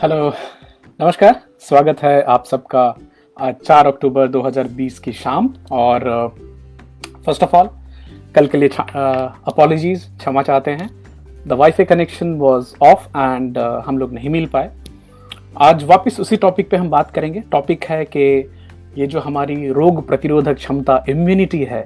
Hello 0.00 0.28
नमस्कार। 1.00 1.40
स्वागत 1.60 2.02
है 2.02 2.22
आप 2.22 2.44
सबका 2.44 2.82
आज 3.36 3.54
चार 3.64 3.86
अक्टूबर 3.86 4.28
2020 4.28 4.98
की 4.98 5.12
शाम 5.12 5.48
और 5.72 6.04
फ़र्स्ट 7.26 7.42
ऑफ़ 7.42 7.56
ऑल 7.56 7.68
कल 8.34 8.46
के 8.46 8.58
लिए 8.58 8.68
अपॉलोजीज 8.68 10.04
क्षमा 10.18 10.42
चाहते 10.42 10.70
हैं। 10.70 10.90
The 11.46 11.52
wifi 11.52 11.86
connection 11.86 12.34
was 12.38 12.74
off 12.82 13.08
and 13.08 13.58
हम 13.58 13.98
लोग 13.98 14.12
नहीं 14.12 14.30
मिल 14.30 14.46
पाए। 14.46 14.70
आज 15.60 15.84
वापस 15.84 16.20
उसी 16.20 16.36
टॉपिक 16.36 16.70
पे 16.70 16.76
हम 16.76 16.90
बात 16.90 17.10
करेंगे। 17.10 17.40
टॉपिक 17.40 17.84
है 17.84 18.04
कि 18.04 18.28
ये 18.98 19.06
जो 19.06 19.20
हमारी 19.20 19.68
रोग 19.72 20.06
प्रतिरोधक 20.08 20.56
क्षमता 20.56 21.04
इम्यूनिटी 21.08 21.64
है 21.64 21.82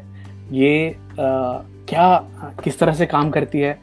ये 0.52 0.96
uh, 1.12 1.64
क्या 1.88 2.24
किस 2.64 2.79
तरह 2.79 2.92
से 2.92 3.06
काम 3.06 3.30
करती 3.30 3.61
है? 3.61 3.79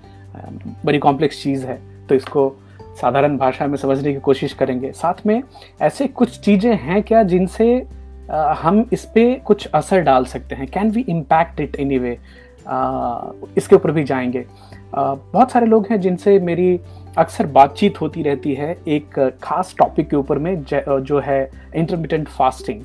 बड़ी 0.86 1.00
कॉम्प्लेक्स 1.00 1.44
चीज़ 1.44 1.66
है 1.66 1.81
तो 2.08 2.16
इसको 2.16 2.55
साधारण 2.98 3.38
भाषा 3.38 3.68
में 3.68 3.78
समझने 3.78 4.14
की 4.14 4.20
कोशिश 4.20 4.54
करेंगे। 4.54 4.92
साथ 4.92 5.26
में 5.26 5.42
ऐसे 5.82 6.08
कुछ 6.08 6.40
चीज़ें 6.40 6.76
हैं 6.78 7.02
क्या 7.04 7.23
जिनसे 7.23 7.86
हम 8.32 8.86
इस 8.94 9.06
पर 9.06 9.40
कुछ 9.46 9.68
असर 9.68 10.02
डाल 10.02 10.26
सकते 10.26 10.56
हैं? 10.56 10.68
Can 10.68 10.90
we 10.92 11.06
impact 11.10 11.60
it 11.60 11.76
any 11.76 11.98
way 11.98 12.18
इसके 13.58 13.76
ऊपर 13.76 13.92
भी 13.92 14.04
जाएँगे। 14.04 14.46
बहुत 14.96 15.52
सारे 15.52 15.66
लोग 15.66 15.88
हैं 15.92 16.00
जिनसे 16.02 16.38
मेरी 16.40 16.80
अक्सर 17.18 17.46
बातचीत 17.48 18.02
होती 18.02 18.23
रहती 18.23 18.54
है 18.54 18.76
एक 18.88 19.20
खास 19.44 19.73
टॉपिक 19.78 20.09
के 20.09 20.16
ऊपर 20.16 20.40
में, 20.40 20.64
जो 20.64 21.20
है 21.20 21.50
इंटरमीडियंट 21.76 22.28
फास्टिंग 22.28 22.82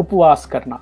उपवास 0.00 0.46
करना। 0.46 0.80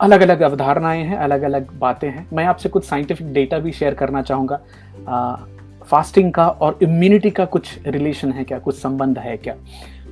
अलग 0.00 0.20
अलग 0.20 0.40
अवधारणाएँ 0.40 1.02
हैं 1.04 1.16
अलग 1.16 1.42
अलग 1.42 1.78
बातें 1.78 2.08
हैं। 2.08 2.26
मैं 2.32 2.44
आपसे 2.44 2.68
कुछ 2.68 2.84
साइंटिफिक 2.84 3.32
डेटा 3.32 3.58
भी 3.58 3.72
शेयर 3.72 3.94
करना 3.94 4.22
चाहूँगा। 4.22 4.60
फास्टिंग 5.90 6.32
का 6.32 6.46
और 6.48 6.78
इम्यूनिटी 6.82 7.30
का 7.30 7.44
कुछ 7.44 7.78
रिलेशन 7.86 8.32
है 8.32 8.44
क्या? 8.44 8.58
कुछ 8.58 8.76
संबंध 8.76 9.18
है 9.18 9.36
क्या? 9.36 9.54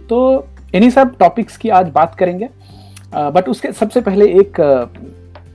तो 0.09 0.47
इन्हीं 0.75 0.91
सब 0.91 1.17
टॉपिक्स 1.19 1.57
की 1.57 1.69
आज 1.69 1.89
बात 1.89 2.15
करेंगे। 2.15 2.49
बट 3.15 3.49
उसके 3.49 3.73
सबसे 3.73 4.01
पहले 4.01 4.27
एक 4.41 4.61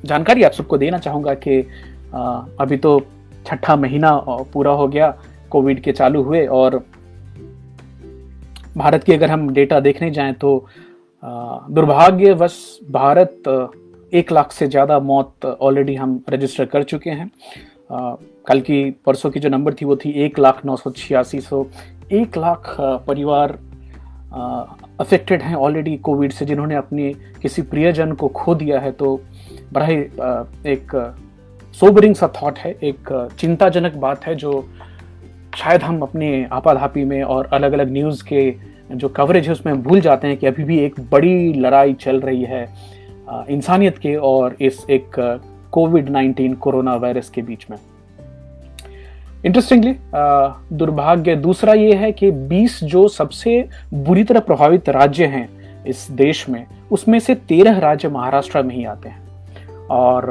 जानकारी 0.06 0.44
आप 0.44 0.52
सबको 0.52 0.78
देना 0.78 0.98
चाहूँगा 0.98 1.34
कि 1.34 1.60
अभी 2.14 2.78
तो 2.78 3.00
छठा 3.46 3.76
महीना 3.76 4.12
पूरा 4.54 4.72
हो 4.72 4.88
गया 4.88 5.16
कोविड 5.50 5.82
के 5.82 5.92
चालू 5.92 6.22
हुए 6.24 6.46
और 6.46 6.84
भारत 8.78 9.04
की 9.04 9.14
अगर 9.14 9.30
हम 9.30 9.50
डेटा 9.54 9.80
देखने 9.80 10.12
जाएँ 10.12 10.34
तो 10.34 10.66
दुर्भाग्यवश 11.24 12.58
भारत 12.92 13.44
एक 14.14 14.32
लाख 14.32 14.52
से 14.52 14.68
ज़्यादा 14.68 15.00
मौत 15.00 15.46
ऑलरेडी 15.46 15.96
हम 15.96 16.20
रजिस्टर 16.30 16.66
कर 16.66 16.84
चुके 16.84 17.10
हैं। 17.10 17.30
कल 18.48 18.60
की 18.62 18.84
परसों 19.06 19.30
की 19.30 19.40
जो 19.40 19.50
नंबर 19.50 19.74
थी 19.74 19.86
वो 19.86 19.96
थी 19.96 20.12
एक 20.26 20.40
लाख 20.40 20.66
नौ 20.66 20.76
सौ 20.76 20.92
छियासी 20.92 21.40
सौ 21.42 21.66
एक 22.12 22.38
लाख 22.38 22.76
परिवार 23.08 23.58
अफेक्टेड 25.00 25.42
हैं 25.42 25.56
ऑलरेडी 25.56 25.96
कोविड 25.98 26.32
से, 26.32 26.46
जिन्होंने 26.46 26.76
अपने 26.76 27.14
किसी 27.42 27.62
प्रियजन 27.64 28.12
को 28.12 28.28
खो 28.30 28.56
दिया 28.56 28.80
है 28.80 28.92
तो 28.92 29.20
बड़ा 29.74 29.86
ही 29.86 29.96
एक 30.72 30.96
सोबरिंग 31.74 32.16
सा 32.16 32.28
थॉट 32.36 32.60
है, 32.60 32.72
एक 32.74 33.30
चिंताजनक 33.40 33.96
बात 33.96 34.26
है, 34.26 34.36
जो 34.36 34.64
शायद 35.58 35.84
हम 35.84 36.00
अपने 36.02 36.48
आपाधापी 36.52 37.04
में 37.06 37.22
और 37.24 37.50
अलग 37.54 37.72
अलग 37.72 37.92
न्यूज़ 37.92 38.24
के 38.24 38.52
जो 38.92 39.10
कवरेज 39.10 39.46
है, 39.46 39.52
उसमें 39.52 39.72
हम 39.74 39.82
भूल 39.82 40.02
जाते 40.02 40.28
हैं 40.28 40.38
कि 40.38 40.48
अभी 40.48 40.64
भी 40.64 40.80
एक 40.80 41.00
बड़ी 41.12 41.54
लड़ाई 41.54 41.94
चल 41.96 42.20
रही 42.22 42.44
है 42.44 42.64
इंसानियत 43.50 43.98
के 43.98 44.16
और 44.16 44.56
इस 44.62 44.86
एक 44.90 45.16
कोविड 45.72 46.10
19 46.10 46.56
कोरोना 46.56 46.96
वायरस 46.96 47.30
के 47.30 47.42
बीच 47.42 47.66
में। 47.70 47.78
इंटरेस्टिंगली 49.46 49.94
दुर्भाग्य 50.78 51.36
दूसरा 51.36 51.74
ये 51.74 51.94
है 51.94 52.12
कि 52.12 52.32
20 52.50 52.84
जो 52.84 53.08
सबसे 53.08 53.70
बुरी 53.94 54.24
तरह 54.24 54.40
प्रभावित 54.40 54.90
राज्य 54.90 55.26
हैं 55.26 55.50
इस 55.86 56.08
देश 56.12 56.48
में, 56.50 56.66
उसमें 56.92 57.20
से 57.20 57.36
13 57.36 57.80
राज्य 57.80 58.10
महाराष्ट्र 58.10 58.64
में 58.64 58.76
ही 58.76 58.86
आते 58.86 59.10
हैं। 59.10 59.78
और 59.90 60.26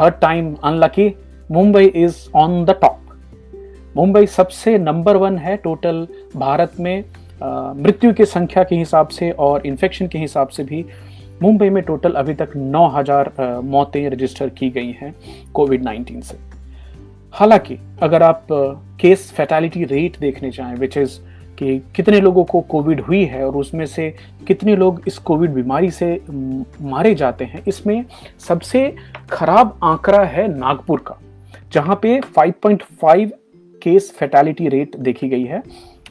third 0.00 0.14
time 0.14 0.54
unlucky 0.54 1.14
Mumbai 1.50 1.86
is 1.86 2.16
on 2.34 2.64
the 2.64 2.70
top 2.70 2.98
Mumbai 3.96 4.26
सबसे 4.26 4.78
नंबर 4.78 5.16
वन 5.16 5.38
है 5.38 5.56
टोटल 5.56 6.06
भारत 6.36 6.72
में 6.80 7.04
मृत्यु 7.76 8.12
की 8.12 8.24
संख्या 8.24 8.64
के 8.64 8.76
हिसाब 8.76 9.08
से 9.08 9.30
और 9.30 9.66
इन्फेक्शन 9.66 10.06
के 10.06 10.18
हिसाब 10.18 10.48
से 10.48 10.64
भी 10.64 10.84
मुंबई 11.42 11.70
में 11.70 11.82
टोटल 11.82 12.12
अभी 12.12 12.34
तक 12.34 12.56
9000 12.56 13.32
मौतें 13.64 14.08
रजिस्टर 14.10 14.48
की 14.48 14.70
गई 14.70 14.92
हैं 14.92 15.14
कोविड 15.54 15.84
19 15.84 16.22
से। 16.22 16.47
हालाँकि, 17.32 17.78
अगर 18.02 18.22
आप 18.22 18.46
केस 19.00 19.30
फैटेलिटी 19.32 19.84
रेट 19.84 20.18
देखने 20.18 20.50
जाएँ 20.50 20.74
विच 20.76 20.96
इज़ 20.96 21.18
कि 21.58 21.78
कितने 21.96 22.20
लोगों 22.20 22.44
को 22.44 22.60
कोविड 22.60 23.00
हुई 23.00 23.24
है 23.24 23.44
और 23.46 23.56
उसमें 23.56 23.84
से 23.86 24.08
कितने 24.46 24.76
लोग 24.76 25.02
इस 25.06 25.18
कोविड 25.18 25.52
बीमारी 25.54 25.90
से 25.90 26.20
मारे 26.82 27.14
जाते 27.14 27.44
हैं, 27.44 27.62
इसमें 27.68 28.04
सबसे 28.38 28.94
खराब 29.30 29.78
आंकड़ा 29.84 30.22
है 30.24 30.46
नागपुर 30.48 31.04
का, 31.08 31.18
जहाँ 31.72 31.98
पे 32.02 32.20
5.5 32.38 33.30
केस 33.82 34.12
फैटेलिटी 34.18 34.68
रेट 34.68 34.96
देखी 34.96 35.28
गई 35.28 35.44
है। 35.44 35.62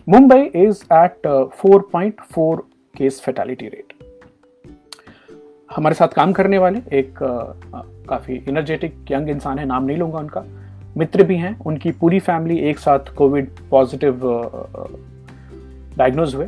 Mumbai 0.09 0.41
is 0.55 0.83
at 0.93 1.27
4.4 1.57 2.61
case 2.95 3.21
fatality 3.21 3.67
rate 3.67 3.93
हमारे 5.69 5.95
साथ 5.95 6.07
काम 6.07 6.31
करने 6.33 6.57
वाले 6.57 6.79
एक 6.99 7.19
काफ़ी 8.09 8.35
इनर्जेटिक 8.49 9.11
यंग 9.11 9.29
इंसान 9.29 9.59
है, 9.59 9.65
नाम 9.65 9.85
नहीं 9.85 9.97
लूँगा 9.97 10.19
उनका। 10.19 10.45
मित्र 10.97 11.23
भी 11.23 11.35
हैं, 11.35 11.57
उनकी 11.59 11.91
पूरी 11.91 12.19
फैमिली 12.19 12.57
एक 12.69 12.79
साथ 12.79 13.13
कोविड 13.15 13.49
पॉजिटिव 13.71 14.21
डायग्नोज 15.97 16.35
हुए। 16.35 16.47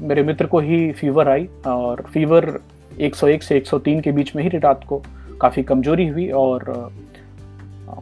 मेरे 0.00 0.22
मित्र 0.22 0.46
को 0.46 0.58
ही 0.58 0.90
फीवर 0.92 1.28
आई 1.28 1.48
और 1.66 2.02
फीवर 2.12 2.58
101 3.00 3.42
से 3.42 3.56
103 3.56 4.00
के 4.00 4.12
बीच 4.12 4.34
में 4.36 4.42
ही 4.42 4.58
रात 4.58 4.84
को 4.84 5.02
काफ़ी 5.40 5.62
कमज़ोरी 5.62 6.06
हुई 6.08 6.28
और 6.30 6.90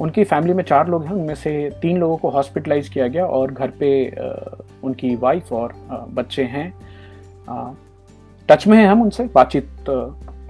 उनकी 0.00 0.24
फैमिली 0.24 0.54
में 0.54 0.62
चार 0.64 0.88
लोग 0.88 1.04
हैं, 1.04 1.12
उनमें 1.12 1.34
से 1.34 1.70
तीन 1.82 1.98
लोगों 1.98 2.16
को 2.16 2.28
हॉस्पिटलाइज 2.30 2.88
किया 2.88 3.06
गया 3.08 3.24
और 3.26 3.52
घर 3.52 3.70
पे 3.80 3.90
उनकी 4.82 5.14
वाइफ 5.16 5.52
और 5.52 5.74
बच्चे 6.10 6.42
हैं। 6.44 6.72
टच 8.48 8.66
में 8.66 8.76
हैं 8.78 8.86
हम 8.86 9.02
उनसे, 9.02 9.24
बातचीत 9.24 9.68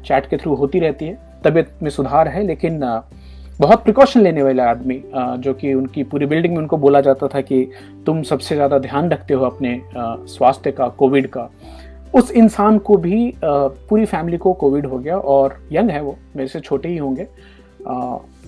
चैट 0.05 0.27
के 0.27 0.37
थ्रू 0.37 0.55
होती 0.55 0.79
रहती 0.79 1.07
है। 1.07 1.19
तबीयत 1.45 1.79
में 1.83 1.91
सुधार 1.91 2.29
है, 2.29 2.43
लेकिन 2.43 2.81
बहुत 3.61 3.83
प्रिकॉशन 3.85 4.21
लेने 4.21 4.43
वाले 4.43 4.63
आदमी 4.63 5.03
जो 5.15 5.53
कि 5.55 5.73
उनकी 5.75 6.03
पूरी 6.03 6.27
बिल्डिंग 6.27 6.53
में 6.53 6.61
उनको 6.61 6.77
बोला 6.77 7.01
जाता 7.01 7.27
था 7.29 7.41
कि 7.41 7.63
तुम 8.07 8.23
सबसे 8.23 8.55
ज़्यादा 8.55 8.79
ध्यान 8.79 9.11
रखते 9.11 9.35
हो 9.35 9.45
अपने 9.47 9.81
स्वास्थ्य 10.29 10.71
का 10.73 10.89
कोविड 10.99 11.27
का। 11.27 11.49
उस 12.15 12.31
इंसान 12.33 12.79
को 12.79 12.97
भी 12.97 13.33
पूरी 13.45 14.05
फैमिली 14.05 14.39
को 14.39 14.53
कोविड 14.53 14.87
हो 14.87 14.99
गया 14.99 15.17
और 15.17 15.59
यंग 15.73 15.91
है 15.91 16.01
वो, 16.03 16.17
मेरे 16.37 16.49
से 16.49 16.61
छोटे 16.61 16.89
ही 16.89 16.97
होंगे। 16.97 17.27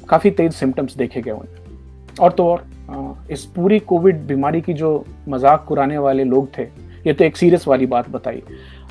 काफ़ी 0.08 0.30
तेज 0.30 0.52
सिम्टम्स 0.52 0.96
देखे 0.96 1.20
गए 1.20 1.30
उन्हें। 1.30 2.16
और 2.20 2.32
तो 2.32 2.46
और 2.46 2.64
इस 3.30 3.44
पूरी 3.46 3.78
कोविड 3.78 4.26
बीमारी 4.26 4.60
की 4.60 4.72
जो 4.74 5.04
मज़ाक 5.28 5.72
उड़ाने 5.72 5.98
वाले 5.98 6.24
लोग 6.24 6.48
थे, 6.58 6.62
ये 7.06 7.12
तो 7.12 7.24
एक 7.24 7.36
सीरियस 7.36 7.68
वाली 7.68 7.86
बात 7.86 8.10
बताई, 8.10 8.42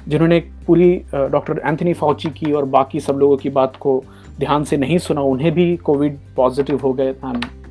जिन्होंने 0.07 0.39
पूरी 0.67 0.95
डॉक्टर 1.13 1.61
एंथनी 1.65 1.93
फाउची 1.93 2.29
की 2.31 2.51
और 2.51 2.65
बाकी 2.67 2.99
सब 2.99 3.17
लोगों 3.17 3.37
की 3.37 3.49
बात 3.51 3.75
को 3.75 4.03
ध्यान 4.41 4.63
से 4.63 4.77
नहीं 4.77 4.97
सुना, 4.99 5.21
उन्हें 5.23 5.51
भी 5.53 5.75
कोविड 5.79 6.17
पॉजिटिव 6.35 6.79
हो 6.79 6.93
गए 6.93 7.15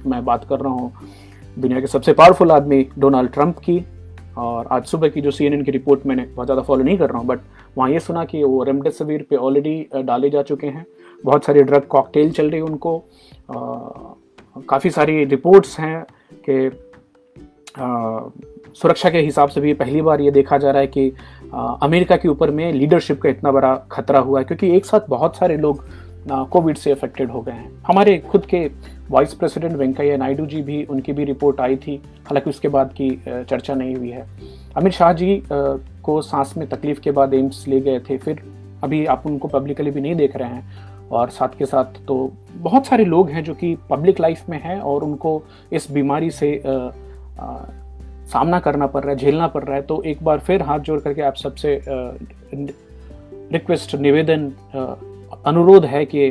मैं 0.06 0.24
बात 0.24 0.44
कर 0.48 0.60
रहा 0.60 0.72
हूँ। 0.72 0.92
दुनिया 1.56 1.80
के 1.80 1.86
सबसे 1.88 2.12
पावरफुल 2.12 2.50
आदमी 2.52 2.86
डोनाल्ड 2.98 3.32
ट्रंप 3.32 3.58
की, 3.58 3.84
और 4.38 4.66
आज 4.72 4.84
सुबह 4.86 5.08
की 5.08 5.20
जो 5.20 5.30
सीएनएन 5.30 5.62
की 5.64 5.70
रिपोर्ट 5.70 6.06
मैंने 6.06 6.22
बहुत 6.26 6.46
ज़्यादा 6.46 6.62
फॉलो 6.62 6.84
नहीं 6.84 6.98
कर 6.98 7.10
रहा 7.10 7.18
हूँ 7.18 7.26
बट 7.26 7.40
वहाँ 7.76 7.90
ये 7.90 8.00
सुना 8.00 8.24
कि 8.24 8.42
वो 8.44 8.62
रेमडेसिविर 8.64 9.26
पे 9.30 9.36
ऑलरेडी 9.38 10.02
डाले 10.04 10.30
जा 10.30 10.42
चुके 10.42 10.66
हैं। 10.66 10.84
बहुत 11.24 11.44
सारे 11.44 11.62
ड्रग 11.62 11.86
कॉकटेल 11.86 12.30
चल 12.32 12.50
रही 12.50 12.60
उनको। 12.60 12.96
काफ़ी 14.68 14.90
सारी 14.90 15.24
रिपोर्ट्स 15.26 15.78
हैं 15.80 16.04
कि 16.48 16.70
सुरक्षा 18.74 19.10
के 19.10 19.18
हिसाब 19.18 19.48
से 19.48 19.60
भी 19.60 19.72
पहली 19.74 20.02
बार 20.02 20.20
ये 20.20 20.30
देखा 20.30 20.58
जा 20.58 20.70
रहा 20.70 20.80
है 20.80 20.86
कि 20.88 21.08
अमेरिका 21.82 22.16
के 22.16 22.28
ऊपर 22.28 22.50
में 22.50 22.72
लीडरशिप 22.72 23.20
का 23.22 23.28
इतना 23.28 23.52
बड़ा 23.52 23.74
खतरा 23.92 24.18
हुआ 24.20 24.38
है, 24.38 24.44
क्योंकि 24.44 24.76
एक 24.76 24.86
साथ 24.86 25.08
बहुत 25.08 25.36
सारे 25.36 25.56
लोग 25.56 25.84
कोविड 26.28 26.76
से 26.76 26.90
अफेक्टेड 26.92 27.30
हो 27.30 27.40
गए 27.40 27.52
हैं। 27.52 27.70
हमारे 27.86 28.18
खुद 28.18 28.46
के 28.46 28.70
वाइस 29.10 29.34
प्रेसिडेंट 29.34 29.72
वेंकैया 29.72 30.16
नायडू 30.16 30.46
जी 30.46 30.62
भी 30.62 30.84
उनकी 30.84 31.12
भी 31.12 31.24
रिपोर्ट 31.24 31.60
आई 31.60 31.76
थी 31.76 32.02
हालाँकि 32.24 32.50
उसके 32.50 32.68
बाद 32.68 32.92
की 32.92 33.10
चर्चा 33.26 33.74
नहीं 33.74 33.94
हुई 33.96 34.10
है। 34.10 34.26
अमित 34.76 34.92
शाह 34.92 35.12
जी 35.12 35.42
को 36.02 36.20
सांस 36.22 36.54
में 36.56 36.68
तकलीफ़ 36.68 37.00
के 37.00 37.10
बाद 37.10 37.34
एम्स 37.34 37.68
ले 37.68 37.80
गए 37.80 38.00
थे 38.00 38.18
फिर 38.18 38.42
अभी 38.84 39.06
आप 39.06 39.22
उनको 39.26 39.48
पब्लिकली 39.48 39.90
भी 39.90 40.00
नहीं 40.00 40.14
देख 40.14 40.36
रहे 40.36 40.48
हैं। 40.48 40.90
और 41.08 41.30
साथ 41.30 41.58
के 41.58 41.66
साथ 41.66 41.84
तो 42.08 42.32
बहुत 42.54 42.86
सारे 42.86 43.04
लोग 43.04 43.30
हैं 43.30 43.44
जो 43.44 43.54
कि 43.54 43.76
पब्लिक 43.90 44.20
लाइफ 44.20 44.48
में 44.48 44.60
हैं 44.62 44.80
और 44.80 45.04
उनको 45.04 45.42
इस 45.72 45.90
बीमारी 45.90 46.30
से 46.30 46.62
आ, 46.66 46.72
आ, 47.38 47.58
सामना 48.26 48.60
करना 48.60 48.86
पड़ 48.86 49.00
रहा 49.00 49.10
है 49.10 49.16
झेलना 49.16 49.46
पड़ 49.46 49.64
रहा 49.64 49.76
है। 49.76 49.82
तो 49.82 50.02
एक 50.02 50.22
बार 50.22 50.38
फिर 50.38 50.62
हाथ 50.62 50.78
जोड़ 50.78 51.00
करके 51.00 51.22
आप 51.22 51.34
सबसे 51.34 51.80
रिक्वेस्ट 53.52 53.94
निवेदन 53.94 54.52
अनुरोध 55.46 55.84
है 55.84 56.04
कि 56.04 56.30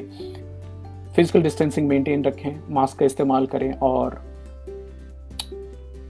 फ़िज़िकल 1.15 1.41
डिस्टेंसिंग 1.41 1.87
मेंटेन 1.87 2.23
रखें 2.23 2.73
मास्क 2.73 2.97
का 2.97 3.05
इस्तेमाल 3.05 3.45
करें 3.45 3.71
और 3.73 4.13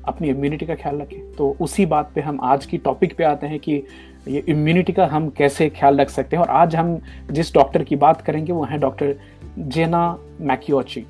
अपनी 0.08 0.30
इम्यूनिटी 0.30 0.66
का 0.66 0.76
ख्याल 0.76 1.00
रखें। 1.02 1.32
तो 1.32 1.56
उसी 1.62 1.86
बात 1.86 2.12
पे 2.16 2.22
हम 2.22 2.40
आज 2.44 2.66
की 2.66 2.78
टॉपिक 2.78 3.16
पे 3.18 3.24
आते 3.24 3.48
हैं 3.48 3.60
कि 3.60 3.82
ये 4.28 4.44
इम्यूनिटी 4.50 4.94
का 4.94 5.06
हम 5.06 5.30
कैसे 5.30 5.70
ख्याल 5.70 6.00
रख 6.02 6.10
सकते 6.10 6.36
हैं 6.36 6.44
और 6.44 6.50
आज 6.50 6.76
हम 6.76 7.00
जिस 7.32 7.54
डॉक्टर 7.54 7.84
की 7.84 7.96
बात 7.96 8.22
करेंगे 8.22 8.54
वो 8.54 8.64
हैं 8.64 8.80
डॉक्टर 8.80 9.16
जेना 9.60 10.18
मैक्योची 10.42 11.06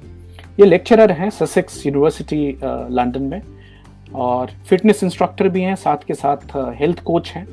ये 0.60 0.66
लेक्चरर 0.66 1.12
हैं 1.12 1.30
ससेक्स 1.30 1.86
यूनिवर्सिटी 1.86 2.58
लंदन 2.64 3.24
में 3.24 3.42
और 4.16 4.52
फिटनेस 4.68 5.04
इंस्ट्रक्टर 5.04 5.50
भी 5.50 5.62
हैं, 5.62 5.76
साथ 5.76 5.98
के 6.08 6.14
साथ 6.14 6.56
हेल्थ 6.76 7.04
कोच 7.04 7.32
हैं। 7.32 7.48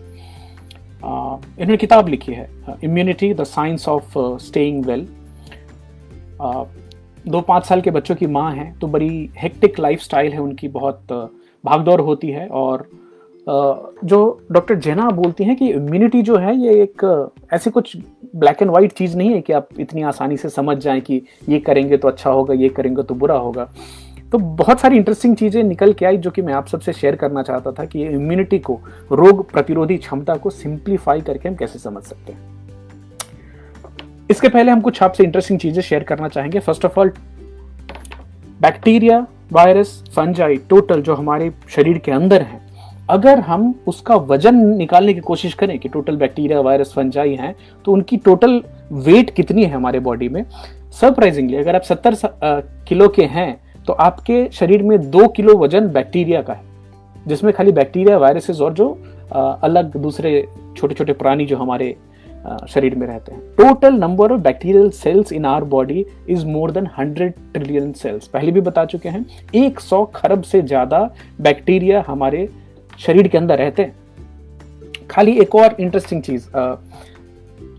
इन्होंने 1.06 1.76
किताब 1.76 2.08
लिखी 2.08 2.32
है 2.32 2.48
immunity 2.84 3.32
the 3.34 3.44
science 3.44 3.88
of 3.88 4.18
staying 4.18 4.84
well 4.86 5.06
दो 7.28 7.40
पाँच 7.40 7.64
साल 7.64 7.80
के 7.80 7.90
बच्चों 7.90 8.14
की 8.14 8.26
माँ 8.26 8.50
हैं 8.52 8.78
तो 8.78 8.86
बड़ी 8.86 9.30
हेक्टिक 9.38 9.78
लाइफ 9.80 10.00
स्टाइल 10.00 10.32
है 10.32 10.38
उनकी, 10.38 10.68
बहुत 10.68 11.12
भागदौड़ 11.64 12.00
होती 12.00 12.30
है 12.30 12.46
और 12.48 12.88
जो 14.04 14.18
डॉक्टर 14.52 14.74
जेना 14.74 15.08
बोलती 15.10 15.44
हैं 15.44 15.56
कि 15.56 15.68
इम्यूनिटी 15.70 16.22
जो 16.22 16.36
है, 16.36 16.56
ये 16.56 16.82
एक 16.82 17.30
ऐसी 17.52 17.70
कुछ 17.70 17.96
ब्लैक 18.36 18.62
एंड 18.62 18.70
वाइट 18.70 18.92
चीज़ 18.92 19.16
नहीं 19.16 19.30
है 19.30 19.40
कि 19.40 19.52
आप 19.52 19.68
इतनी 19.80 20.02
आसानी 20.02 20.36
से 20.36 20.48
समझ 20.48 20.76
जाएँ 20.78 21.00
कि 21.00 21.22
ये 21.48 21.58
करेंगे 21.58 21.96
तो 21.96 22.08
अच्छा 22.08 22.30
होगा, 22.30 22.54
ये 22.54 22.68
करेंगे 22.68 23.02
तो 23.02 23.14
बुरा 23.14 23.36
होगा। 23.36 23.68
तो 24.32 24.38
बहुत 24.38 24.80
सारी 24.80 24.96
इंटरेस्टिंग 24.96 25.36
चीज़ें 25.36 25.62
निकल 25.62 25.92
के 25.92 26.06
आई 26.06 26.16
जो 26.16 26.30
कि 26.30 26.42
मैं 26.42 26.52
आप 26.54 26.66
सबसे 26.66 26.92
शेयर 26.92 27.16
करना 27.16 27.42
चाहता 27.42 27.72
था 27.72 27.84
कि 27.84 28.04
इम्यूनिटी 28.04 28.58
को, 28.58 28.80
रोग 29.12 29.50
प्रतिरोधी 29.50 29.96
क्षमता 29.96 30.34
को 30.36 30.50
सिंप्लीफाई 30.50 31.20
करके 31.20 31.48
हम 31.48 31.54
कैसे 31.54 31.78
समझ 31.78 32.02
सकते 32.02 32.32
हैं। 32.32 32.54
इसके 34.30 34.48
पहले 34.48 34.72
हम 34.72 34.80
कुछ 34.80 35.02
आपसे 35.02 35.24
इंटरेस्टिंग 35.24 35.58
चीज़ें 35.60 35.82
शेयर 35.82 36.02
करना 36.02 36.28
चाहेंगे। 36.28 36.58
First 36.58 36.84
of 36.84 36.98
all 37.00 37.12
bacteria 38.60 39.26
virus 39.52 40.02
fungi 40.14 40.56
total 40.70 41.02
जो 41.02 41.14
हमारे 41.14 41.52
शरीर 41.68 41.98
के 41.98 42.12
अंदर 42.12 42.42
है, 42.42 42.60
अगर 43.10 43.40
हम 43.40 43.74
उसका 43.86 44.14
वज़न 44.30 44.56
निकालने 44.68 45.14
की 45.14 45.20
कोशिश 45.20 45.54
करें 45.54 45.78
कि 45.78 45.88
टोटल 45.88 46.16
बैक्टीरिया 46.16 46.60
वायरस 46.60 46.92
फंजाई 46.92 47.34
हैं 47.34 47.54
तो 47.84 47.92
उनकी 47.92 48.16
टोटल 48.16 48.62
वेट 48.92 49.30
कितनी 49.30 49.64
है 49.64 49.70
हमारे 49.70 50.00
बॉडी 50.00 50.28
में? 50.28 50.44
सरप्राइजिंगली 50.92 51.56
अगर 51.56 51.76
आप 51.76 51.82
सत्तर 51.82 52.16
किलो 52.88 53.08
के 53.08 53.24
हैं 53.24 53.65
तो 53.86 53.92
आपके 53.94 54.48
शरीर 54.52 54.82
में 54.82 54.98
दो 55.10 55.26
किलो 55.28 55.56
वज़न 55.58 55.88
बैक्टीरिया 55.88 56.42
का 56.42 56.52
है, 56.52 56.64
जिसमें 57.26 57.52
खाली 57.54 57.72
बैक्टीरिया, 57.72 58.16
वायरसेस 58.18 58.60
और 58.60 58.72
जो 58.74 58.88
अलग 59.32 59.96
दूसरे 59.98 60.46
छोटे 60.76 60.94
छोटे 60.94 61.12
प्राणी 61.14 61.46
जो 61.46 61.56
हमारे 61.56 61.96
शरीर 62.70 62.94
में 62.94 63.06
रहते 63.06 63.32
हैं। 63.32 63.40
Total 63.56 63.94
number 63.94 64.32
of 64.32 64.40
bacterial 64.40 64.90
cells 64.92 65.32
in 65.32 65.44
our 65.46 65.64
body 65.66 66.04
is 66.30 66.44
more 66.46 66.70
than 66.70 66.88
hundred 66.98 67.32
trillion 67.54 67.92
cells 67.94 68.26
पहले 68.28 68.52
भी 68.52 68.60
बता 68.60 68.84
चुके 68.84 69.08
हैं, 69.08 69.24
एक 69.54 69.80
सौ 69.80 70.04
खरब 70.14 70.42
से 70.42 70.60
ज़्यादा 70.62 71.00
बैक्टीरिया 71.40 72.04
हमारे 72.06 72.48
शरीर 72.98 73.28
के 73.28 73.38
अंदर 73.38 73.58
रहते 73.58 73.82
हैं। 73.82 75.06
खाली 75.10 75.38
एक 75.40 75.54
और 75.54 75.76
इंटरेस्टिंग 75.80 76.22
चीज़ 76.22 76.46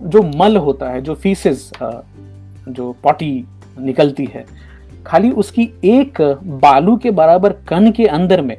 जो 0.04 0.22
मल 0.38 0.58
होता 0.58 0.90
है, 0.90 1.02
जो 1.02 1.16
फीसेस 1.16 1.72
जो 1.80 2.96
पॉटी 3.04 3.46
निकलती 3.80 4.26
है 4.26 4.46
खाली 5.08 5.32
उसकी 5.34 5.70
एक 5.86 6.22
बालू 6.64 6.96
के 6.98 7.12
बराबर 7.12 7.54
कण 7.68 7.92
के 7.92 8.06
अंदर 8.08 8.42
में 8.42 8.58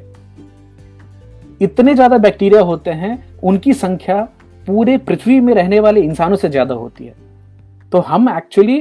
इतने 1.61 1.93
ज़्यादा 1.95 2.17
बैक्टीरिया 2.17 2.61
होते 2.61 2.91
हैं, 2.91 3.39
उनकी 3.41 3.73
संख्या 3.75 4.21
पूरे 4.67 4.97
पृथ्वी 4.99 5.39
में 5.39 5.53
रहने 5.53 5.79
वाले 5.79 6.01
इंसानों 6.01 6.35
से 6.35 6.49
ज़्यादा 6.49 6.75
होती 6.75 7.05
है। 7.05 7.13
तो 7.91 7.99
हम 7.99 8.29
एक्चुअली 8.29 8.77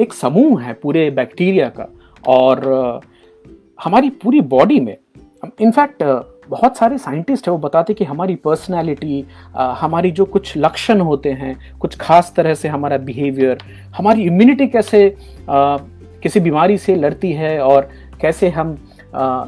एक 0.00 0.12
समूह 0.12 0.62
है 0.62 0.72
पूरे 0.72 1.10
बैक्टीरिया 1.10 1.68
का 1.70 1.88
और 2.24 3.00
हमारी 3.84 4.10
पूरी 4.22 4.40
बॉडी 4.50 4.78
में 4.80 4.96
इनफैक्ट 5.60 6.02
बहुत 6.48 6.76
सारे 6.76 6.98
साइंटिस्ट 6.98 7.48
हैं, 7.48 7.52
वो 7.52 7.58
बताते 7.60 7.94
कि 7.94 8.04
हमारी 8.04 8.34
पर्सनैलिटी 8.36 9.24
हमारी 9.56 10.10
जो 10.10 10.24
कुछ 10.24 10.56
लक्षण 10.56 11.00
होते 11.00 11.30
हैं, 11.32 11.56
कुछ 11.80 11.96
खास 11.98 12.32
तरह 12.36 12.54
से 12.54 12.68
हमारा 12.68 12.96
बिहेवियर 13.00 13.58
हमारी 13.96 14.22
इम्यूनिटी 14.22 14.66
कैसे 14.66 15.08
किसी 16.22 16.40
बीमारी 16.40 16.78
से 16.78 16.94
लड़ती 16.96 17.32
है 17.32 17.58
और 17.60 17.88
कैसे 18.20 18.48
हम 18.50 18.76
आ, 19.14 19.44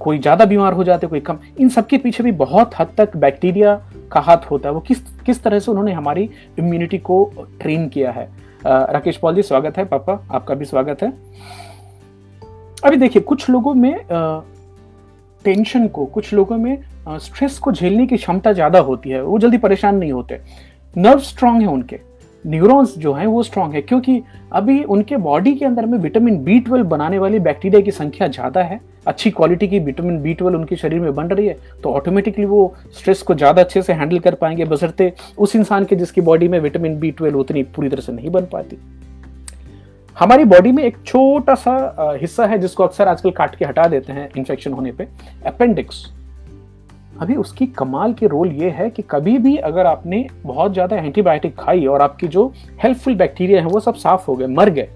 कोई 0.00 0.18
ज़्यादा 0.18 0.44
बीमार 0.44 0.72
हो 0.72 0.84
जाते 0.84 1.06
कोई 1.06 1.20
कम 1.20 1.38
इन 1.60 1.68
सब 1.68 1.86
के 1.86 1.98
पीछे 1.98 2.22
भी 2.22 2.32
बहुत 2.40 2.74
हद 2.78 2.88
तक 2.96 3.16
बैक्टीरिया 3.16 3.74
का 4.12 4.20
हाथ 4.20 4.50
होता 4.50 4.68
है। 4.68 4.74
वो 4.74 4.80
किस 4.80 4.98
किस 5.26 5.42
तरह 5.42 5.58
से 5.58 5.70
उन्होंने 5.70 5.92
हमारी 5.92 6.28
इम्यूनिटी 6.58 6.98
को 6.98 7.24
ट्रेन 7.60 7.88
किया 7.88 8.10
है। 8.10 8.28
राकेश 8.66 9.16
पॉल 9.16 9.34
जी 9.34 9.42
स्वागत 9.42 9.78
है 9.78 9.84
पापा 9.84 10.20
आपका 10.30 10.54
भी 10.54 10.64
स्वागत 10.64 11.02
है। 11.02 11.12
अभी 12.84 12.96
देखिए 12.96 13.22
कुछ 13.22 13.48
लोगों 13.50 13.74
में 13.74 13.94
आ, 13.94 14.40
टेंशन 15.44 15.86
को 15.88 16.04
कुछ 16.06 16.32
लोगों 16.34 16.56
में 16.58 16.78
आ, 17.08 17.18
स्ट्रेस 17.18 17.58
को 17.58 17.72
झेलने 17.72 18.06
की 18.06 18.16
क्षमता 18.16 18.52
ज़्यादा 18.52 18.78
होती 18.80 19.10
है। 19.10 19.22
वो 19.22 19.38
जल्दी 19.38 19.58
परेशान 19.58 19.96
नहीं 19.96 20.12
होते। 20.12 20.40
नर्व 20.96 21.18
स्ट्रांग 21.20 21.60
है 21.62 21.68
उनके। 21.68 22.00
न्यूरॉन्स 22.46 22.96
जो 22.98 23.12
हैं, 23.12 23.26
वो 23.26 23.42
स्ट्रांग 23.42 23.72
है, 23.72 23.80
क्योंकि 23.82 24.22
अभी 24.52 24.82
उनके 24.84 25.16
बॉडी 25.18 25.54
के 25.54 25.64
अंदर 25.64 25.86
में 25.86 25.98
विटामिन 25.98 26.42
बी 26.44 26.58
ट्वेल्व 26.60 26.86
बनाने 26.86 27.18
वाली 27.18 27.38
बैक्टीरिया 27.40 27.80
की 27.80 27.90
संख्या 27.92 28.28
ज़्यादा 28.28 28.62
है, 28.62 28.80
अच्छी 29.06 29.30
क्वालिटी 29.30 29.68
की 29.68 29.78
विटामिन 29.80 30.20
बी 30.22 30.34
ट्वेल्व 30.34 30.58
उनके 30.58 30.76
शरीर 30.76 31.00
में 31.00 31.14
बन 31.14 31.26
रही 31.26 31.46
है 31.46 31.56
तो 31.82 31.92
ऑटोमेटिकली 31.92 32.44
वो 32.44 32.74
स्ट्रेस 32.98 33.22
को 33.22 33.34
ज़्यादा 33.34 33.62
अच्छे 33.62 33.82
से 33.82 33.92
हैंडल 33.92 34.18
कर 34.18 34.34
पाएँगे 34.34 34.64
बसरते 34.64 35.12
उस 35.38 35.56
इंसान 35.56 35.84
के 35.84 35.96
जिसकी 35.96 36.20
बॉडी 36.20 36.48
में 36.48 36.58
विटामिन 36.60 36.98
बी 37.00 37.10
ट्वेल्व 37.12 37.38
उतनी 37.38 37.62
पूरी 37.64 37.88
तरह 37.88 38.00
से 38.00 38.12
नहीं 38.12 38.30
बन 38.30 38.46
पाती। 38.52 38.78
हमारी 40.16 40.44
बॉडी 40.46 40.72
में 40.72 40.82
एक 40.84 40.96
छोटा 41.06 41.54
सा 41.54 42.16
हिस्सा 42.20 42.46
है 42.46 42.58
जिसको 42.58 42.84
अक्सर 42.84 43.08
आजकल 43.08 43.30
काट 43.32 43.56
के 43.56 43.64
हटा 43.64 43.86
देते 43.86 44.12
हैं 44.12 44.28
इन्फेक्शन 44.36 44.72
होने 44.72 44.92
पे 44.92 45.06
अपेंडिक्स 45.46 46.04
अभी 47.20 47.34
उसकी 47.36 47.66
कमाल 47.66 48.12
की 48.12 48.26
रोल 48.26 48.52
ये 48.52 48.70
है 48.70 48.88
कि 48.90 49.02
कभी 49.02 49.36
भी 49.38 49.56
अगर 49.56 49.86
आपने 49.86 50.26
बहुत 50.42 50.72
ज़्यादा 50.72 50.96
एंटीबायोटिक 50.96 51.56
खाई 51.56 51.86
और 51.86 52.02
आपकी 52.02 52.28
जो 52.28 52.46
हेल्पफुल 52.82 53.14
बैक्टीरिया 53.14 53.60
है 53.60 53.68
वो 53.68 53.80
सब 53.80 53.94
साफ़ 53.94 54.26
हो 54.26 54.36
गए 54.36 54.46
मर 54.46 54.70
गए 54.70 54.88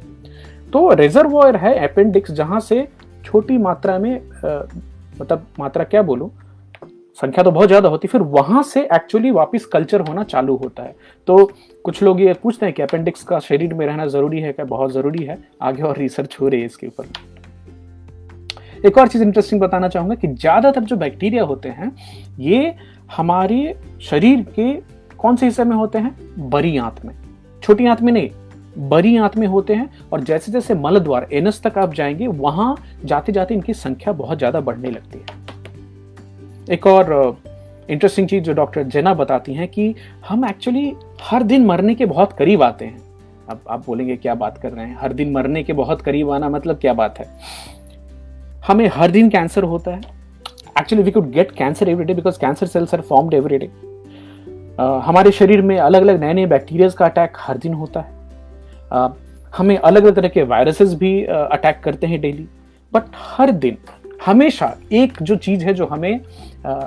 तो 0.72 0.92
रिजर्वॉयर 0.94 1.56
है 1.56 1.74
अपेंडिक्स 1.88 2.32
जहाँ 2.32 2.60
से 2.60 2.86
छोटी 3.24 3.58
मात्रा 3.58 3.98
में 3.98 4.14
आ, 4.16 4.60
मतलब 5.20 5.46
मात्रा 5.58 5.84
क्या 5.84 6.02
बोलूँ 6.02 6.30
संख्या 7.18 7.42
तो 7.44 7.50
बहुत 7.50 7.68
ज़्यादा 7.68 7.88
होती 7.88 8.08
फिर 8.08 8.20
वहाँ 8.34 8.62
से 8.62 8.82
एक्चुअली 8.94 9.30
वापस 9.30 9.64
कल्चर 9.64 10.00
होना 10.00 10.22
चालू 10.24 10.54
होता 10.56 10.82
है। 10.82 10.94
तो 11.28 11.50
कुछ 11.84 12.02
लोग 12.02 12.20
ये 12.20 12.32
पूछते 12.32 12.66
हैं 12.66 12.74
कि 12.74 12.82
अपेंडिक्स 12.82 13.22
का 13.22 13.38
शरीर 13.38 13.74
में 13.74 13.84
रहना 13.86 14.06
ज़रूरी 14.06 14.40
है 14.40 14.52
क्या? 14.52 14.64
बहुत 14.64 14.92
ज़रूरी 14.92 15.24
है। 15.24 15.38
आगे 15.62 15.82
और 15.82 15.98
रिसर्च 15.98 16.36
हो 16.40 16.48
रही 16.48 16.60
है 16.60 16.66
इसके 16.66 16.86
ऊपर। 16.86 17.04
एक 18.86 18.98
और 18.98 19.08
चीज़ 19.08 19.22
इंटरेस्टिंग 19.22 19.60
बताना 19.60 19.88
चाहूँगा 19.88 20.14
कि 20.14 20.28
ज़्यादातर 20.28 20.84
जो 20.84 20.96
बैक्टीरिया 20.96 21.42
होते 21.44 21.68
हैं, 21.68 21.90
ये 22.38 22.74
हमारे 23.16 23.74
शरीर 24.00 24.42
के 24.58 24.72
कौन 25.16 25.36
से 25.36 25.46
हिस्से 25.46 25.64
में 25.64 25.76
होते 25.76 25.98
हैं? 25.98 26.16
बड़ी 26.50 26.76
आंत 26.76 27.04
में। 27.04 27.14
छोटी 27.62 27.86
आंत 27.86 28.02
में 28.02 28.12
नहीं 28.12 28.30
बड़ी 28.80 29.16
आंत 29.16 29.36
में 29.36 29.46
होते 29.46 29.74
हैं 29.74 29.88
और 30.12 30.22
जैसे 30.22 30.52
जैसे 30.52 30.74
मल 30.74 30.98
द्वार 30.98 31.26
एनस 31.32 31.60
तक 31.62 31.78
आप 31.78 31.94
जाएँगे, 31.94 32.26
वहाँ 32.26 32.76
जाते 33.04 33.32
जाते 33.32 33.54
इनकी 33.54 33.74
संख्या 33.74 34.12
बहुत 34.12 34.38
ज़्यादा 34.38 34.60
बढ़ने 34.60 34.90
लगती 34.90 35.18
है। 35.18 36.74
एक 36.74 36.86
और 36.86 37.36
इंटरेस्टिंग 37.90 38.28
चीज़ 38.28 38.42
जो 38.44 38.52
डॉक्टर 38.52 38.82
जेना 38.82 39.14
बताती 39.14 39.54
हैं 39.54 39.68
कि 39.68 39.94
हम 40.28 40.44
एक्चुअली 40.44 40.92
हर 41.22 41.42
दिन 41.42 41.66
मरने 41.66 41.94
के 41.94 42.06
बहुत 42.06 42.32
करीब 42.32 42.62
आते 42.62 42.84
हैं। 42.84 42.98
अब 43.48 43.60
आप 43.70 43.86
बोलेंगे, 43.86 44.16
क्या 44.16 44.34
बात 44.34 44.58
कर 44.58 44.72
रहे 44.72 44.86
हैं? 44.86 44.96
हर 45.00 45.12
दिन 45.12 45.32
मरने 45.32 45.62
के 45.62 45.72
बहुत 45.72 46.02
करीब 46.02 46.30
आना 46.30 46.48
मतलब 46.48 46.78
क्या 46.78 46.92
बात 46.94 47.18
है? 47.18 47.26
हमें 48.66 48.86
हर 48.94 49.10
दिन 49.10 49.28
कैंसर 49.30 49.62
होता 49.62 49.90
है। 49.90 50.00
Actually 50.80 51.02
we 51.02 51.10
could 51.10 51.30
get 51.30 51.50
cancer 51.50 51.88
every 51.88 52.04
day 52.04 52.14
because 52.14 52.38
cancer 52.38 52.66
cells 52.66 52.94
are 52.94 53.00
formed 53.00 53.34
every 53.34 53.58
day 53.58 53.70
हमारे 55.04 55.30
शरीर 55.30 55.62
में 55.62 55.78
अलग 55.78 56.02
अलग 56.02 56.20
नए 56.20 56.32
नए 56.34 56.46
बैक्टीरियाज 56.46 56.94
का 56.94 57.06
अटैक 57.06 57.32
हर 57.36 57.58
दिन 57.58 57.74
होता 57.74 58.00
है। 58.00 58.18
Uh, 58.90 59.10
हमें 59.56 59.76
अलग 59.78 60.04
अलग 60.04 60.14
तरह 60.14 60.28
के 60.28 60.42
वायरसेस 60.42 60.94
भी 60.94 61.24
अटैक 61.24 61.76
uh, 61.78 61.82
करते 61.84 62.06
हैं 62.06 62.20
डेली 62.20 62.48
बट 62.92 63.02
हर 63.16 63.50
दिन 63.50 63.76
हमेशा 64.26 64.74
एक 64.92 65.12
जो 65.22 65.36
चीज़ 65.36 65.64
है 65.64 65.74
जो 65.74 65.86
हमें 65.86 66.20
uh, 66.20 66.84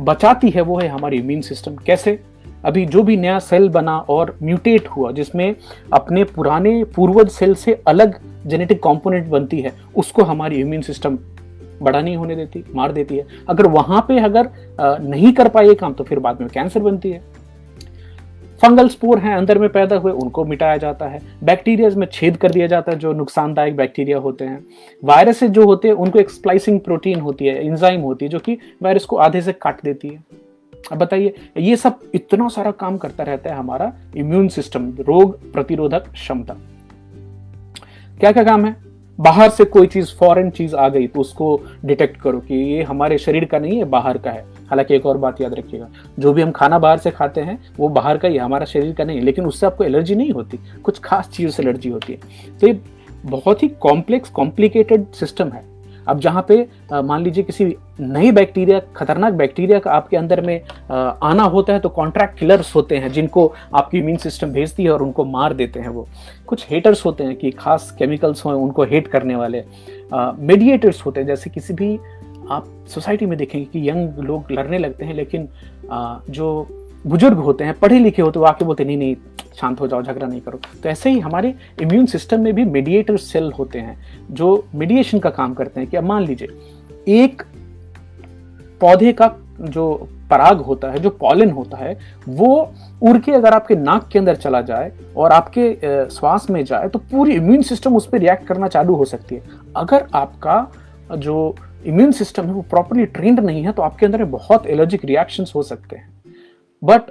बचाती 0.00 0.50
है 0.50 0.60
वो 0.60 0.78
है 0.78 0.88
हमारी 0.88 1.18
इम्यून 1.18 1.40
सिस्टम 1.40 1.76
कैसे? 1.76 2.18
अभी 2.66 2.84
जो 2.86 3.02
भी 3.02 3.16
नया 3.16 3.38
सेल 3.38 3.68
बना 3.68 3.96
और 3.98 4.36
म्यूटेट 4.42 4.88
हुआ, 4.88 5.10
जिसमें 5.12 5.54
अपने 5.92 6.24
पुराने 6.24 6.82
पूर्वज 6.96 7.28
सेल 7.28 7.54
से 7.54 7.80
अलग 7.86 8.18
जेनेटिक 8.46 8.82
कंपोनेंट 8.82 9.26
बनती 9.26 9.60
है, 9.60 9.72
उसको 9.96 10.22
हमारी 10.22 10.60
इम्यून 10.60 10.82
सिस्टम 10.82 11.18
बड़ा 11.82 12.00
नहीं 12.00 12.16
होने 12.16 12.36
देती, 12.36 12.64
मार 12.74 12.92
देती 12.92 13.16
है। 13.16 13.26
अगर 13.48 13.66
वहाँ 13.66 14.04
पे 14.08 14.18
अगर 14.18 14.48
नहीं 15.02 15.32
कर 15.32 15.48
पाए 15.48 15.74
काम 15.74 15.92
तो 15.92 16.04
फिर 16.04 16.18
बाद 16.18 16.40
में 16.40 16.48
कैंसर 16.50 16.80
बनती 16.80 17.10
है। 17.10 17.22
फंगल 18.62 18.88
स्पोर 18.88 19.18
हैं, 19.18 19.34
अंदर 19.36 19.58
में 19.58 19.68
पैदा 19.68 19.96
हुए, 19.96 20.12
उनको 20.12 20.44
मिटाया 20.44 20.76
जाता 20.76 21.06
है। 21.06 21.20
बैक्टीरिया 21.44 21.90
में 21.96 22.06
छेद 22.12 22.36
कर 22.36 22.50
दिया 22.50 22.66
जाता 22.66 22.92
है, 22.92 22.98
जो 22.98 23.12
नुकसानदायक 23.12 23.76
बैक्टीरिया 23.76 24.18
होते 24.18 24.44
हैं। 24.44 24.64
वायरस 25.02 25.42
जो 25.44 25.64
होते 25.64 25.88
हैं, 25.88 25.94
उनको 25.94 26.18
एक 26.18 26.30
स्प्लाइसिंग 26.30 26.80
प्रोटीन 26.80 27.20
होती 27.20 27.46
है 27.46 27.64
इंजाइम 27.66 28.00
होती 28.00 28.24
है, 28.24 28.30
जो 28.30 28.38
कि 28.38 28.58
वायरस 28.82 29.04
को 29.04 29.16
आधे 29.16 29.40
से 29.40 29.52
काट 29.52 29.82
देती 29.84 30.08
है। 30.08 30.24
अब 30.92 30.98
बताइए, 30.98 31.34
ये 31.58 31.76
सब 31.76 32.00
इतना 32.14 32.48
सारा 32.48 32.70
काम 32.70 32.96
करता 32.96 33.24
रहता 33.24 33.50
है 33.50 33.56
हमारा 33.56 33.92
इम्यून 34.16 34.48
सिस्टम 34.48 34.90
रोग 35.00 35.52
प्रतिरोधक 35.52 36.08
क्षमता। 36.08 36.56
क्या 38.20 38.32
क्या 38.32 38.44
काम 38.44 38.66
है? 38.66 38.76
बाहर 39.18 39.50
से 39.50 39.64
कोई 39.64 39.86
चीज़ 39.86 40.14
फॉरेन 40.14 40.50
चीज़ 40.50 40.74
आ 40.76 40.88
गई 40.88 41.06
तो 41.06 41.20
उसको 41.20 41.60
डिटेक्ट 41.84 42.20
करो 42.20 42.38
कि 42.38 42.54
ये 42.54 42.82
हमारे 42.82 43.18
शरीर 43.18 43.44
का 43.44 43.58
नहीं 43.58 43.78
है, 43.78 43.84
बाहर 43.84 44.18
का 44.18 44.30
है। 44.30 44.44
हालाँकि 44.68 44.94
एक 44.94 45.06
और 45.06 45.18
बात 45.18 45.40
याद 45.40 45.54
रखिएगा, 45.54 45.88
जो 46.18 46.32
भी 46.32 46.42
हम 46.42 46.50
खाना 46.50 46.78
बाहर 46.78 46.98
से 46.98 47.10
खाते 47.10 47.40
हैं, 47.40 47.58
वो 47.78 47.88
बाहर 47.88 48.18
का 48.18 48.28
ही 48.28 48.36
हमारा 48.36 48.64
शरीर 48.64 48.92
का 48.94 49.04
नहीं 49.04 49.18
है, 49.18 49.24
लेकिन 49.24 49.46
उससे 49.46 49.66
आपको 49.66 49.84
एलर्जी 49.84 50.14
नहीं 50.14 50.30
होती, 50.30 50.58
कुछ 50.82 50.98
खास 50.98 51.28
चीज़ों 51.28 51.50
से 51.50 51.62
एलर्जी 51.62 51.88
होती 51.88 52.12
है। 52.12 52.18
तो 52.60 52.66
ये 52.66 52.80
बहुत 53.24 53.62
ही 53.62 53.68
कॉम्प्लेक्स 53.68 54.30
कॉम्प्लिकेटेड 54.30 55.06
सिस्टम 55.12 55.48
है। 55.48 55.75
अब 56.08 56.20
जहाँ 56.20 56.44
पे 56.48 56.66
मान 56.94 57.22
लीजिए 57.22 57.44
किसी 57.44 57.64
नई 58.00 58.30
बैक्टीरिया, 58.32 58.80
खतरनाक 58.96 59.32
बैक्टीरिया 59.32 59.78
का 59.78 59.90
आपके 59.90 60.16
अंदर 60.16 60.40
में 60.40 60.60
आना 60.90 61.42
होता 61.44 61.72
है 61.72 61.80
तो 61.80 61.88
कॉन्ट्रैक्ट 61.88 62.38
किलर्स 62.38 62.74
होते 62.74 62.96
हैं, 62.96 63.12
जिनको 63.12 63.52
आपकी 63.74 63.98
इम्यून 63.98 64.16
सिस्टम 64.18 64.52
भेजती 64.52 64.84
है 64.84 64.90
और 64.90 65.02
उनको 65.02 65.24
मार 65.26 65.54
देते 65.54 65.80
हैं 65.80 65.88
वो। 65.88 66.06
कुछ 66.46 66.66
हेटर्स 66.70 67.04
होते 67.04 67.24
हैं 67.24 67.36
कि 67.36 67.50
खास 67.50 67.90
केमिकल्स 67.98 68.44
हों, 68.44 68.54
उनको 68.54 68.84
हेट 68.84 69.06
करने 69.08 69.36
वाले। 69.36 69.64
मेडिएटर्स 70.12 71.04
होते 71.06 71.20
हैं, 71.20 71.26
जैसे 71.26 71.50
किसी 71.50 71.74
भी, 71.74 71.96
आप 72.50 72.66
सोसाइटी 72.88 73.26
में 73.26 73.38
देखेंगे 73.38 73.64
कि 73.64 73.88
यंग 73.88 74.18
लोग 74.24 74.52
लड़ने 74.52 74.78
लगते 74.78 75.04
हैं, 75.04 75.14
लेकिन 75.14 75.48
जो 76.30 76.66
बुज़ुर्ग 77.06 77.38
होते 77.38 77.64
हैं, 77.64 77.74
पढ़े 77.74 77.98
लिखे 77.98 78.22
होते 78.22 78.38
वो 78.38 78.46
आके 78.46 78.64
बोलते 78.64 78.84
नहीं 78.84 78.96
नहीं, 78.96 79.16
शांत 79.56 79.80
हो 79.80 79.86
जाओ, 79.88 80.02
झगड़ा 80.02 80.26
नहीं 80.26 80.40
करो। 80.40 80.60
तो 80.82 80.88
ऐसे 80.88 81.10
ही 81.10 81.18
हमारे 81.20 81.54
इम्यून 81.82 82.06
सिस्टम 82.06 82.40
में 82.40 82.52
भी 82.54 82.64
मीडिएटर 82.66 83.16
सेल 83.18 83.52
होते 83.58 83.78
हैं, 83.78 83.96
जो 84.30 84.66
मीडिएशन 84.74 85.18
का 85.18 85.30
काम 85.30 85.54
करते 85.54 85.80
हैं 85.80 85.88
कि 85.90 85.96
अब 85.96 86.04
मान 86.04 86.24
लीजिए, 86.24 86.48
एक 87.20 87.42
पौधे 88.80 89.12
का 89.12 89.30
जो 89.60 90.08
पराग 90.30 90.60
होता 90.60 90.90
है, 90.90 90.98
जो 90.98 91.10
पॉलन 91.10 91.50
होता 91.50 91.76
है, 91.76 91.96
वो 92.28 92.72
उड़ 93.02 93.16
के 93.18 93.32
अगर 93.32 93.54
आपके 93.54 93.74
नाक 93.74 94.08
के 94.12 94.18
अंदर 94.18 94.36
चला 94.36 94.60
जाए 94.62 94.90
और 95.16 95.32
आपके 95.32 96.08
श्वास 96.10 96.48
में 96.50 96.64
जाए 96.64 96.88
तो 96.88 96.98
पूरी 97.12 97.34
इम्यून 97.34 97.62
सिस्टम 97.62 97.96
उस 97.96 98.06
पर 98.06 98.18
रिएक्ट 98.18 98.46
करना 98.46 98.68
चालू 98.68 98.94
हो 98.94 99.04
सकती 99.04 99.34
है। 99.34 99.42
अगर 99.76 100.06
आपका 100.14 100.66
जो 101.10 101.54
इम्यून 101.86 102.12
सिस्टम 102.12 102.46
है, 102.46 102.52
वो 102.52 102.62
प्रॉपरली 102.62 103.06
ट्रेंड 103.06 103.40
नहीं 103.40 103.62
है 103.64 103.72
तो 103.72 103.82
आपके 103.82 104.06
अंदर 104.06 104.24
बहुत 104.26 104.66
एलर्जिक 104.66 105.04
रिएक्शंस 105.04 105.52
हो 105.54 105.62
सकते 105.62 105.96
हैं। 105.96 106.08
बट 106.84 107.10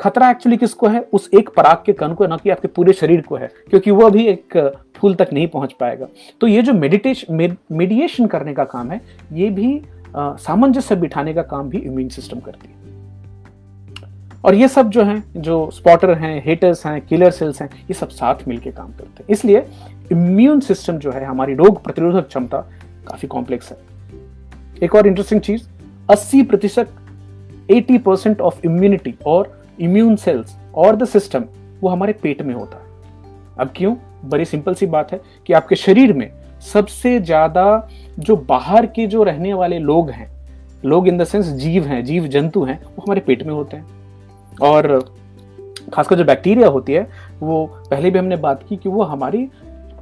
खतरा 0.00 0.30
एक्चुअली 0.30 0.56
किसको 0.56 0.88
है? 0.88 1.00
उस 1.12 1.28
एक 1.34 1.48
पराग 1.48 1.82
के 1.86 1.92
कण 1.92 2.14
को, 2.14 2.26
ना 2.26 2.36
कि 2.36 2.50
आपके 2.50 2.68
पूरे 2.68 2.92
शरीर 2.92 3.20
को 3.20 3.36
है, 3.36 3.50
क्योंकि 3.70 3.90
वो 3.90 4.06
अभी 4.06 4.26
एक 4.26 4.56
फूल 4.96 5.14
तक 5.14 5.28
नहीं 5.32 5.46
पहुँच 5.48 5.72
पाएगा। 5.72 6.06
तो 6.40 6.46
ये 6.46 6.62
जो 6.62 6.72
मेडिटेशन 6.72 7.56
मेडिएशन 7.72 8.26
करने 8.26 8.54
का 8.54 8.64
काम 8.64 8.90
है, 8.90 9.00
ये 9.32 9.50
भी 9.50 9.80
सामंजस्य 10.16 10.96
बिठाने 10.96 11.34
का 11.34 11.42
काम 11.42 11.68
भी 11.68 11.78
इम्यून 11.78 12.08
सिस्टम 12.08 12.40
करती 12.40 12.68
है। 12.68 12.76
और 14.44 14.54
ये 14.54 14.68
सब 14.68 14.90
जो 14.90 15.02
हैं, 15.02 15.22
जो 15.36 15.70
स्पॉटर 15.70 16.10
हैं 16.10 16.42
हेटर्स 16.44 16.86
हैं 16.86 17.00
किलर 17.00 17.30
सेल्स 17.30 17.60
हैं, 17.62 17.68
ये 17.68 17.94
सब 17.94 18.08
साथ 18.08 18.48
मिलके 18.48 18.70
काम 18.70 18.88
करते 18.88 19.22
हैं। 19.22 19.26
इसलिए 19.28 19.66
इम्यून 20.12 20.60
सिस्टम 20.60 20.98
जो 20.98 21.12
है, 21.12 21.24
हमारी 21.24 21.54
रोग 21.54 21.82
प्रतिरोधक 21.84 22.26
क्षमता 22.28 22.58
काफ़ी 23.08 23.28
कॉम्प्लेक्स 23.28 23.70
है। 23.70 23.78
एक 24.82 24.94
और 24.94 25.06
इंटरेस्टिंग 25.06 25.40
चीज़ 25.40 25.68
80 26.10 26.42
प्रतिशत 26.42 26.90
80 27.70 27.98
परसेंट 27.98 28.40
ऑफ़ 28.40 28.60
इम्यूनिटी 28.64 29.14
और 29.26 29.62
इम्यून 29.80 30.16
सेल्स 30.16 30.56
और 30.74 30.96
द 30.96 31.04
सिस्टम, 31.04 31.44
वो 31.80 31.88
हमारे 31.88 32.12
पेट 32.12 32.42
में 32.42 32.54
होता 32.54 32.78
है। 32.78 32.84
अब 33.60 33.70
क्यों? 33.76 33.96
बड़ी 34.24 34.44
सिंपल 34.44 34.74
सी 34.74 34.86
बात 34.86 35.12
है 35.12 35.20
कि 35.46 35.52
आपके 35.52 35.76
शरीर 35.76 36.12
में 36.12 36.32
सबसे 36.72 37.20
ज़्यादा 37.20 37.88
जो 38.18 38.36
बाहर 38.36 38.86
के 38.86 39.06
जो 39.06 39.22
रहने 39.22 39.54
वाले 39.54 39.78
लोग 39.78 40.10
हैं, 40.10 40.30
लोग 40.84 41.08
इन 41.08 41.18
द 41.18 41.24
सेंस 41.24 41.46
जीव 41.46 41.84
हैं, 41.84 42.04
जीव 42.04 42.26
जंतु 42.26 42.64
हैं, 42.64 42.84
वो 42.84 43.02
हमारे 43.02 43.20
पेट 43.20 43.42
में 43.42 43.54
होते 43.54 43.76
हैं। 43.76 43.86
और 44.62 45.14
खासकर 45.92 46.16
जो 46.16 46.24
बैक्टीरिया 46.24 46.68
होती 46.68 46.92
है, 46.92 47.10
वो 47.40 47.66
पहले 47.90 48.10
भी 48.10 48.18
हमने 48.18 48.36
बात 48.36 48.64
की 48.68 48.76
कि 48.76 48.88
वो 48.88 49.02
हमारी 49.02 49.48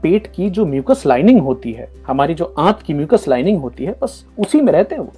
पेट 0.03 0.27
की 0.27 0.51
जो 0.51 0.67
म्यूकस 0.67 1.03
लाइनिंग 1.07 1.41
होती 1.41 1.73
है, 1.73 1.89
हमारी 2.07 2.35
जो 2.35 2.55
आंत 2.59 2.83
की 2.83 2.95
म्यूकस 2.95 3.29
लाइनिंग 3.29 3.61
होती 3.61 3.85
है, 3.85 3.97
बस 4.03 4.27
उसी 4.39 4.61
में 4.61 4.73
रहते 4.73 4.95
हैं 4.95 5.03
वो। 5.03 5.13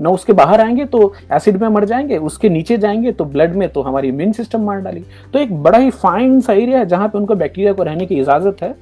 न 0.00 0.06
उसके 0.06 0.32
बाहर 0.32 0.60
आएँगे 0.60 0.84
तो 0.84 1.12
एसिड 1.32 1.60
में 1.62 1.68
मर 1.68 1.84
जाएँगे, 1.84 2.16
उसके 2.18 2.48
नीचे 2.48 2.76
जाएँगे 2.78 3.12
तो 3.12 3.24
ब्लड 3.24 3.54
में 3.56 3.68
तो 3.68 3.82
हमारी 3.82 4.08
इम्यून 4.08 4.32
सिस्टम 4.32 4.64
मार 4.64 4.80
डालेगी। 4.80 5.06
तो 5.32 5.38
एक 5.38 5.52
बड़ा 5.62 5.78
ही 5.78 5.90
फाइन 5.92 6.40
सा 6.40 6.52
एरिया 6.52 6.78
है 6.78 6.86
जहाँ 6.86 7.08
पे 7.08 7.18
उनको 7.18 7.34
बैक्टीरिया 7.34 7.72
को 7.72 7.82
रहने 7.82 8.06
की 8.06 8.14
इजाज़त 8.14 8.62
है 8.62 8.74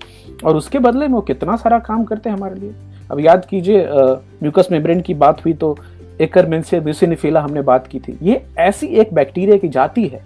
और 0.45 0.57
उसके 0.57 0.79
बदले 0.79 1.07
में 1.07 1.15
वो 1.15 1.21
कितना 1.23 1.57
सारा 1.57 1.79
काम 1.81 2.05
करते 2.05 2.31
हैं 2.31 2.37
हमारे 2.37 2.61
लिए। 2.61 2.73
अब 3.11 3.21
याद 3.21 3.45
कीजिए 3.45 3.87
म्यूकस 3.91 4.69
मेम्ब्रेन 4.73 5.01
की 5.01 5.15
बात 5.17 5.45
हुई 5.45 5.53
तो 5.55 5.77
एकर 6.21 6.47
मेंसिया 6.47 6.81
ब्यूसिनिफिला 6.81 7.41
हमने 7.41 7.63
बात 7.63 7.87
की 7.87 7.99
थी। 7.99 8.19
ये 8.23 8.43
ऐसी 8.59 8.87
एक 8.87 9.15
बैक्टीरिया 9.15 9.57
की 9.57 9.69
जाति 9.69 10.07
है 10.07 10.25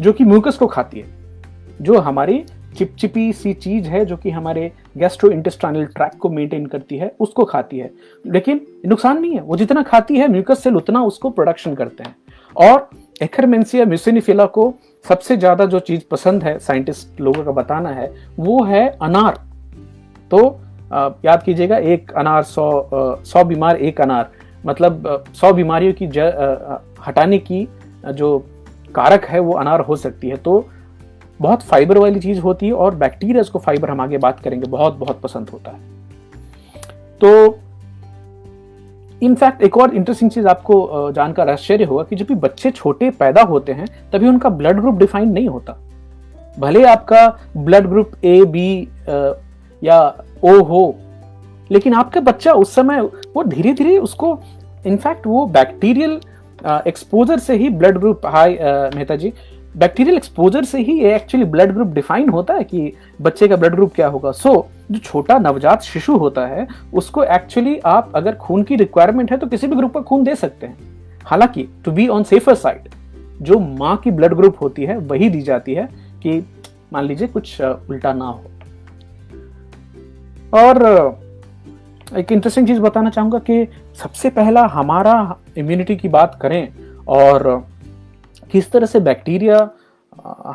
जो 0.00 0.12
कि 0.12 0.24
म्यूकस 0.24 0.56
को 0.56 0.66
खाती 0.66 0.98
है, 0.98 1.06
जो 1.82 1.98
हमारी 1.98 2.42
चिपचिपी 2.76 3.32
सी 3.32 3.52
चीज़ 3.54 3.88
है 3.88 4.04
जो 4.04 4.16
कि 4.16 4.30
हमारे 4.30 4.70
गैस्ट्रो 4.98 5.30
इंटेस्टाइनल 5.30 5.84
ट्रैक 5.86 6.16
को 6.20 6.28
मेंटेन 6.30 6.66
करती 6.66 6.96
है, 6.96 7.14
उसको 7.20 7.44
खाती 7.44 7.78
है। 7.78 7.90
लेकिन 8.24 8.60
नुकसान 8.86 9.20
नहीं 9.20 9.34
है, 9.34 9.40
वो 9.40 9.56
जितना 9.56 9.82
खाती 9.82 10.16
है 10.16 10.28
म्यूकस 10.28 10.62
सेल 10.62 10.76
उतना 10.76 11.02
उसको 11.04 11.30
प्रोडक्शन 11.30 11.74
करते 11.74 12.04
हैं। 12.04 12.16
और 12.56 12.88
एखरमेंसिया 13.22 13.84
म्यूसिनिफिला 13.84 14.46
को 14.46 14.72
सबसे 15.04 15.36
ज़्यादा 15.36 15.64
जो 15.66 15.78
चीज़ 15.80 16.02
पसंद 16.10 16.44
है 16.44 16.58
साइंटिस्ट 16.58 17.20
लोगों 17.20 17.44
का 17.44 17.52
बताना 17.52 17.90
है, 17.90 18.12
वो 18.38 18.62
है 18.64 18.86
अनार। 19.02 19.40
तो 20.30 20.38
याद 21.24 21.42
कीजिएगा, 21.42 21.76
एक 21.76 22.12
अनार, 22.12 22.42
सौ 22.42 23.22
सौ 23.24 23.44
बीमार, 23.44 23.76
एक 23.78 24.00
अनार। 24.00 24.30
मतलब 24.64 25.24
सौ 25.34 25.52
बीमारियों 25.52 25.92
की 25.92 26.06
हटाने 27.06 27.38
की 27.40 27.66
जो 28.06 28.38
कारक 28.94 29.24
है, 29.24 29.40
वो 29.40 29.52
अनार 29.54 29.80
हो 29.80 29.96
सकती 29.96 30.28
है। 30.28 30.36
तो 30.36 30.64
बहुत 31.40 31.62
फाइबर 31.62 31.98
वाली 31.98 32.20
चीज़ 32.20 32.40
होती 32.40 32.66
है 32.66 32.72
और 32.74 32.94
बैक्टीरिया 32.94 33.42
को 33.52 33.58
फाइबर 33.58 33.90
हम 33.90 34.00
आगे 34.00 34.18
बात 34.18 34.40
करेंगे, 34.40 34.66
बहुत 34.66 34.94
बहुत 34.94 35.20
पसंद 35.20 35.50
होता 35.50 35.70
है। 35.70 35.92
तो 37.20 37.58
इनफैक्ट 39.22 39.62
एक 39.62 39.76
और 39.78 39.94
इंटरेस्टिंग 39.94 40.30
चीज़ 40.30 40.46
आपको 40.46 41.10
जानकर 41.12 41.48
आश्चर्य 41.50 41.84
होगा 41.84 42.02
कि 42.02 42.16
जब 42.16 42.26
भी 42.26 42.34
बच्चे 42.36 42.70
छोटे 42.70 43.10
पैदा 43.10 43.42
होते 43.42 43.72
हैं, 43.72 43.86
तभी 44.12 44.28
उनका 44.28 44.48
ब्लड 44.50 44.80
ग्रुप 44.80 44.98
डिफाइन 44.98 45.28
नहीं 45.28 45.48
होता। 45.48 45.76
भले 46.58 46.84
आपका 46.84 47.26
ब्लड 47.56 47.86
ग्रुप 47.86 48.12
ए 48.24 48.44
बी 48.44 48.88
या 49.82 49.98
ओ 50.44 50.60
हो, 50.62 50.94
लेकिन 51.70 51.94
आपका 51.94 52.20
बच्चा 52.20 52.52
उस 52.52 52.74
समय, 52.74 53.00
वो 53.00 53.42
धीरे 53.44 53.72
धीरे 53.72 53.96
उसको 53.98 54.38
इनफैक्ट 54.86 55.26
वो 55.26 55.46
बैक्टीरियल 55.48 56.20
एक्सपोजर 56.86 57.38
से 57.38 57.56
ही 57.56 57.68
blood 57.70 57.98
group 57.98 58.26
hi 58.26 58.58
Mehta 58.94 59.16
ji 59.16 59.32
bacterial 59.76 60.16
exposure 60.16 60.64
से 60.64 60.78
ही 60.78 60.98
ये 61.00 61.14
एक्चुअली 61.14 61.44
ब्लड 61.44 61.72
ग्रुप 61.72 61.88
डिफाइन 61.88 62.28
होता 62.28 62.54
है 62.54 62.64
कि 62.64 62.92
बच्चे 63.20 63.48
का 63.48 63.56
ब्लड 63.56 63.74
ग्रुप 63.74 63.92
क्या 63.94 64.06
होगा। 64.06 64.32
सो 64.32 64.48
so, 64.50 64.92
जो 64.92 64.98
छोटा 64.98 65.38
नवजात 65.38 65.82
शिशु 65.82 66.16
होता 66.16 66.46
है 66.46 66.66
उसको 66.94 67.24
एक्चुअली 67.24 67.78
आप 67.78 68.12
अगर 68.14 68.34
खून 68.34 68.62
की 68.62 68.76
रिक्वायरमेंट 68.76 69.30
है 69.32 69.38
तो 69.38 69.46
किसी 69.46 69.66
भी 69.66 69.76
ग्रुप 69.76 69.94
का 69.94 70.00
खून 70.00 70.24
दे 70.24 70.34
सकते 70.34 70.66
हैं। 70.66 70.76
हालाँकि 71.24 71.68
to 71.84 71.90
be 71.90 72.08
on 72.08 72.22
safer 72.22 72.54
side 72.54 72.88
जो 73.42 73.58
माँ 73.58 73.96
की 73.96 74.10
ब्लड 74.10 74.34
ग्रुप 74.34 74.56
होती 74.60 74.84
है 74.84 74.96
वही 74.98 75.28
दी 75.30 75.40
जाती 75.40 75.74
है 75.74 75.88
कि 76.22 76.46
मान 76.92 77.04
लीजिए 77.04 77.28
कुछ 77.28 77.60
उल्टा 77.60 78.12
ना 78.12 78.24
हो। 78.24 78.44
और 80.58 80.82
एक 82.16 82.32
इंटरेस्टिंग 82.32 82.66
चीज़ 82.66 82.80
बताना 82.80 83.10
चाहूँगा 83.10 83.38
कि 83.38 83.66
सबसे 83.94 84.30
पहला 84.30 84.66
हमारा 84.66 85.36
इम्यूनिटी 85.56 85.96
की 85.96 86.08
बात 86.08 86.38
करें 86.42 86.68
और 87.08 87.66
किस 88.54 88.70
तरह 88.72 88.86
से 88.86 89.00
बैक्टीरिया 89.02 89.68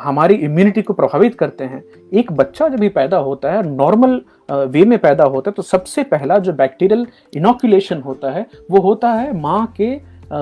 हमारी 0.02 0.34
इम्यूनिटी 0.36 0.82
को 0.82 0.92
प्रभावित 0.92 1.34
करते 1.34 1.64
हैं। 1.64 1.82
एक 2.12 2.30
बच्चा 2.32 2.68
जब 2.68 2.80
भी 2.80 2.88
पैदा 2.90 3.16
होता 3.18 3.52
है 3.52 3.62
नॉर्मल 3.68 4.20
वे 4.50 4.84
में 4.84 4.98
पैदा 4.98 5.24
होता 5.24 5.50
है 5.50 5.54
तो 5.54 5.62
सबसे 5.62 6.02
पहला 6.04 6.38
जो 6.38 6.52
बैक्टीरियल 6.54 7.06
इनोकुलेशन 7.36 8.00
होता 8.00 8.30
है, 8.30 8.46
वो 8.70 8.80
होता 8.80 9.12
है 9.12 9.36
माँ 9.40 9.66
के 9.76 9.94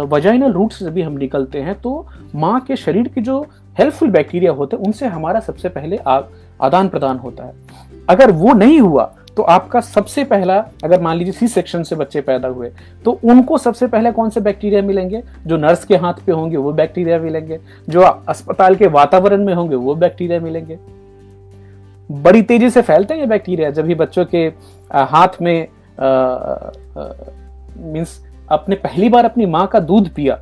वजाइनल 0.06 0.52
रूट 0.52 0.72
से 0.72 0.84
जब 0.84 0.98
हम 0.98 1.16
निकलते 1.18 1.60
हैं 1.60 1.74
तो 1.80 2.06
माँ 2.34 2.60
के 2.60 2.76
शरीर 2.76 3.08
के 3.08 3.20
जो 3.20 3.40
हेल्पफुल 3.76 4.10
बैक्टीरिया 4.10 4.52
होते 4.52 4.76
हैं, 4.76 4.84
उनसे 4.84 5.06
हमारा 5.08 5.40
सबसे 5.40 5.68
पहले 5.70 5.96
आदान 5.96 6.88
प्रदान 6.88 7.18
होता 7.18 7.44
है। 7.44 7.54
अगर 8.08 8.30
वो 8.32 8.52
नहीं 8.54 8.80
हुआ 8.80 9.12
तो 9.38 9.42
आपका 9.44 9.80
सबसे 9.80 10.22
पहला, 10.24 10.56
अगर 10.84 11.00
मान 11.00 11.16
लीजिए 11.16 11.32
सी 11.32 11.48
सेक्शन 11.48 11.82
से 11.82 11.96
बच्चे 11.96 12.20
पैदा 12.20 12.48
हुए 12.48 12.70
तो 13.04 13.10
उनको 13.24 13.58
सबसे 13.58 13.86
पहले 13.86 14.10
कौन 14.12 14.30
से 14.30 14.40
बैक्टीरिया 14.40 14.82
मिलेंगे? 14.82 15.22
जो 15.46 15.56
नर्स 15.56 15.84
के 15.84 15.96
हाथ 15.96 16.14
पे 16.26 16.32
होंगे, 16.32 16.56
वो 16.56 16.72
बैक्टीरिया 16.72 17.18
मिलेंगे। 17.18 17.58
जो 17.88 18.00
अस्पताल 18.00 18.74
के 18.76 18.86
वातावरण 18.88 19.44
में 19.44 19.54
होंगे, 19.54 19.76
वो 19.76 19.94
बैक्टीरिया 19.94 20.40
मिलेंगे। 20.40 20.78
बड़ी 22.10 22.42
तेज़ी 22.42 22.70
से 22.70 22.82
फैलते 22.82 23.14
हैं 23.14 23.20
ये 23.20 23.26
बैक्टीरिया 23.26 23.70
जब 23.70 23.86
भी 23.86 23.94
बच्चों 23.94 24.24
के 24.24 24.46
हाथ 24.90 25.40
में 25.42 25.68
मीन्स 27.84 28.20
अपने 28.50 28.76
पहली 28.76 29.08
बार 29.08 29.24
अपनी 29.24 29.46
माँ 29.46 29.66
का 29.66 29.80
दूध 29.80 30.12
पिया, 30.14 30.38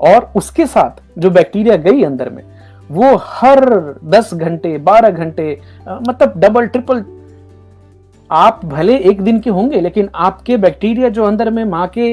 और 0.00 0.30
उसके 0.36 0.66
साथ 0.66 1.02
जो 1.18 1.30
बैक्टीरिया 1.30 1.76
गई 1.78 2.02
अंदर 2.02 2.30
में, 2.30 2.42
वो 2.90 3.16
हर 3.16 3.64
10 4.10 4.34
घंटे 4.34 4.78
12 4.80 5.10
घंटे 5.10 5.60
मतलब 5.88 6.32
डबल 6.36 6.66
ट्रिपल 6.66 7.04
आप 8.30 8.60
भले 8.64 8.96
एक 9.00 9.20
दिन 9.22 9.40
के 9.40 9.50
होंगे, 9.50 9.80
लेकिन 9.80 10.08
आपके 10.16 10.56
बैक्टीरिया 10.56 11.08
जो 11.08 11.24
अंदर 11.24 11.50
में 11.50 11.64
माँ 11.64 11.86
के 11.88 12.06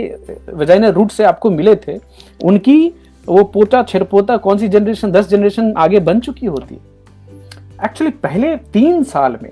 वजाइनल 0.54 0.92
रूट 0.92 1.12
से 1.12 1.24
आपको 1.24 1.50
मिले 1.50 1.76
थे, 1.78 1.98
उनकी 2.40 2.94
वो 3.28 3.44
पोता 3.46 3.82
छिरपोता 3.84 4.38
कौन 4.38 4.58
सी 4.58 4.68
जनरेशन 4.68 5.12
दस 5.12 5.28
जनरेशन 5.30 5.74
आगे 5.78 6.00
बन 6.02 6.20
चुकी 6.20 6.46
होती 6.46 6.76
है। 6.76 7.86
एक्चुअली 7.86 8.12
पहले 8.14 8.56
तीन 8.74 9.04
साल 9.04 9.38
में 9.44 9.52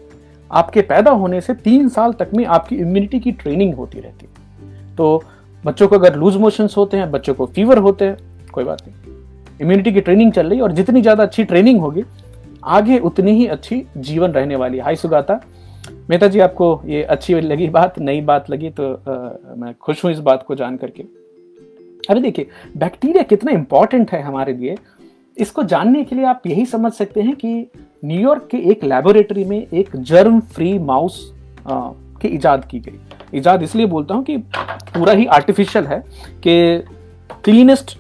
आपके 0.52 0.82
पैदा 0.84 1.12
होने 1.12 1.42
से 1.42 1.54
तीन 1.56 1.90
साल 1.90 2.14
तक 2.14 2.30
में 2.36 2.46
आपकी 2.48 2.76
इम्यूनिटी 2.76 3.20
की 3.20 3.32
ट्रेनिंग 3.34 3.74
होती 3.76 4.00
रहती 4.00 4.26
है। 4.26 4.96
तो 4.96 5.24
बच्चों 5.64 5.88
को 5.88 5.96
अगर 5.96 6.16
लूज 6.16 6.36
मोशंस 6.38 6.78
होते 6.78 6.98
हैं, 6.98 7.12
बच्चों 7.12 7.34
को 7.34 7.46
फीवर 7.46 7.78
होते 7.78 8.06
हैं, 8.06 8.18
कोई 8.54 8.64
बात 8.64 8.82
नहीं। 8.82 9.16
इम्यूनिटी 9.62 9.92
की 9.92 10.02
ट्रेनिंग 10.02 10.32
चल 10.34 10.48
रही 10.48 10.58
है 10.58 10.64
और 10.64 10.72
जितनी 10.72 11.02
ज़्यादा 11.02 11.24
अच्छी 11.24 11.44
ट्रेनिंग 11.44 11.80
होगी, 11.82 12.04
आगे 12.64 12.98
उतनी 13.00 13.32
ही 13.32 13.48
अच्छी 13.48 13.84
जीवन 14.00 14.32
रहने 14.32 14.56
वाली 14.56 14.80
हाई 14.80 14.96
सुगाता 14.96 15.40
मेहता 16.10 16.28
जी 16.28 16.40
आपको 16.40 16.82
ये 16.86 17.02
अच्छी 17.06 17.34
लगी 17.34 17.68
बात 17.70 18.00
नई 18.00 18.22
बात 18.22 18.50
लगी 18.50 18.70
तो 18.70 18.94
आ, 18.94 19.56
मैं 19.58 19.74
खुश 19.82 20.04
हूँ 20.06 20.12
इस 20.12 20.20
बात 20.20 20.44
को 20.48 20.56
जान 20.56 20.78
करके। 20.78 21.04
अभी 22.10 22.22
देखिए 22.22 22.48
बैक्टीरिया 22.78 23.24
कितना 23.24 23.52
इंपॉर्टेंट 23.52 24.12
है 24.12 24.22
हमारे 24.22 24.54
लिए। 24.54 24.76
इसको 25.38 25.64
जानने 25.64 26.04
के 26.04 26.16
लिए 26.16 26.26
आप 26.26 26.48
यही 26.48 26.66
समझ 26.66 26.92
सकते 26.94 27.22
हैं 27.22 27.36
कि 27.36 27.54
न्यूयॉर्क 28.06 28.48
के 28.52 28.58
एक 28.72 28.84
लेबोरेटरी 28.84 29.44
में 29.44 29.58
एक 29.58 29.96
जर्म 29.96 30.40
फ्री 30.56 30.78
माउस 30.80 31.20
की 31.68 32.28
इजाद 32.28 32.66
की 32.66 32.80
गई। 32.80 33.38
इजाद 33.38 33.64
इसलिए 33.64 33.86
बोलता 33.86 34.16
हूँ 34.16 34.24
कि 34.24 34.38
पूरा 34.94 35.14
ही 35.14 35.26
आर्टिफिशियल 35.26 35.86
है 35.86 36.00
कि 36.44 36.84
cleanest 37.44 37.98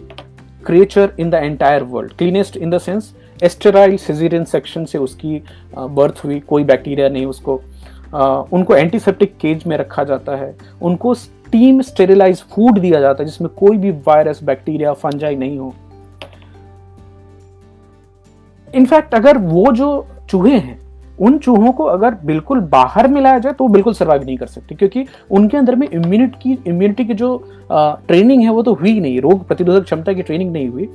creature 0.65 1.13
in 1.19 1.29
the 1.29 1.33
entire 1.33 1.83
world 1.83 2.13
cleanest 2.13 2.57
in 2.57 2.69
the 2.69 2.77
sense 2.77 3.13
sterile 3.43 3.97
section 3.97 4.85
से 4.85 4.97
उसकी 4.97 5.41
बर्थ 5.77 6.23
हुई 6.23 6.39
कोई 6.39 6.63
बैक्टीरिया 6.63 7.09
नहीं 7.09 7.25
उसको 7.25 7.61
उनको 8.13 8.75
एंटीसेप्टिक 8.75 9.37
केज 9.37 9.63
में 9.67 9.77
रखा 9.77 10.03
जाता 10.03 10.35
है। 10.35 10.55
उनको 10.81 11.13
स्टीम 11.13 11.81
स्टेरिलाइज 11.81 12.43
फ़ूड 12.45 12.79
दिया 12.79 12.99
जाता 12.99 13.23
है 13.23 13.29
जिसमें 13.29 13.49
कोई 13.57 13.77
भी 13.77 13.91
वायरस 14.07 14.43
बैक्टीरिया 14.43 14.93
फंजाई 14.93 15.35
नहीं 15.35 15.57
हो। 15.57 15.73
इनफैक्ट 18.67 19.15
अगर 19.15 19.37
वो 19.37 19.71
जो 19.71 20.05
चूहे 20.29 20.57
हैं 20.57 20.79
उन 21.19 21.37
चूहों 21.37 21.71
को 21.71 21.83
अगर 21.83 22.15
बिल्कुल 22.25 22.59
बाहर 22.71 23.07
मिलाया 23.07 23.39
जाए 23.39 23.53
तो 23.53 23.63
वो 23.63 23.69
बिल्कुल 23.69 23.93
सर्वाइव 23.93 24.23
नहीं 24.25 24.37
कर 24.37 24.47
सकते 24.47 24.75
क्योंकि 24.75 25.05
उनके 25.31 25.57
अंदर 25.57 25.75
में 25.75 25.87
इम्यूनिटी 25.87 26.39
की 26.43 26.69
इम्यूनिटी 26.69 27.05
की 27.05 27.13
जो 27.13 27.35
आ, 27.71 27.95
ट्रेनिंग 28.07 28.43
है 28.43 28.49
वो 28.49 28.63
तो 28.63 28.73
हुई 28.73 28.99
नहीं। 28.99 29.19
रोग 29.21 29.47
प्रतिरोधक 29.47 29.83
क्षमता 29.85 30.13
की 30.13 30.21
ट्रेनिंग 30.21 30.51
नहीं 30.51 30.69
हुई। 30.69 30.89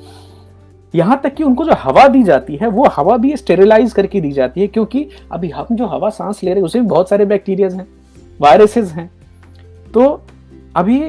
यहाँ 0.94 1.20
तक 1.22 1.34
कि 1.34 1.44
उनको 1.44 1.64
जो 1.64 1.74
हवा 1.74 2.06
दी 2.08 2.22
जाती 2.22 2.56
है, 2.56 2.66
वो 2.66 2.86
हवा 2.86 3.16
भी 3.16 3.36
स्टेरिलाइज 3.36 3.92
करके 3.92 4.20
दी 4.20 4.30
जाती 4.32 4.60
है, 4.60 4.66
क्योंकि 4.66 5.06
अभी 5.32 5.50
हम 5.50 5.66
जो 5.72 5.86
हवा 5.86 6.08
सांस 6.10 6.42
ले 6.44 6.50
रहे 6.50 6.60
हैं 6.60 6.66
उसमें 6.66 6.86
बहुत 6.86 7.08
सारे 7.08 7.24
बैक्टीरियाज 7.24 7.74
हैं 7.74 7.86
वायरसेस 8.40 8.92
हैं। 8.92 9.10
तो 9.94 10.20
अभी 10.76 11.00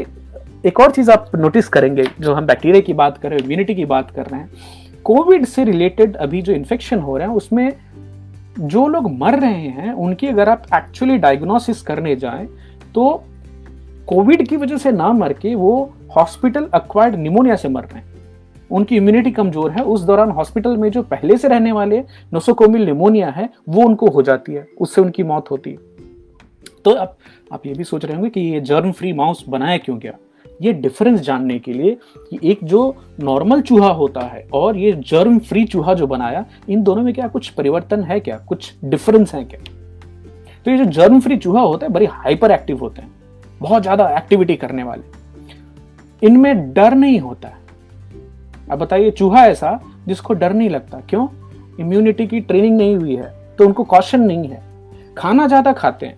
एक 0.66 0.80
और 0.80 0.92
चीज़ 0.92 1.12
आप 1.12 1.32
नोटिस 1.36 1.68
करेंगे, 1.68 2.06
जो 2.20 2.34
हम 2.34 2.46
बैक्टीरिया 2.46 2.82
की 2.82 2.94
बात 2.94 3.18
कर 3.18 3.30
रहे 3.30 3.38
हैं 3.38 3.46
इम्यूनिटी 3.46 3.76
की 3.76 3.86
बात 3.86 4.12
कर 4.12 4.26
रहे 4.26 4.40
हैं। 4.40 4.50
कोविड 5.04 5.46
से 5.46 5.64
रिलेटेड 5.64 6.16
अभी 6.16 6.42
जो 6.42 6.54
इन्फेक्शन 6.54 7.00
हो 7.00 7.18
रहे 7.18 7.28
हैं, 7.28 7.36
उसमें 7.36 7.72
जो 8.60 8.88
लोग 8.88 9.12
मर 9.14 9.40
रहे 9.40 9.68
हैं, 9.70 9.94
उनकी 9.94 10.28
अगर 10.28 10.50
आप 10.50 10.64
एक्चुअली 10.76 11.18
डायग्नोसिस 11.18 11.82
करने 11.82 12.16
जाएँ 12.16 12.48
तो 12.96 13.24
कोविड 14.08 14.48
की 14.48 14.58
वजह 14.58 14.78
से 14.78 14.92
ना 14.92 15.12
मर 15.14 15.34
के 15.34 15.56
वो 15.56 15.94
हॉस्पिटल 16.16 16.70
अक्वायर्ड 16.74 17.16
निमोनिया 17.16 17.56
से 17.56 17.70
मर 17.70 17.84
रहे 17.84 18.00
हैं। 18.00 18.14
उनकी 18.72 18.96
इम्यूनिटी 18.98 19.32
कमज़ोर 19.32 19.72
है, 19.72 19.84
उस 19.84 20.02
दौरान 20.02 20.30
हॉस्पिटल 20.30 20.78
में 20.78 20.90
जो 20.92 21.02
पहले 21.04 21.38
से 21.38 21.48
रहने 21.48 21.72
वाले 21.72 22.00
नोसोकोमिल 22.34 22.86
निमोनिया 22.86 23.30
है, 23.30 23.50
वो 23.70 23.84
उनको 23.84 24.10
हो 24.10 24.22
जाती 24.22 24.54
है, 24.54 24.68
उससे 24.82 25.02
उनकी 25.02 25.24
मौत 25.24 25.52
होती 25.52 25.72
है। 25.72 25.94
तो 26.86 26.94
आप 26.94 27.18
आप 27.52 27.66
ये 27.66 27.74
भी 27.74 27.84
सोच 27.84 28.06
रहे 28.06 28.16
होंगे 28.16 28.30
कि 28.30 28.42
ये 28.42 28.60
जर्म 28.62 28.92
फ्री 28.92 29.14
माउस 29.14 29.44
बनाया 29.50 29.78
क्यों 29.78 29.98
गया? 30.00 30.14
ये 30.62 30.74
डिफरेंस 30.74 31.20
जानने 31.20 31.58
के 31.60 31.74
लिए 31.74 31.98
कि 32.30 32.40
एक 32.44 32.60
जो 32.64 32.96
नॉर्मल 33.20 33.62
चूहा 33.62 33.90
होता 33.90 34.22
है 34.22 34.48
और 34.54 34.78
ये 34.78 34.92
जर्म 35.08 35.40
फ्री 35.40 35.64
चूहा 35.66 35.94
जो 35.94 36.08
बनाया, 36.08 36.46
इन 36.70 36.84
दोनों 36.84 37.04
में 37.04 37.14
क्या 37.14 37.28
कुछ 37.28 37.50
परिवर्तन 37.50 38.04
है 38.04 38.20
क्या? 38.20 38.38
कुछ 38.38 38.74
डिफरेंस 38.86 39.34
है 39.36 39.44
क्या? 39.44 39.60
तो 40.66 40.72
ये 40.72 40.78
जो 40.78 40.86
जर्म 40.86 41.20
फ्री 41.20 41.38
चूहा 41.38 41.62
होता 41.62 41.86
है, 41.86 41.92
बड़ी 41.94 42.06
हाइपर 42.06 42.52
एक्टिव 42.52 42.80
होते 42.80 43.02
हैं, 43.02 43.12
बहुत 43.60 43.82
ज़्यादा 43.82 44.10
एक्टिविटी 44.10 44.56
करने 44.56 44.84
वाले। 44.84 46.28
इनमें 46.28 46.74
डर 46.74 46.94
नहीं 46.94 47.20
होता 47.20 47.48
है। 47.48 47.65
अब 48.72 48.80
बताइए 48.80 49.12
चूहा 49.12 49.46
ऐसा 49.48 49.80
जिसको 50.08 50.34
डर 50.34 50.54
नहीं 50.54 50.70
लगता 50.70 51.02
क्यों? 51.10 51.28
इम्यूनिटी 51.80 52.28
की 52.28 52.40
ट्रेनिंग 52.42 52.78
नहीं 52.78 52.96
हुई 52.98 53.16
है 53.16 53.34
तो 53.58 53.66
उनको 53.66 53.84
कॉशन 53.84 54.22
नहीं 54.22 54.48
है। 54.48 54.62
खाना 55.18 55.48
ज़्यादा 55.48 55.74
खाते 55.74 56.06
हैं 56.06 56.18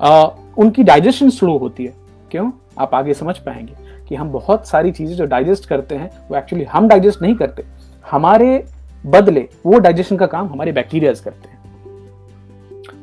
आ, 0.00 0.24
उनकी 0.58 0.82
डाइजेशन 0.82 1.30
स्लो 1.30 1.56
होती 1.58 1.84
है। 1.84 1.94
क्यों? 2.30 2.50
आप 2.78 2.94
आगे 2.94 3.14
समझ 3.14 3.36
पाएँगे 3.38 3.74
कि 4.08 4.14
हम 4.14 4.30
बहुत 4.32 4.66
सारी 4.68 4.92
चीज़ें 4.92 5.14
जो 5.16 5.26
डाइजेस्ट 5.26 5.66
करते 5.66 5.94
हैं 5.94 6.10
वो 6.30 6.36
एक्चुअली 6.36 6.64
हम 6.64 6.88
डाइजेस्ट 6.88 7.22
नहीं 7.22 7.34
करते। 7.34 7.64
हमारे 8.04 8.64
बदले 9.04 9.48
वो 9.66 9.78
डाइजेशन 9.78 10.16
का 10.16 10.26
काम 10.26 10.48
हमारे 10.48 10.72
बैक्टीरियाज 10.72 11.20
करते 11.20 11.48
हैं। 11.48 11.54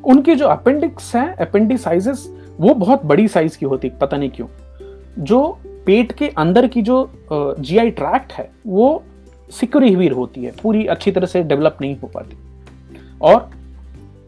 उनके 0.04 0.34
जो 0.34 0.48
अपेंडिक्स 0.48 1.14
हैं 1.16 1.28
अपेंडिसाइजेस 1.36 2.28
वो 2.60 2.74
बहुत 2.74 3.04
बड़ी 3.06 3.26
साइज़ 3.28 3.58
की 3.58 3.66
होती 3.66 3.88
है 3.88 3.98
पता 3.98 4.16
नहीं 4.16 4.30
क्यों 4.30 4.46
जो 5.18 5.58
पेट 5.86 6.12
के 6.12 6.28
अंदर 6.28 6.66
की 6.66 6.82
जो 6.82 7.10
जीआई 7.32 7.90
ट्रैक्ट 7.90 8.32
है, 8.32 8.50
वो 8.66 9.02
सिक्योरी 9.50 9.92
हुई 9.92 10.08
होती 10.08 10.44
है। 10.44 10.52
पूरी 10.62 10.84
अच्छी 10.86 11.10
तरह 11.10 11.26
से 11.26 11.42
डेवलप 11.42 11.78
नहीं 11.80 11.96
हो 11.96 12.10
पाती। 12.14 12.36
और 13.22 13.50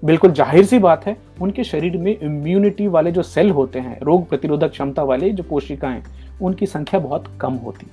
बिल्कुल 0.02 0.32
ज़ाहिर 0.32 0.64
सी 0.64 0.78
बात 0.78 1.06
है, 1.06 1.16
उनके 1.42 1.64
शरीर 1.64 1.96
में 1.96 2.10
इम्यूनिटी 2.12 2.86
वाले 2.86 3.12
जो 3.12 3.22
सेल 3.22 3.50
होते 3.50 3.78
हैं, 3.78 3.98
रोग 4.00 4.28
प्रतिरोधक 4.28 4.70
क्षमता 4.70 5.02
वाले 5.02 5.30
जो 5.30 5.42
कोशिकाएँ, 5.42 6.02
उनकी 6.42 6.66
संख्या 6.66 7.00
बहुत 7.00 7.24
कम 7.40 7.54
होती। 7.54 7.86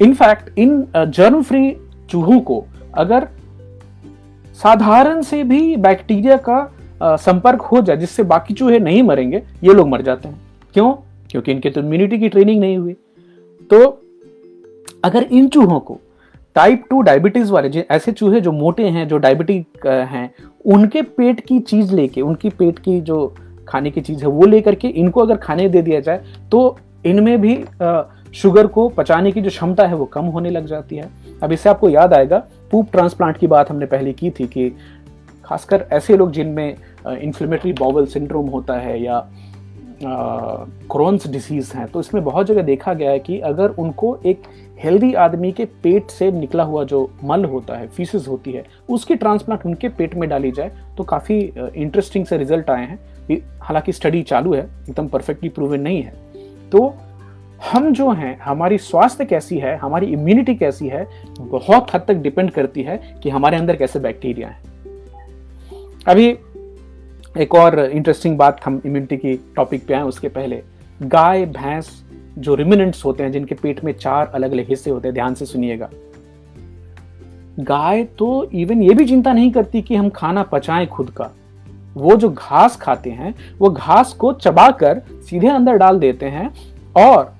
इनफैक्ट 0.00 0.58
इन 0.58 0.86
जर्म 0.96 1.42
फ्री 1.42 1.76
चूहों 2.10 2.38
को 2.40 2.64
अगर 2.94 3.28
साधारण 4.56 5.22
से 5.22 5.42
भी 5.44 5.76
बैक्टीरिया 5.76 6.36
का 6.48 7.16
संपर्क 7.16 7.60
हो 7.62 7.80
जाए, 7.80 7.96
जिससे 7.96 8.22
बाकी 8.22 8.54
चूहे 8.54 8.78
नहीं 8.78 9.02
मरेंगे, 9.02 9.42
ये 9.64 9.74
लोग 9.74 9.88
मर 9.88 10.02
जाते 10.02 10.28
हैं। 10.28 10.40
क्यों? 10.74 10.94
क्योंकि 11.36 11.52
इनके 11.52 11.70
तो 11.70 11.80
इम्यूनिटी 11.80 12.18
की 12.18 12.28
ट्रेनिंग 12.28 12.60
नहीं 12.60 12.76
हुई। 12.78 12.92
तो 13.70 13.78
अगर 15.04 15.22
इन 15.22 15.48
चूहों 15.48 15.78
को 15.80 15.98
टाइप 16.56 16.84
टू 16.90 17.00
डायबिटीज़ 17.00 17.50
वाले 17.52 17.84
ऐसे 17.90 18.12
चूहे 18.12 18.40
जो 18.40 18.52
मोटे 18.52 18.84
हैं, 18.84 19.06
जो 19.08 19.18
डायबिटिक 19.18 19.86
हैं, 19.86 20.30
उनके 20.66 21.02
पेट 21.02 21.40
की 21.40 21.58
चीज़ 21.60 21.94
लेके, 21.94 22.20
उनकी 22.20 22.50
पेट 22.50 22.78
की 22.78 23.00
जो 23.00 23.34
खाने 23.68 23.90
की 23.90 24.00
चीज़ 24.00 24.20
है, 24.20 24.28
वो 24.28 24.46
लेकर 24.46 24.74
के 24.74 24.88
इनको 24.88 25.20
अगर 25.20 25.36
खाने 25.36 25.68
दे 25.68 25.82
दिया 25.82 26.00
जाए 26.00 26.24
तो 26.50 26.78
इनमें 27.06 27.40
भी 27.40 27.54
शुगर 28.34 28.66
को 28.66 28.88
पचाने 28.88 29.32
की 29.32 29.40
जो 29.40 29.50
क्षमता 29.50 29.86
है, 29.86 29.94
वो 29.94 30.04
कम 30.06 30.24
होने 30.26 30.50
लग 30.50 30.66
जाती 30.66 30.96
है। 30.96 31.10
अब 31.42 31.52
इससे 31.52 31.68
आपको 31.68 31.88
याद 31.88 32.14
आएगा 32.14 32.38
पूप 32.70 32.90
ट्रांसप्लांट 32.92 33.36
की 33.38 33.46
बात 33.46 33.70
हमने 33.70 33.86
पहले 33.86 34.12
की 34.12 34.30
थी 34.30 34.46
कि 34.46 34.68
खासकर 35.44 35.86
ऐसे 35.92 36.16
लोग 36.16 36.32
जिनमें 36.32 36.76
इन्फ्लेमेटरी 37.08 37.72
बॉवल 37.72 38.06
सिंड्रोम 38.06 38.46
होता 38.48 38.74
है 38.74 39.02
या 39.02 39.26
क्रोन्स 40.02 41.26
डिसीज 41.26 41.72
हैं 41.74 41.86
तो 41.86 42.00
इसमें 42.00 42.22
बहुत 42.24 42.46
जगह 42.46 42.62
देखा 42.62 42.94
गया 42.94 43.10
है 43.10 43.18
कि 43.18 43.38
अगर 43.40 43.70
उनको 43.78 44.18
एक 44.26 44.42
हेल्दी 44.80 45.12
आदमी 45.14 45.52
के 45.52 45.64
पेट 45.82 46.10
से 46.10 46.30
निकला 46.30 46.64
हुआ 46.64 46.84
जो 46.84 47.10
मल 47.24 47.44
होता 47.44 47.76
है 47.76 47.86
फीसिस 47.86 48.28
होती 48.28 48.52
है, 48.52 48.64
उसकी 48.88 49.14
ट्रांसप्लांट 49.14 49.66
उनके 49.66 49.88
पेट 49.88 50.14
में 50.14 50.28
डाली 50.28 50.50
जाए 50.50 50.72
तो 50.96 51.04
काफ़ी 51.04 51.38
इंटरेस्टिंग 51.74 52.26
से 52.26 52.36
रिज़ल्ट 52.36 52.70
आए 52.70 52.86
हैं। 52.86 52.98
हालाँकि 53.62 53.92
स्टडी 53.92 54.22
चालू 54.22 54.54
है, 54.54 54.62
एकदम 54.88 55.08
परफेक्टली 55.08 55.48
प्रूवन 55.48 55.80
नहीं 55.80 56.02
है। 56.02 56.12
तो 56.70 56.94
हम 57.72 57.92
जो 57.92 58.10
हैं, 58.10 58.38
हमारी 58.38 58.78
स्वास्थ्य 58.78 59.24
कैसी 59.24 59.58
है, 59.58 59.76
हमारी 59.76 60.06
इम्यूनिटी 60.06 60.54
कैसी 60.54 60.88
है, 60.88 61.06
बहुत 61.40 61.94
हद 61.94 62.04
तक 62.08 62.14
डिपेंड 62.16 62.50
करती 62.50 62.82
है 62.82 63.00
कि 63.22 63.30
हमारे 63.30 63.56
अंदर 63.56 63.76
कैसे 63.76 63.98
बैक्टीरिया 63.98 64.48
है। 64.48 64.62
अभी 66.06 66.30
एक 67.38 67.54
और 67.54 67.78
इंटरेस्टिंग 67.80 68.38
बात 68.38 68.60
हम 68.64 68.82
इम्यूनिटी 68.86 69.16
की 69.16 69.52
टॉपिक 69.56 69.86
पे 69.86 69.94
आए 69.94 70.02
उसके 70.02 70.28
पहले। 70.28 70.62
गाय, 71.02 71.46
भैंस 71.46 72.04
जो 72.38 72.54
रिमिनेंट्स 72.54 73.04
होते 73.04 73.22
हैं, 73.22 73.32
जिनके 73.32 73.54
पेट 73.54 73.84
में 73.84 73.92
चार 73.92 74.26
अलग 74.26 74.52
अलग 74.52 74.68
हिस्से 74.68 74.90
होते 74.90 75.08
हैं, 75.08 75.14
ध्यान 75.14 75.34
से 75.34 75.46
सुनिएगा। 75.46 75.88
गाय 77.60 78.04
तो 78.04 78.50
इवन 78.54 78.82
ये 78.82 78.94
भी 78.94 79.06
चिंता 79.06 79.32
नहीं 79.32 79.50
करती 79.50 79.82
कि 79.82 79.96
हम 79.96 80.08
खाना 80.08 80.42
पचाएँ 80.42 80.86
खुद 80.86 81.10
का। 81.10 81.30
वो 81.94 82.16
जो 82.16 82.30
घास 82.30 82.76
खाते 82.76 83.10
हैं, 83.10 83.34
वो 83.58 83.70
घास 83.70 84.12
को 84.12 84.32
चबाकर 84.32 85.02
सीधे 85.30 85.48
अंदर 85.48 85.76
डाल 85.76 85.98
देते 85.98 86.26
हैं 86.26 86.54
और 86.96 87.34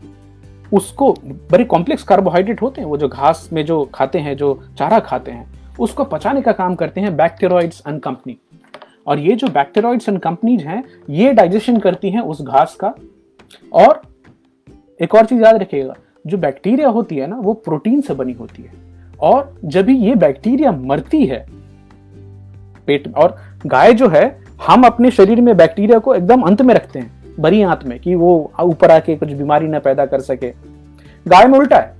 उसको 0.72 1.12
बड़े 1.52 1.64
कॉम्प्लेक्स 1.64 2.02
कार्बोहाइड्रेट 2.02 2.62
होते 2.62 2.80
हैं, 2.80 2.88
वो 2.88 2.96
जो 2.96 3.09
घास 3.09 3.48
में 3.52 3.64
जो 3.64 3.90
खाते 3.94 4.18
हैं, 4.18 4.37
जो 4.37 4.64
चारा 4.78 4.98
खाते 4.98 5.30
हैं, 5.30 5.46
उसको 5.80 6.04
पचाने 6.04 6.42
का 6.42 6.52
काम 6.52 6.74
करते 6.74 7.00
हैं 7.00 7.16
बैक्टेरॉइड्स 7.16 7.82
एंड 7.88 8.00
कंपनी 8.00 8.38
और 9.06 9.18
ये 9.18 9.36
जो 9.36 9.46
बैक्टेरॉइड्स 9.46 10.08
एंड 10.08 10.18
कंपनीज़ 10.18 10.62
हैं, 10.62 10.84
ये 11.10 11.32
डाइजेशन 11.32 11.78
करती 11.78 12.10
हैं 12.10 12.20
उस 12.20 12.42
घास 12.42 12.74
का। 12.74 12.94
और 13.72 14.02
एक 15.00 15.14
और 15.14 15.26
चीज़ 15.26 15.42
याद 15.42 15.56
रखिएगा, 15.56 15.94
जो 16.26 16.38
बैक्टीरिया 16.38 16.88
होती 16.88 17.16
है 17.16 17.26
ना, 17.26 17.36
वो 17.36 17.52
प्रोटीन 17.52 18.00
से 18.00 18.14
बनी 18.14 18.32
होती 18.32 18.62
है। 18.62 18.72
और 19.20 19.60
जब 19.64 19.90
ये 19.90 20.14
बैक्टीरिया 20.14 20.72
मरती 20.72 21.26
है, 21.26 21.46
पेट 22.86 23.14
और 23.14 23.36
गाय 23.66 23.94
जो 23.94 24.08
है, 24.08 24.44
हम 24.66 24.82
अपने 24.82 25.10
शरीर 25.10 25.40
में 25.40 25.56
बैक्टीरिया 25.56 25.98
को 25.98 26.14
एकदम 26.14 26.40
अंत 26.40 26.62
में 26.62 26.74
रखते 26.74 26.98
हैं, 26.98 27.10
बरी 27.40 27.62
आंत 27.62 27.80
में, 27.84 28.00
कि 28.00 28.14
वो 28.14 28.52
ऊपर 28.60 28.90
आके 28.90 29.16
कुछ 29.16 29.32
बीमारी 29.32 29.68
ना 29.68 29.78
पैदा 29.78 30.06
कर 30.06 30.20
सके। 30.20 30.50
गाय 31.28 31.44
में 31.44 31.58
उल्टा 31.58 31.76
है। 31.76 31.96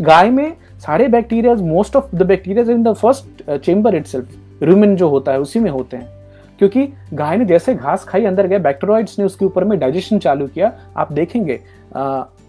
गाय 0.00 0.30
में 0.30 0.56
सारे 0.78 1.08
bacteria 1.08 1.54
most 1.54 1.96
of 1.96 2.16
the 2.16 2.22
bacteria 2.22 2.72
in 2.72 2.82
the 2.82 2.92
first 2.92 3.56
chamber 3.56 3.94
it 3.94 4.04
rumen 4.62 4.96
जो 4.96 5.08
होता 5.08 5.32
है, 5.32 5.40
उसी 5.40 5.60
में 5.60 5.70
होते 5.70 5.96
हैं। 5.96 6.15
क्योंकि 6.58 6.88
गाय 7.14 7.36
ने 7.36 7.44
जैसे 7.44 7.74
घास 7.74 8.04
खाई, 8.04 8.24
अंदर 8.24 8.46
गए 8.46 8.58
बैक्टेरॉइड्स 8.58 9.18
ने 9.18 9.24
उसके 9.24 9.44
ऊपर 9.44 9.64
में 9.64 9.78
डाइजेशन 9.78 10.18
चालू 10.18 10.46
किया। 10.46 10.72
आप 10.96 11.12
देखेंगे 11.12 11.60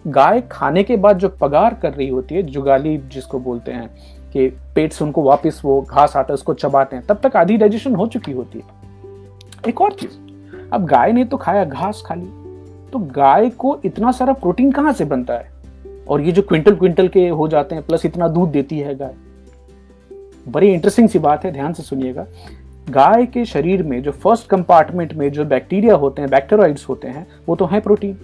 गाय 0.08 0.42
खाने 0.52 0.84
के 0.84 0.96
बाद 0.98 1.18
जो 1.18 1.30
पगार 1.32 1.74
कर 1.74 1.94
रही 1.94 2.08
होती 2.08 2.36
है, 2.36 2.44
जुगाली 2.44 2.98
जिसको 3.08 3.40
बोलते 3.40 3.72
हैं, 3.72 3.90
कि 4.34 4.48
पेट 4.76 4.94
से 4.94 5.04
उनको 5.06 5.22
वापस 5.24 5.62
वो 5.66 5.82
घास 5.82 6.16
आता 6.16 6.32
है, 6.32 6.34
उसको 6.34 6.54
चबाते 6.54 6.96
हैं, 6.96 7.06
तब 7.06 7.20
तक 7.24 7.36
आधी 7.36 7.58
डाइजेशन 7.58 7.96
हो 7.96 8.08
चुकी 8.08 8.32
होती 8.32 8.60
है। 8.60 9.70
एक 9.70 9.82
और 9.82 9.94
चीज़, 9.94 10.18
अब 10.74 10.86
गाय 10.86 11.12
ने 11.12 11.26
तो 11.26 11.38
खाया 11.38 11.64
घास 11.66 12.04
खा 12.06 12.16
ली 12.16 12.26
तो 12.94 13.00
गाय 13.14 13.50
को 13.50 13.80
इतना 13.86 14.12
सारा 14.12 14.34
प्रोटीन 14.34 14.72
कहाँ 14.72 14.94
से 14.94 15.06
बनता 15.06 15.34
है? 15.34 15.52
और 16.10 16.22
ये 16.22 16.32
जो 16.32 16.42
क्विंटल 16.42 16.76
क्विंटल 16.76 17.08
के 17.08 17.28
हो 17.30 17.48
जाते 17.48 17.76
हैं, 17.76 17.86
प्लस 17.86 18.06
इतना 18.06 18.28
दूध 18.28 18.52
देती 18.52 18.80
है 18.80 18.96
गाय। 18.96 19.14
बड़ी 20.48 20.68
इंटरेस्टिंग 20.68 21.10
सी 21.10 21.20
बात 21.20 21.46
है, 21.46 21.52
ध्यान 21.52 21.74
से 21.74 21.84
सुनिएगा। 21.84 22.26
गाय 22.90 23.26
के 23.26 23.44
शरीर 23.46 23.84
में 23.84 24.02
जो 24.04 24.12
फ़र्स्ट 24.14 24.48
कंपार्टमेंट 24.48 25.14
में 25.14 25.32
जो 25.32 25.46
बैक्टीरिया 25.46 25.96
होते 25.96 26.22
हैं 26.22 26.30
बैक्टेरॉइड्स 26.32 26.88
होते 26.90 27.08
हैं, 27.08 27.26
वो 27.48 27.56
तो 27.56 27.66
है 27.66 27.80
प्रोटीन 27.80 28.18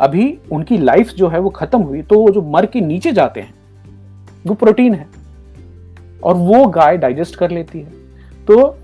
अभी 0.00 0.38
उनकी 0.52 0.78
लाइफ 0.78 1.10
जो 1.10 1.28
है 1.28 1.38
वो 1.38 1.50
खत्म 1.50 1.78
हुई 1.78 2.02
तो 2.02 2.18
वो 2.18 2.30
जो 2.30 2.42
मर 2.42 2.66
के 2.66 2.80
नीचे 2.80 3.12
जाते 3.12 3.40
हैं, 3.40 3.54
वो 4.46 4.54
प्रोटीन 4.54 4.94
है। 4.94 5.06
और 6.24 6.34
वो 6.34 6.66
गाय 6.66 6.96
डाइजेस्ट 6.96 7.36
कर 7.36 7.50
लेती 7.50 7.80
है। 7.80 7.92
तो 8.46 8.76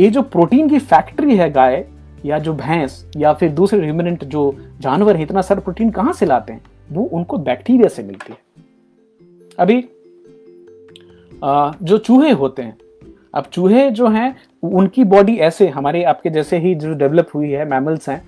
ये 0.00 0.10
जो 0.10 0.22
प्रोटीन 0.22 0.68
की 0.68 0.78
फैक्ट्री 0.78 1.36
है 1.36 1.50
गाय, 1.50 1.84
या 2.24 2.38
जो 2.38 2.52
भैंस, 2.54 3.10
या 3.16 3.32
फिर 3.32 3.50
दूसरे 3.50 3.80
रिमिनेंट 3.80 4.24
जो 4.24 4.54
जानवर 4.80 5.16
है, 5.16 5.22
इतना 5.22 5.40
सारा 5.40 5.60
प्रोटीन 5.60 5.90
कहाँ 5.90 6.12
से 6.12 6.26
लाते 6.26 6.52
हैं? 6.52 6.60
वो 6.92 7.04
उनको 7.04 7.38
बैक्टीरिया 7.38 7.88
से 7.88 8.02
मिलती 8.02 8.32
है। 8.32 8.38
अभी 9.58 9.84
जो 11.86 11.98
चूहे 11.98 12.30
होते 12.32 12.62
हैं 12.62 12.76
अब 13.34 13.44
चूहे 13.52 13.90
जो 13.90 14.08
हैं, 14.08 14.34
उनकी 14.62 15.04
बॉडी 15.06 15.36
ऐसे, 15.38 15.68
हमारे 15.68 16.02
आपके 16.04 16.30
जैसे 16.30 16.58
ही 16.58 16.74
जो 16.74 16.92
डेवलप 16.94 17.28
हुई 17.34 17.50
है 17.50 17.68
मैमल्स 17.70 18.08
हैं 18.08 18.22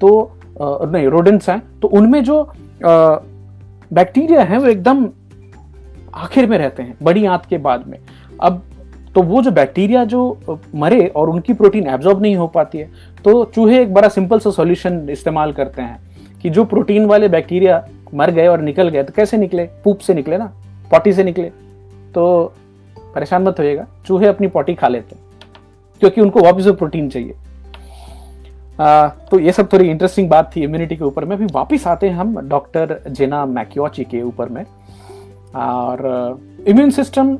तो 0.00 0.38
नहीं 0.60 1.06
रोडेंट्स 1.08 1.48
हैं 1.48 1.62
तो 1.80 1.88
उनमें 1.88 2.22
जो 2.24 2.42
बैक्टीरिया 2.82 4.42
हैं, 4.42 4.58
वो 4.58 4.66
एकदम 4.66 5.08
आखिर 6.14 6.46
में 6.46 6.56
रहते 6.58 6.82
हैं, 6.82 6.96
बड़ी 7.02 7.24
आंत 7.26 7.46
के 7.46 7.58
बाद 7.58 7.86
में। 7.86 7.98
अब 8.40 8.62
तो 9.14 9.22
वो 9.22 9.42
जो 9.42 9.50
बैक्टीरिया 9.50 10.04
जो 10.04 10.60
मरे 10.74 11.06
और 11.06 11.30
उनकी 11.30 11.52
प्रोटीन 11.54 11.86
एब्जॉर्ब 11.86 12.22
नहीं 12.22 12.36
हो 12.36 12.46
पाती 12.48 12.78
है 12.78 12.90
तो 13.24 13.44
चूहे 13.44 13.80
एक 13.82 13.92
बड़ा 13.94 14.08
सिंपल 14.08 14.38
सा 14.38 14.50
सॉल्यूशन 14.50 15.06
इस्तेमाल 15.10 15.52
करते 15.52 15.82
हैं, 15.82 15.98
कि 16.42 16.50
जो 16.50 16.64
प्रोटीन 16.64 17.06
वाले 17.06 17.28
बैक्टीरिया 17.28 17.86
मर 18.14 18.30
गए 18.30 18.46
और 18.46 18.60
निकल 18.60 18.88
गए 18.88 19.02
तो 19.02 19.12
कैसे 19.12 19.36
निकले? 19.36 19.64
पूप 19.84 19.98
से 19.98 20.14
निकले 20.14 20.38
ना 20.38 20.52
पॉटी 20.90 21.12
से 21.12 21.24
निकले। 21.24 21.48
तो 22.14 22.54
परेशान 23.14 23.42
मत 23.42 23.58
होइएगा 23.58 23.86
चूहे 24.06 24.26
अपनी 24.26 24.48
पॉटी 24.48 24.74
खा 24.74 24.88
लेते 24.88 25.14
हैं 25.14 25.22
क्योंकि 26.00 26.20
उनको 26.20 26.40
वापस 26.40 26.66
प्रोटीन 26.68 27.08
चाहिए। 27.08 27.34
आ, 28.78 29.08
तो 29.08 29.38
ये 29.38 29.52
सब 29.52 29.72
थोड़ी 29.72 29.88
इंटरेस्टिंग 29.90 30.28
बात 30.30 30.50
थी 30.56 30.62
इम्यूनिटी 30.62 30.96
के 30.96 31.04
ऊपर 31.04 31.24
में। 31.24 31.36
अभी 31.36 31.46
वापिस 31.52 31.86
आते 31.86 32.08
हैं 32.08 32.16
हम 32.16 32.38
डॉक्टर 32.48 32.98
जेना 33.08 33.44
मैक्योची 33.46 34.04
के 34.04 34.22
ऊपर 34.22 34.48
में। 34.48 34.64
और 35.56 36.40
इम्यून 36.68 36.90
सिस्टम 36.90 37.36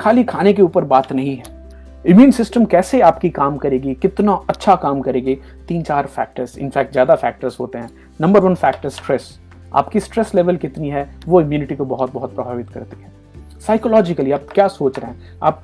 खाली 0.00 0.24
खाने 0.24 0.52
के 0.52 0.62
ऊपर 0.62 0.84
बात 0.86 1.12
नहीं 1.12 1.36
है। 1.36 1.56
इम्यून 2.04 2.30
सिस्टम 2.30 2.64
कैसे 2.64 3.00
आपकी 3.00 3.30
काम 3.30 3.56
करेगी 3.56 3.94
कितना 3.94 4.32
अच्छा 4.48 4.74
काम 4.76 5.00
करेगी 5.00 5.34
तीन 5.68 5.82
चार 5.82 6.06
फैक्टर्स 6.06 6.56
इनफैक्ट 6.58 6.92
ज़्यादा 6.92 7.14
फैक्टर्स 7.16 7.60
होते 7.60 7.78
हैं। 7.78 7.90
नंबर 8.20 8.40
वन 8.40 8.54
फैक्टर 8.56 8.88
स्ट्रेस 8.88 9.38
आपकी 9.74 10.00
स्ट्रेस 10.00 10.34
लेवल 10.34 10.56
कितनी 10.56 10.90
है 10.90 11.08
वो 11.26 11.40
इम्यूनिटी 11.40 11.76
को 11.76 11.84
बहुत 11.84 12.12
बहुत 12.12 12.34
प्रभावित 12.34 12.70
करती 12.70 13.02
है। 13.02 13.10
साइकोलॉजिकली 13.66 14.32
आप 14.32 14.46
क्या 14.54 14.68
सोच 14.68 14.98
रहे 14.98 15.10
हैं? 15.10 15.20
आप 15.42 15.62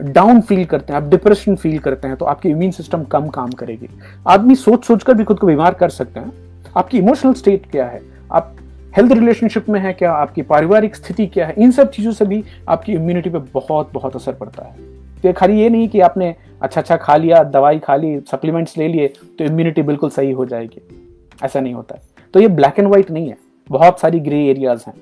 डाउन 0.00 0.40
फील 0.40 0.64
करते 0.64 0.92
हैं, 0.92 1.00
आप 1.00 1.08
डिप्रेशन 1.08 1.56
फील 1.56 1.78
करते 1.78 2.08
हैं 2.08 2.16
तो 2.16 2.24
आपकी 2.24 2.48
इम्यून 2.48 2.70
सिस्टम 2.70 3.02
कम 3.04 3.26
काम 3.28 3.50
करेगी। 3.50 3.88
आदमी 4.28 4.54
सोच 4.54 4.84
सोच 4.84 5.02
कर 5.02 5.14
भी 5.14 5.24
खुद 5.24 5.38
को 5.38 5.46
बीमार 5.46 5.74
कर 5.74 5.88
सकते 5.88 6.20
हैं। 6.20 6.32
आपकी 6.76 6.98
इमोशनल 6.98 7.32
स्टेट 7.32 7.70
क्या 7.70 7.86
है? 7.86 8.00
आप 8.32 8.54
हेल्थ 8.96 9.12
रिलेशनशिप 9.12 9.68
में 9.68 9.80
है 9.80 9.92
क्या? 9.92 10.12
आपकी 10.12 10.42
पारिवारिक 10.42 10.96
स्थिति 10.96 11.26
क्या 11.26 11.46
है? 11.46 11.54
इन 11.58 11.70
सब 11.70 11.90
चीज़ों 11.90 12.12
से 12.12 12.24
भी 12.24 12.42
आपकी 12.68 12.92
इम्यूनिटी 12.92 13.30
पे 13.30 13.38
बहुत 13.38 13.90
बहुत 13.92 14.16
असर 14.16 14.32
पड़ता 14.32 14.64
है। 14.64 14.74
तो 15.22 15.32
खाली 15.32 15.60
ये 15.60 15.68
नहीं 15.68 15.88
कि 15.88 16.00
आपने 16.00 16.34
अच्छा 16.62 16.80
अच्छा 16.80 16.96
खा 16.96 17.16
लिया, 17.16 17.42
दवाई 17.42 17.78
खा 17.78 17.96
ली 17.96 18.18
सप्लीमेंट्स 18.30 18.78
ले 18.78 18.88
लिए 18.88 19.08
तो 19.38 19.44
इम्यूनिटी 19.44 19.82
बिल्कुल 19.82 20.10
सही 20.10 20.32
हो 20.32 20.44
जाएगी। 20.44 20.82
ऐसा 21.44 21.60
नहीं 21.60 21.74
होता 21.74 21.94
है। 21.94 22.02
तो 22.34 22.40
ये 22.40 22.48
ब्लैक 22.48 22.78
एंड 22.78 22.88
व्हाइट 22.88 23.10
नहीं 23.10 23.28
है। 23.28 23.36
बहुत 23.70 24.00
सारी 24.00 24.20
ग्रे 24.20 24.44
एरियाज़ 24.46 24.84
हैं। 24.86 24.94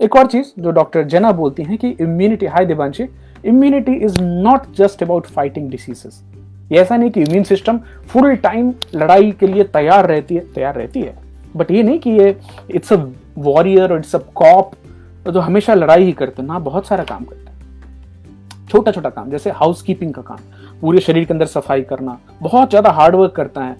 एक 0.00 0.16
और 0.16 0.26
चीज़ 0.26 0.46
जो 0.58 0.70
डॉक्टर 0.70 1.02
जेना 1.08 1.30
बोलती 1.32 1.62
हैं 1.62 1.76
कि 1.78 1.88
immunity 2.00 2.46
hi 2.46 2.66
Divanshi 2.66 3.04
immunity 3.44 3.92
is 4.04 4.20
not 4.22 4.62
just 4.76 5.02
about 5.02 5.26
fighting 5.26 5.70
diseases 5.70 6.22
ये 6.72 6.78
ऐसा 6.78 6.96
नहीं 6.96 7.10
कि 7.10 7.20
इम्यून 7.22 7.44
सिस्टम 7.44 7.78
फुल 8.08 8.34
टाइम 8.36 8.72
लड़ाई 8.94 9.30
के 9.32 9.46
लिए 9.46 9.64
तैयार 9.64 10.06
रहती 10.06 10.34
है, 10.34 10.40
तैयार 10.52 10.74
रहती 10.74 11.00
है। 11.00 11.14
बट 11.56 11.70
ये 11.70 11.82
नहीं 11.82 11.98
कि 11.98 12.10
ये 12.10 12.36
इट्स 12.70 12.92
अ 12.92 12.96
वॉरियर 13.38 13.92
और 13.92 13.98
इट्स 13.98 14.14
अ 14.16 14.18
कॉप 14.34 14.72
तो 15.26 15.40
हमेशा 15.40 15.74
लड़ाई 15.74 16.04
ही 16.04 16.12
करते 16.12 16.42
ना, 16.42 16.58
बहुत 16.58 16.86
सारा 16.86 17.04
काम 17.04 17.24
करते 17.24 17.50
हैं। 17.50 18.68
छोटा 18.68 18.92
छोटा 18.92 19.10
काम, 19.10 19.30
जैसे 19.30 19.50
हाउस 19.52 19.82
कीपिंग 19.82 20.12
का 20.14 20.22
काम, 20.22 20.38
पूरे 20.80 21.00
शरीर 21.00 21.24
के 21.24 21.32
अंदर 21.34 21.46
सफ़ाई 21.46 21.82
करना, 21.82 22.18
बहुत 22.42 22.70
ज़्यादा 22.70 22.90
हार्डवर्क 22.90 23.32
करता 23.32 23.64
है 23.64 23.76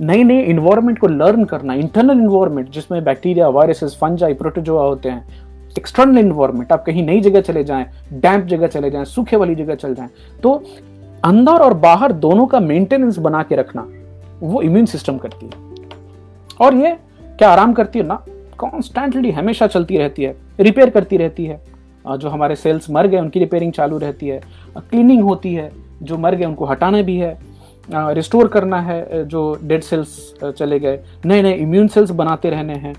नए 0.00 0.22
नए 0.24 0.42
इन्वायरमेंट 0.42 0.98
को 0.98 1.06
लर्न 1.06 1.44
करना 1.44 1.74
इंटरनल 1.74 2.18
इन्वायरमेंट 2.20 2.70
जिसमें 2.70 3.02
बैक्टीरिया 3.04 3.48
वायरसेस 3.48 3.96
फंजाई 4.00 4.34
प्रोटोजोआ 4.34 4.82
होते 4.82 5.08
हैं 5.08 5.44
एक्सटर्नल 5.78 6.18
इन्वायरमेंट 6.18 6.72
आप 6.72 6.84
कहीं 6.84 7.04
नई 7.06 7.20
जगह 7.20 7.40
चले 7.40 7.64
जाएँ 7.64 7.86
डैम्प 8.12 8.46
जगह 8.46 8.66
चले 8.66 8.90
जाएँ, 8.90 9.04
सूखे 9.04 9.36
वाली 9.36 9.54
जगह 9.54 9.74
चले 9.74 9.94
जाएँ 9.94 10.08
तो 10.42 10.62
अंदर 11.24 11.52
और 11.52 11.74
बाहर 11.74 12.12
दोनों 12.14 12.46
का 12.46 12.60
मेंटेनेंस 12.60 13.18
बना 13.18 13.42
के 13.42 13.56
रखना, 13.56 13.86
वो 14.40 14.60
इम्यून 14.62 14.86
सिस्टम 14.86 15.18
करती 15.18 15.46
है। 15.46 15.64
और 16.60 16.74
ये 16.74 16.96
क्या 17.38 17.50
आराम 17.50 17.72
करती 17.72 17.98
है 17.98 18.06
ना? 18.06 18.24
कॉन्स्टेंटली 18.58 19.30
हमेशा 19.30 19.66
चलती 19.66 19.96
रहती 19.98 20.22
है 20.22 20.36
रिपेयर 20.60 20.90
करती 20.90 21.16
रहती 21.16 21.44
है। 21.44 21.60
जो 22.04 22.28
हमारे 22.28 22.56
सेल्स 22.56 22.90
मर 22.90 23.06
गए, 23.06 23.18
उनकी 23.18 23.40
रिपेयरिंग 23.40 23.72
चालू 23.72 23.98
रहती 23.98 24.28
है। 24.28 24.40
क्लीनिंग 24.78 25.22
होती 25.22 25.54
है, 25.54 25.70
जो 26.02 26.18
मर 26.18 26.34
गए, 26.34 26.44
उनको 26.44 26.64
हटाना 26.64 27.02
भी 27.02 27.16
है। 27.16 27.38
रिस्टोर 27.90 28.48
करना 28.48 28.80
है 28.80 29.24
जो 29.24 29.58
डेड 29.62 29.82
सेल्स 29.82 30.34
चले 30.44 30.78
गए। 30.78 30.98
नए 31.24 31.42
नए 31.42 31.52
इम्यून 31.52 31.88
सेल्स 31.88 32.10
बनाते 32.10 32.50
रहने 32.50 32.74
हैं। 32.74 32.94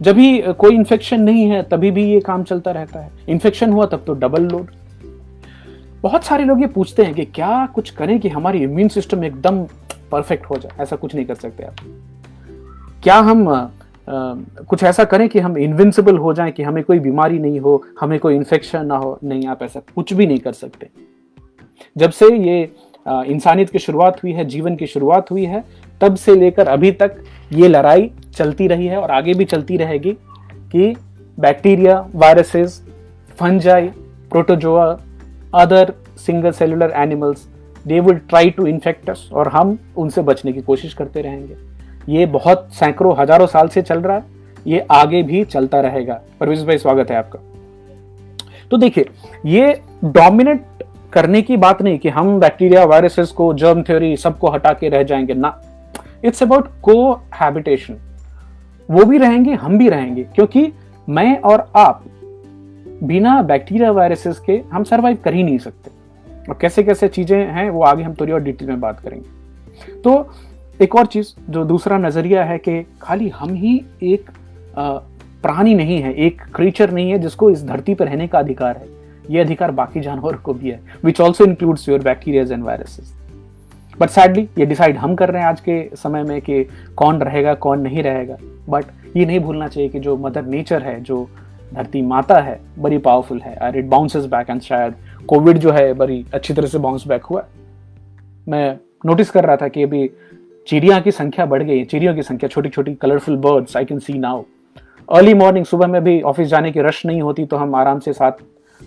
जब 0.00 0.14
भी 0.14 0.40
कोई 0.52 0.74
इन्फेक्शन 0.74 1.20
नहीं 1.20 1.44
है 1.44 1.62
तभी 1.62 1.90
भी 1.90 2.04
ये 2.04 2.20
काम 2.20 2.42
चलता 2.42 2.70
रहता 2.70 3.00
है। 3.00 3.10
इन्फेक्शन 3.28 3.72
हुआ 3.72 3.86
तब 3.86 4.04
तो 4.06 4.14
डबल 4.14 4.42
लोड 4.42 4.66
बहुत 6.02 6.24
सारे 6.24 6.44
लोग 6.44 6.60
ये 6.60 6.66
पूछते 6.66 7.02
हैं 7.02 7.14
कि 7.14 7.24
क्या 7.24 7.66
कुछ 7.66 7.90
करें 7.90 8.18
कि 8.20 8.28
हमारी 8.28 8.62
इम्यून 8.62 8.88
सिस्टम 8.88 9.24
एकदम 9.24 9.62
परफेक्ट 10.12 10.46
हो 10.46 10.56
जाए। 10.56 10.82
ऐसा 10.82 10.96
कुछ 10.96 11.14
नहीं 11.14 11.24
कर 11.26 11.34
सकते 11.34 11.62
आप। 11.62 11.76
क्या 13.02 13.16
हम 13.20 13.48
आ, 13.48 13.66
कुछ 14.68 14.82
ऐसा 14.84 15.04
करें 15.04 15.28
कि 15.28 15.38
हम 15.38 15.56
इनविंसिबल 15.58 16.16
हो 16.16 16.32
जाएँ 16.34 16.50
कि 16.52 16.62
हमें 16.62 16.82
कोई 16.84 16.98
बीमारी 16.98 17.38
नहीं 17.38 17.60
हो 17.60 17.82
हमें 18.00 18.18
कोई 18.18 18.34
इन्फेक्शन 18.34 18.86
ना 18.86 18.96
हो? 18.96 19.18
नहीं 19.24 19.46
आप 19.46 19.62
ऐसा 19.62 19.80
कुछ 19.94 20.12
भी 20.12 20.26
नहीं 20.26 20.38
कर 20.38 20.52
सकते। 20.52 20.88
जब 21.96 22.10
से 22.10 22.26
ये 22.38 22.70
इंसानियत 23.06 23.70
की 23.70 23.78
शुरुआत 23.78 24.22
हुई 24.22 24.32
है, 24.32 24.44
जीवन 24.44 24.76
की 24.76 24.86
शुरुआत 24.86 25.30
हुई 25.30 25.44
है, 25.44 25.64
तब 26.00 26.14
से 26.16 26.34
लेकर 26.34 26.68
अभी 26.68 26.90
तक 26.92 27.22
ये 27.52 27.68
लड़ाई 27.68 28.10
चलती 28.36 28.66
रही 28.68 28.86
है 28.86 28.96
और 28.96 29.10
आगे 29.10 29.34
भी 29.34 29.44
चलती 29.44 29.76
रहेगी 29.76 30.12
कि 30.72 30.94
bacteria, 31.38 31.98
viruses, 32.14 32.82
fungi, 33.38 33.88
protozoa, 34.30 34.86
other 35.54 35.92
single 36.18 36.52
cellular 36.52 36.92
animals 36.96 37.46
they 37.84 38.00
will 38.00 38.18
try 38.18 38.50
to 38.50 38.66
infect 38.66 39.10
us 39.10 39.28
और 39.32 39.48
हम 39.48 39.78
उनसे 39.96 40.22
बचने 40.22 40.52
की 40.52 40.60
कोशिश 40.60 40.94
करते 40.94 41.22
रहेंगे। 41.22 41.56
ये 42.08 42.26
बहुत 42.26 42.68
सैकड़ों, 42.74 43.14
हज़ारों 43.18 43.46
साल 43.46 43.68
से 43.68 43.82
चल 43.82 44.00
रहा 44.00 44.16
है, 44.16 44.24
ये 44.66 44.86
आगे 44.90 45.22
भी 45.22 45.44
चलता 45.44 45.80
रहेगा। 45.80 46.20
परवेश 46.40 46.62
भाई, 46.62 46.78
स्वागत 46.78 47.10
है 47.10 47.16
आपका। 47.16 47.38
तो 48.70 48.76
देखिए, 48.76 49.06
ये 49.46 49.80
डोमिनेट 50.04 50.64
करने 51.14 51.42
की 51.42 51.56
बात 51.56 51.82
नहीं 51.82 51.98
कि 51.98 52.08
हम 52.08 52.38
बैक्टीरिया, 52.40 52.84
वायरसेस 52.84 53.30
को 53.30 53.52
जर्म 53.54 53.82
थ्योरी 53.82 54.16
सबको 54.16 54.50
हटा 54.50 54.72
के 54.72 54.88
रह 54.88 55.02
जाएँगे, 55.02 55.34
ना। 55.34 55.60
इट्स 56.24 56.42
अबाउट 56.42 56.68
को 56.82 57.12
हैबिटेशन 57.34 57.96
वो 58.88 59.04
भी 59.04 59.18
रहेंगे, 59.18 59.52
हम 59.52 59.78
भी 59.78 59.88
रहेंगे, 59.88 60.22
क्योंकि 60.24 60.72
मैं 61.08 61.38
और 61.38 61.70
आप 61.76 62.04
बिना 63.02 63.42
बैक्टीरिया, 63.42 63.90
वायरसेस 63.90 64.38
के 64.38 64.60
हम 64.72 64.84
सरवाइव 64.84 65.18
कर 65.24 65.34
ही 65.34 65.42
नहीं 65.42 65.58
सकते। 65.58 65.90
और 66.48 66.58
कैसे 66.60 66.82
कैसे 66.82 67.08
चीज़ें 67.08 67.38
हैं, 67.38 67.68
वो 67.70 67.82
आगे 67.82 68.02
हम 68.02 68.14
थोड़ी 68.14 68.32
और 68.32 68.42
डिटेल 68.42 68.68
में 68.68 68.80
बात 68.80 69.00
करेंगे। 69.00 70.02
तो 70.02 70.32
एक 70.80 70.94
और 70.96 71.06
चीज़, 71.06 71.32
जो 71.50 71.64
दूसरा 71.64 71.98
नज़रिया 71.98 72.44
है 72.44 72.58
कि 72.58 72.86
खाली 73.02 73.28
हम 73.28 73.54
ही 73.54 73.84
एक 74.02 74.30
प्राणी 74.78 75.74
नहीं 75.74 76.00
है, 76.02 76.14
एक 76.14 76.42
क्रीचर 76.54 76.90
नहीं 76.90 77.10
है 77.10 77.18
जिसको 77.18 77.50
इस 77.50 77.64
धरती 77.64 77.94
पर 77.94 78.04
रहने 78.04 78.26
का 78.26 78.38
अधिकार 78.38 78.76
है। 78.76 78.93
ये 79.30 79.40
अधिकार 79.40 79.70
बाकी 79.70 80.00
जानवर 80.00 80.36
को 80.36 80.54
भी 80.54 80.70
है 80.70 80.80
which 81.04 81.20
also 81.20 81.44
includes 81.44 81.88
your 81.88 82.02
bacterias 82.02 82.52
and 82.52 82.64
viruses 82.64 83.12
but 84.00 84.10
sadly 84.10 84.48
ये 84.58 84.66
डिसाइड 84.66 84.96
हम 84.96 85.14
कर 85.14 85.30
रहे 85.30 85.42
हैं 85.42 85.48
आज 85.48 85.60
के 85.60 85.88
समय 85.96 86.22
में 86.22 86.40
कि 86.40 86.64
कौन 86.96 87.20
रहेगा, 87.20 87.54
कौन 87.54 87.80
नहीं 87.80 88.02
रहेगा. 88.02 88.36
बट 88.68 88.84
ये 89.16 89.26
नहीं 89.26 89.40
भूलना 89.40 89.68
चाहिए 89.68 89.88
कि 89.88 90.00
जो 90.00 90.16
मदर 90.16 90.44
नेचर 90.44 90.82
है, 90.82 91.00
जो 91.00 91.28
धरती 91.74 92.02
माता 92.02 92.38
है, 92.40 92.60
बड़ी 92.78 92.98
पावरफुल 92.98 93.40
है. 93.40 93.54
और 93.56 93.76
इट 93.76 93.84
बाउंसेस 93.84 94.24
बैक 94.24 94.50
एंड 94.50 94.60
शायद 94.60 94.94
कोविड 95.28 95.58
जो 95.58 95.72
है 95.72 95.92
बड़ी 95.94 96.24
अच्छी 96.34 96.54
तरह 96.54 96.66
से 96.66 96.78
बाउंस 96.78 97.06
बैक 97.06 97.24
हुआ. 97.24 97.44
मैं 98.48 98.78
नोटिस 99.06 99.30
कर 99.30 99.44
रहा 99.44 99.56
था 99.56 99.68
कि 99.68 99.82
अभी 99.82 100.10
चिड़िया 100.68 101.00
की 101.00 101.10
संख्या 101.10 101.46
बढ़ 101.46 101.62
गई 101.62 101.78
है, 101.78 101.84
चिड़ियों 101.84 102.14
की 102.14 102.22
संख्या 102.22 102.48
छोटी 102.48 102.68
छोटी 102.68 102.94
colourful 102.94 103.36
birds 103.36 103.76
I 103.76 103.84
can 103.84 103.98
see 103.98 104.18
now 104.18 104.42
early 105.08 105.34
morning 105.34 105.64
सुबह 105.64 105.86
में 105.86 106.04
भी 106.04 106.20
ऑफ़िस 106.22 106.48
जाने 106.48 106.72
की 106.72 106.80
रश 106.80 107.06
नहीं 107.06 107.22
होती 107.22 107.44
तो 107.44 107.56
हम 107.56 107.74
आराम 107.74 107.98
से 107.98 108.12
सात 108.12 108.38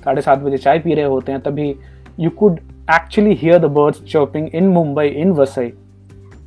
साढ़े 0.08 0.22
सात 0.22 0.40
बजे 0.40 0.58
चाय 0.58 0.80
पी 0.80 0.94
रहे 0.94 1.06
होते 1.06 1.32
हैं, 1.32 1.42
तभी 1.42 1.76
you 2.20 2.30
could 2.30 2.60
actually 2.92 3.34
hear 3.36 3.58
the 3.60 3.66
birds 3.68 4.04
chirping 4.04 4.48
in 4.48 4.68
Mumbai 4.68 5.08
in 5.08 5.32
Vasai 5.32 5.72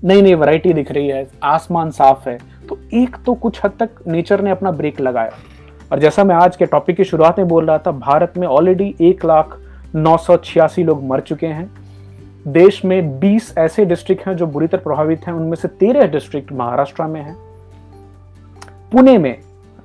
नई 0.05 0.23
नई 0.23 0.35
वैरायटी 0.35 0.73
दिख 0.73 0.93
रही 0.93 1.09
है, 1.09 1.27
आसमान 1.43 1.91
साफ़ 1.91 2.29
है। 2.29 2.39
तो 2.69 2.79
एक 2.95 3.17
तो 3.27 3.35
कुछ 3.35 3.61
हद 3.65 3.73
तक 3.81 3.91
नेचर 4.07 4.41
ने 4.41 4.51
अपना 4.51 4.71
ब्रेक 4.71 5.01
लगाया। 5.01 5.33
और 5.93 5.99
जैसा 5.99 6.25
मैं 6.25 6.35
आज 6.35 6.57
के 6.57 6.67
टॉपिक 6.67 6.97
की 6.97 7.05
शुरुआत 7.05 7.39
में 7.39 7.49
बोल 7.49 7.67
रहा 7.67 7.79
था, 7.79 7.91
भारत 7.91 8.39
में 8.39 8.47
ऑलरेडी 8.49 8.95
एक 9.01 9.25
लाख 9.25 9.57
नौ 9.95 10.17
सौ 10.17 10.37
छियासी 10.37 10.83
लोग 10.83 11.05
मर 11.05 11.21
चुके 11.21 11.47
हैं। 11.47 11.71
देश 12.49 12.85
में 12.85 13.21
20 13.21 13.55
ऐसे 13.59 13.85
डिस्ट्रिक्ट 13.85 14.27
हैं 14.27 14.37
जो 14.37 14.47
बुरी 14.47 14.67
तरह 14.67 14.81
प्रभावित 14.81 15.27
हैं, 15.27 15.35
उनमें 15.35 15.55
से 15.55 15.69
13 15.71 16.07
डिस्ट्रिक्ट 16.07 16.53
महाराष्ट्र 16.53 17.05
में 17.05 17.21
हैं। 17.23 17.37
पुणे 18.93 19.19
में 19.19 19.37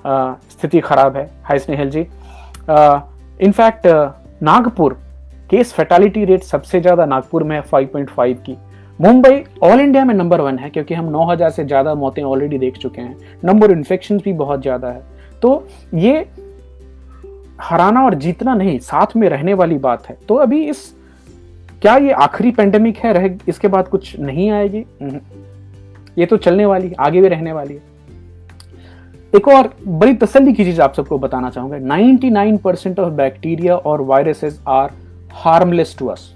स्थिति 0.05 0.79
खराब 0.79 1.17
है। 1.17 1.29
Hi 1.43 1.59
Snehal 1.59 1.89
ji 1.89 2.07
in fact 3.39 3.87
Nagpur 4.43 4.93
case 5.49 5.73
fatality 5.73 6.23
rate 6.25 6.43
सबसे 6.43 6.79
ज़्यादा 6.81 7.05
नागपुर 7.05 7.43
में 7.43 7.55
है 7.55 7.61
5.5 7.63 8.37
की। 8.39 8.55
मुंबई 8.99 9.43
ऑल 9.63 9.79
इंडिया 9.79 10.03
में 10.05 10.13
नंबर 10.13 10.41
वन 10.41 10.57
है, 10.59 10.69
क्योंकि 10.69 10.93
हम 10.93 11.09
9000 11.11 11.49
से 11.49 11.63
ज़्यादा 11.65 11.95
मौतें 11.95 12.21
ऑलरेडी 12.23 12.57
देख 12.57 12.77
चुके 12.77 13.01
हैं। 13.01 13.39
नंबर 13.45 13.71
इन्फेक्शन 13.71 14.17
भी 14.17 14.33
बहुत 14.33 14.61
ज़्यादा 14.61 14.87
है। 14.87 15.03
तो 15.41 15.67
ये 15.93 16.25
हराना 17.61 18.03
और 18.05 18.13
जीतना 18.15 18.53
नहीं, 18.55 18.77
साथ 18.79 19.15
में 19.15 19.27
रहने 19.29 19.53
वाली 19.53 19.77
बात 19.77 20.07
है। 20.07 20.17
तो 20.27 20.35
अभी 20.35 20.63
इस, 20.63 20.93
क्या 21.81 21.95
ये 21.97 22.11
आखिरी 22.11 22.51
पेंडेमिक 22.51 22.97
है? 22.97 23.13
रह, 23.13 23.37
इसके 23.47 23.67
बाद 23.67 23.87
कुछ 23.87 24.19
नहीं 24.19 24.49
आएगी? 24.51 24.85
नहीं। 25.01 25.19
ये 26.17 26.25
तो 26.25 26.37
चलने 26.37 26.65
वाली 26.65 26.93
आगे 26.99 27.21
भी 27.21 27.27
रहने 27.27 27.53
वाली 27.53 27.73
है। 27.73 27.94
एक 29.35 29.47
और 29.47 29.73
बड़ी 29.87 30.13
तसल्ली 30.13 30.53
की 30.53 30.65
चीज़ 30.65 30.81
आप 30.81 30.93
सबको 30.93 31.17
बताना 31.17 31.49
चाहूँगा। 31.49 31.77
99 31.77 32.57
परसेंट 32.57 32.99
ऑफ़ 32.99 33.13
बैक्टीरिया 33.13 33.75
और 33.75 34.01
viruses 34.01 34.61
are 34.67 34.91
harmless 35.33 35.95
to 35.99 36.07
us. 36.07 36.35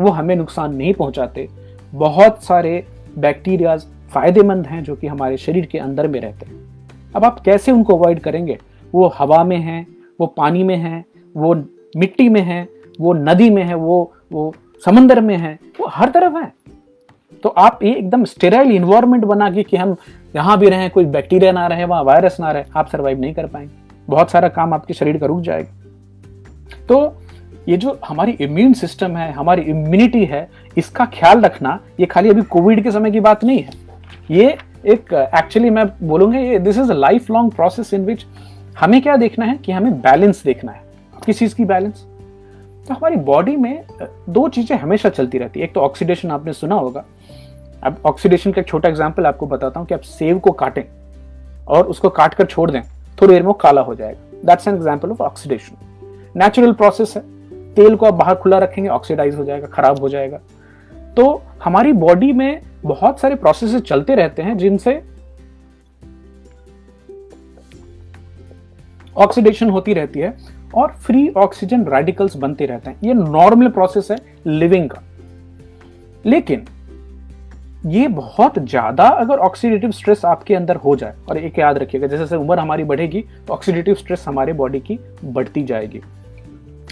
वो 0.00 0.10
हमें 0.10 0.36
नुकसान 0.36 0.76
नहीं 0.76 0.94
पहुंचाते। 0.94 1.48
बहुत 1.94 2.44
सारे 2.44 2.86
बैक्टीरियाज 3.18 3.86
फ़ायदेमंद 4.14 4.66
हैं 4.66 4.84
जो 4.84 4.96
कि 4.96 5.06
हमारे 5.06 5.36
शरीर 5.36 5.66
के 5.66 5.78
अंदर 5.78 6.08
में 6.08 6.20
रहते 6.20 6.46
हैं। 6.46 6.54
अब 7.16 7.24
आप 7.24 7.40
कैसे 7.40 7.72
उनको 7.72 7.96
अवॉइड 7.96 8.20
करेंगे? 8.20 8.58
वो 8.92 9.06
हवा 9.18 9.44
में 9.44 9.58
है, 9.58 9.86
वो 10.20 10.26
पानी 10.26 10.62
में 10.62 10.76
है, 10.76 11.04
वो 11.36 11.54
मिट्टी 11.96 12.28
में 12.28 12.42
है, 12.42 12.68
वो 13.00 13.12
नदी 13.12 13.50
में 13.50 13.62
है, 13.62 13.74
वो 13.74 14.12
वो 14.32 14.54
समंदर 14.84 15.20
में 15.20 15.36
है, 15.36 15.58
वो 15.80 15.86
हर 15.86 16.08
तरफ़ 16.08 16.36
है। 16.36 16.52
तो 17.42 17.48
आप 17.48 17.78
ये 17.82 17.94
एकदम 17.94 18.24
स्टेराइल 18.24 18.72
इन्वायरमेंट 18.72 19.24
बना 19.24 19.50
के 19.50 19.62
कि 19.62 19.76
हम 19.76 19.96
यहाँ 20.36 20.58
भी 20.58 20.68
रहें, 20.68 20.88
कोई 20.90 21.04
बैक्टीरिया 21.04 21.52
ना 21.52 21.66
रहे, 21.66 21.84
वहाँ 21.84 22.02
वायरस 22.04 22.36
ना 22.40 22.50
रहे, 22.52 22.64
आप 22.76 22.88
सर्वाइव 22.88 23.20
नहीं 23.20 23.34
कर 23.34 23.46
पाएँगे। 23.46 23.80
बहुत 24.08 24.30
सारा 24.30 24.48
काम 24.48 24.74
आपके 24.74 24.94
शरीर 24.94 25.18
का 25.18 25.26
रुक 25.26 25.40
जाएगा। 25.40 26.84
तो 26.88 27.16
ये 27.68 27.76
जो 27.76 27.98
हमारी 28.06 28.32
इम्यून 28.32 28.72
सिस्टम 28.72 29.16
है, 29.16 29.30
हमारी 29.32 29.62
इम्यूनिटी 29.62 30.24
है, 30.24 30.48
इसका 30.78 31.04
ख्याल 31.14 31.40
रखना, 31.40 31.78
ये 32.00 32.06
खाली 32.06 32.30
अभी 32.30 32.42
कोविड 32.42 32.82
के 32.84 32.90
समय 32.90 33.10
की 33.10 33.20
बात 33.20 33.44
नहीं 33.44 33.58
है। 33.58 33.70
ये 34.30 34.46
एक 34.86 35.12
एक्चुअली 35.12 35.70
मैं 35.70 35.86
बोलूँगा, 36.02 36.38
ये 36.38 36.58
this 36.58 36.78
is 36.78 36.90
a 36.90 36.94
lifelong 37.30 37.52
process 37.52 37.92
in 37.94 38.04
which 38.04 38.24
हमें 38.80 39.00
क्या 39.02 39.16
देखना 39.16 39.44
है 39.44 39.56
कि 39.56 39.72
हमें 39.72 40.00
बैलेंस 40.00 40.42
देखना 40.44 40.72
है। 40.72 40.82
किस 41.26 41.38
चीज़ 41.38 41.54
की 41.54 41.64
बैलेंस 41.64 42.06
तो 42.88 42.94
हमारी 42.94 43.16
बॉडी 43.16 43.56
में 43.56 43.84
दो 44.28 44.48
चीज़ें 44.48 44.76
हमेशा 44.78 45.08
चलती 45.08 45.38
रहती 45.38 45.60
है। 45.60 45.66
एक 45.66 45.74
तो 45.74 45.80
ऑक्सीडेशन 45.80 46.30
आपने 46.30 46.52
सुना 46.52 46.74
होगा 46.74 47.04
अब 47.82 48.02
ऑक्सीडेशन 48.06 48.52
का 48.52 48.60
एक 48.60 48.66
छोटा 48.68 48.88
एग्ज़ाम्पल 48.88 49.26
आपको 49.26 49.46
बताता 49.46 49.80
हूँ 49.80 49.86
कि 49.86 49.94
आप 49.94 50.00
सेव 50.00 50.38
को 50.38 50.50
काटें 50.52 50.82
और 51.68 51.86
उसको 51.86 52.08
काट 52.10 52.34
कर 52.34 52.46
छोड़ 52.46 52.70
दें, 52.70 52.82
थोड़ी 53.18 53.32
देर 53.32 53.42
में 53.42 53.52
काला 53.54 53.80
हो 53.80 53.94
जाएगा। 53.94 54.46
That's 54.46 54.68
an 54.68 54.74
example 54.74 55.10
of 55.10 55.22
oxidation 55.22 55.76
natural 56.36 56.72
process 56.72 57.16
है। 57.16 57.22
तेल 57.74 57.96
को 57.96 58.06
आप 58.06 58.14
बाहर 58.14 58.34
खुला 58.34 58.58
रखेंगे 58.58 58.88
ऑक्सीडाइज 58.90 59.34
हो 59.34 59.44
जाएगा, 59.44 59.66
खराब 59.66 60.00
हो 60.00 60.08
जाएगा। 60.08 60.38
तो 61.16 61.42
हमारी 61.64 61.92
बॉडी 61.94 62.32
में 62.32 62.60
बहुत 62.84 63.20
सारे 63.20 63.34
प्रोसेस 63.34 63.74
चलते 63.78 64.14
रहते 64.14 64.42
हैं 64.42 64.56
जिनसे 64.58 65.02
ऑक्सीडेशन 69.16 69.70
होती 69.70 69.94
रहती 69.94 70.20
है 70.20 70.36
और 70.74 70.92
फ्री 70.98 71.28
ऑक्सीजन 71.36 71.84
रेडिकल्स 71.86 72.36
बनते 72.36 72.66
रहते 72.66 72.90
हैं। 72.90 72.98
ये 73.04 73.14
नॉर्मल 73.14 73.68
प्रोसेस 73.70 74.10
है 74.10 74.16
लिविंग 74.46 74.88
का। 74.90 75.02
लेकिन 76.24 76.64
ये 77.84 78.08
बहुत 78.08 78.58
ज़्यादा 78.60 79.04
अगर 79.04 79.38
ऑक्सीडेटिव 79.40 79.90
स्ट्रेस 79.90 80.24
आपके 80.24 80.54
अंदर 80.54 80.76
हो 80.76 80.94
जाए, 80.96 81.14
और 81.28 81.38
एक 81.38 81.58
याद 81.58 81.78
रखिएगा, 81.78 82.06
जैसे 82.06 82.18
जैसे 82.18 82.36
उम्र 82.36 82.58
हमारी 82.58 82.84
बढ़ेगी 82.84 83.24
तो 83.46 83.52
ऑक्सीडेटिव 83.52 83.94
स्ट्रेस 83.94 84.24
हमारे 84.28 84.52
बॉडी 84.52 84.80
की 84.80 84.98
बढ़ती 85.24 85.62
जाएगी। 85.64 86.00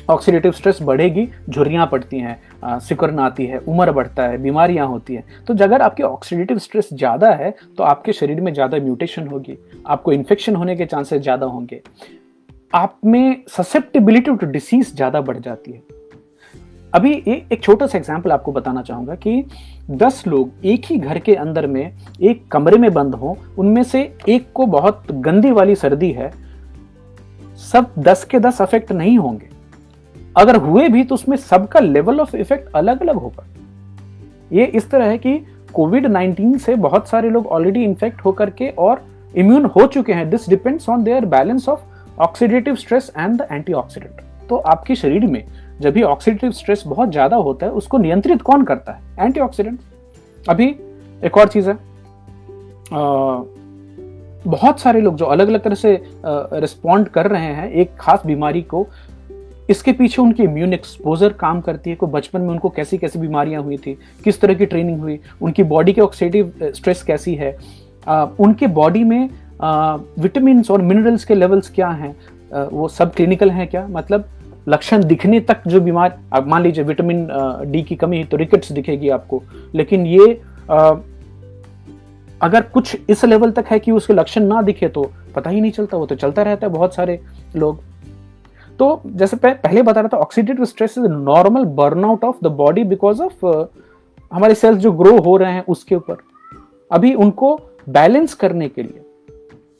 ऑक्सीडेटिव 0.09 0.53
स्ट्रेस 0.53 0.79
बढ़ेगी, 0.83 1.27
झुर्रियाँ 1.51 1.87
पड़ती 1.87 2.19
हैं 2.19 2.81
सिकुरन 2.81 3.19
आती 3.19 3.47
है, 3.47 3.59
उम्र 3.61 3.93
बढ़ता 3.93 4.23
है, 4.23 4.39
बीमारियाँ 4.39 4.87
होती 4.87 5.15
हैं। 5.15 5.45
तो 5.47 5.55
अगर 5.57 5.83
आपकी 5.83 6.03
ऑक्सीडेटिव 6.03 6.59
स्ट्रेस 6.59 6.89
ज़्यादा 6.93 7.31
है 7.33 7.55
तो 7.79 7.85
आपके 7.85 8.13
शरीर 8.13 8.41
में 8.41 8.53
ज़्यादा 8.55 8.79
म्यूटेशन 8.79 9.29
होगी, 9.29 9.59
आपको 9.87 10.13
इन्फेक्शन 10.13 10.57
होने 10.57 10.77
के 10.77 10.87
चांसेस 10.87 11.23
ज़्यादा 11.23 11.47
होंगे। 11.47 11.81
आप 12.75 12.99
में 13.05 13.43
ससेप्टिबिलिटी 13.49 14.31
टू 14.33 14.47
डिसीज 14.49 14.95
ज़्यादा 14.97 15.21
बढ़ 15.21 15.39
जाती 15.39 15.73
है। 15.73 15.83
अभी 16.93 17.13
एक 17.13 17.53
एक 17.53 17.63
छोटा 17.63 17.87
सा 17.87 17.99
एग्ज़ाम्पल 17.99 18.33
आपको 18.33 18.53
बताना 18.53 18.83
चाहूँगा 18.83 19.15
कि 19.15 19.45
दस 19.91 20.23
लोग 20.27 20.65
एक 20.65 20.85
ही 20.87 20.97
घर 20.99 21.19
के 21.19 21.35
अंदर 21.35 21.67
में, 21.67 21.93
एक 22.21 22.47
कमरे 22.53 22.79
में 22.79 22.93
बंद 22.93 23.15
हो, 23.15 23.37
उनमें 23.59 23.83
से 23.83 24.01
एक 24.29 24.51
को 24.55 24.67
बहुत 24.67 25.13
गंदी 25.13 25.51
वाली 25.51 25.75
सर्दी 25.75 26.11
है, 26.13 26.31
सब 27.63 27.93
दस 27.99 28.25
के 28.25 28.39
दस 28.39 28.61
अफेक्ट 28.63 28.93
नहीं 28.93 29.17
होंगे। 29.19 29.49
अगर 30.37 30.57
हुए 30.57 30.89
भी 30.89 31.05
तो 31.05 31.15
उसमें 31.15 31.37
सबका 31.37 31.81
लेवल 31.81 32.21
ऑफ़ 32.21 32.37
इफ़ेक्ट 32.37 32.75
अलग 32.77 33.01
अलग 33.01 33.17
होगा। 33.17 33.47
ये 34.53 34.65
इस 34.65 34.91
तरह 34.91 35.05
है 35.05 35.19
कि 35.19 35.39
कोविड 35.73 36.07
19 36.07 36.59
से 36.59 36.75
बहुत 36.77 37.09
सारे 37.09 37.31
लोग 37.31 37.47
ऑलरेडी 37.47 37.85
इन्फेक्ट 37.85 38.25
होकर 38.25 38.51
के 38.51 38.69
और 38.69 39.05
इम्यून 39.35 39.65
हो 39.67 39.87
चुके 39.87 40.13
हैं। 40.13 40.29
This 40.31 40.49
depends 40.49 40.89
on 40.89 41.03
their 41.05 41.25
balance 41.27 41.69
of 41.69 42.21
oxidative 42.21 42.77
stress 42.77 43.13
and 43.17 43.37
the 43.37 43.47
antioxidant 43.53 44.21
तो 44.49 44.57
आपके 44.57 44.95
शरीर 44.95 45.27
में 45.27 45.45
जब 45.81 45.93
भी 45.93 46.03
ऑक्सीडेटिव 46.03 46.51
स्ट्रेस 46.53 46.83
बहुत 46.87 47.11
ज़्यादा 47.11 47.37
होता 47.39 47.67
है 47.67 47.73
उसको 47.73 47.99
नियंत्रित 47.99 48.43
कौन 48.43 48.65
करता 48.65 48.93
है? 48.93 49.01
एंटीऑक्सीडेंट 49.21 49.79
अभी 50.49 50.75
एक 51.23 51.37
और 51.37 51.49
चीज़ 51.49 51.71
है। 51.71 51.75
आ, 51.75 53.43
बहुत 54.47 54.81
सारे 54.81 55.01
लोग 55.01 55.17
जो 55.17 55.25
अलग 55.27 55.49
अलग 55.49 55.63
तरह 55.63 55.75
से 55.75 56.03
रिस्पॉन्ड 56.25 57.09
कर 57.09 57.27
रहे 57.27 57.53
हैं 57.55 57.71
एक 57.71 57.91
खास 57.99 58.23
बीमारी 58.27 58.63
को 58.63 58.87
इसके 59.71 59.93
पीछे 59.93 60.21
उनकी 60.23 60.43
इम्यून 60.43 60.73
एक्सपोजर 60.75 61.33
काम 61.33 61.61
करती 61.61 61.91
है। 61.91 61.97
को 61.97 62.07
बचपन 62.07 62.41
में 62.41 62.49
उनको 62.49 62.69
कैसी 62.69 62.99
कैसी 62.99 63.19
बीमारियाँ 63.19 63.63
हुई 63.63 63.77
थी? 63.77 63.99
किस 64.25 64.41
तरह 64.41 64.55
की 64.55 64.67
ट्रेनिंग 64.67 65.01
हुई? 65.01 65.19
उनकी 65.43 65.63
बॉडी 65.65 65.93
के 65.93 66.01
ऑक्सीडेटिव 66.01 66.73
स्ट्रेस 66.75 67.03
कैसी 67.03 67.35
है? 67.35 67.57
आ, 68.07 68.27
उनके 68.41 68.67
बॉडी 68.69 69.05
में 69.05 69.29
विटामिन 70.19 70.63
और 70.71 70.83
मिनरल्स 70.83 71.25
के 71.25 71.35
लेवल्स 71.35 71.71
क्या 71.71 71.89
हैं? 71.91 72.15
वो 72.69 72.89
सब 72.89 73.15
क्लिनिकल 73.15 73.51
हैं 73.51 73.69
क्या? 73.69 73.87
मतलब 73.89 74.25
लक्षण 74.69 75.05
दिखने 75.05 75.41
तक 75.41 75.63
जो 75.67 75.81
बीमार 75.81 76.19
अब 76.33 76.47
मान 76.47 76.63
लीजिए 76.63 76.85
विटामिन 76.85 77.27
डी 77.67 77.83
की 77.83 77.97
कमी 77.97 78.19
है 78.19 78.25
तो 78.25 78.37
रिकेट्स 78.37 78.73
दिखेगी 78.73 79.09
आपको 79.09 79.43
लेकिन 79.75 80.07
ये 80.07 80.41
आ, 80.71 80.95
अगर 82.43 82.63
कुछ 82.63 82.97
इस 83.11 83.25
लेवल 83.25 83.51
तक 83.51 83.65
है 83.67 83.79
कि 83.79 83.93
उसके 83.93 84.13
लक्षण 84.13 84.43
ना 84.43 84.63
दिखे 84.63 84.89
तो 84.89 85.11
पता 85.35 85.51
ही 85.51 85.61
नहीं 85.61 85.73
चलता 85.73 85.97
वो 85.97 86.07
तो 86.07 86.15
चलता 86.15 86.43
रहता 86.43 86.67
है 86.67 86.73
बहुत 86.73 86.95
सारे 86.95 87.21
लोग। 87.57 87.81
तो 88.79 89.03
जैसे 89.07 89.37
पहले 89.37 89.83
बता 89.83 90.01
रहा 90.01 90.09
था 90.09 90.17
oxidative 90.17 90.65
stress 90.65 90.95
is 90.99 91.07
normal 91.07 91.65
burnout 91.65 92.25
of 92.25 92.37
the 92.45 92.47
body 92.47 92.85
because 92.85 93.23
of 93.23 93.47
हमारे 94.33 94.55
सेल्स 94.55 94.79
जो 94.79 94.93
ग्रो 94.93 95.17
हो 95.19 95.37
रहे 95.37 95.53
हैं 95.53 95.65
उसके 95.69 95.95
ऊपर। 95.95 96.17
अभी 96.93 97.15
उनको 97.15 97.55
बैलेंस 97.89 98.35
करने 98.35 98.69
के 98.69 98.83
लिए 98.83 99.01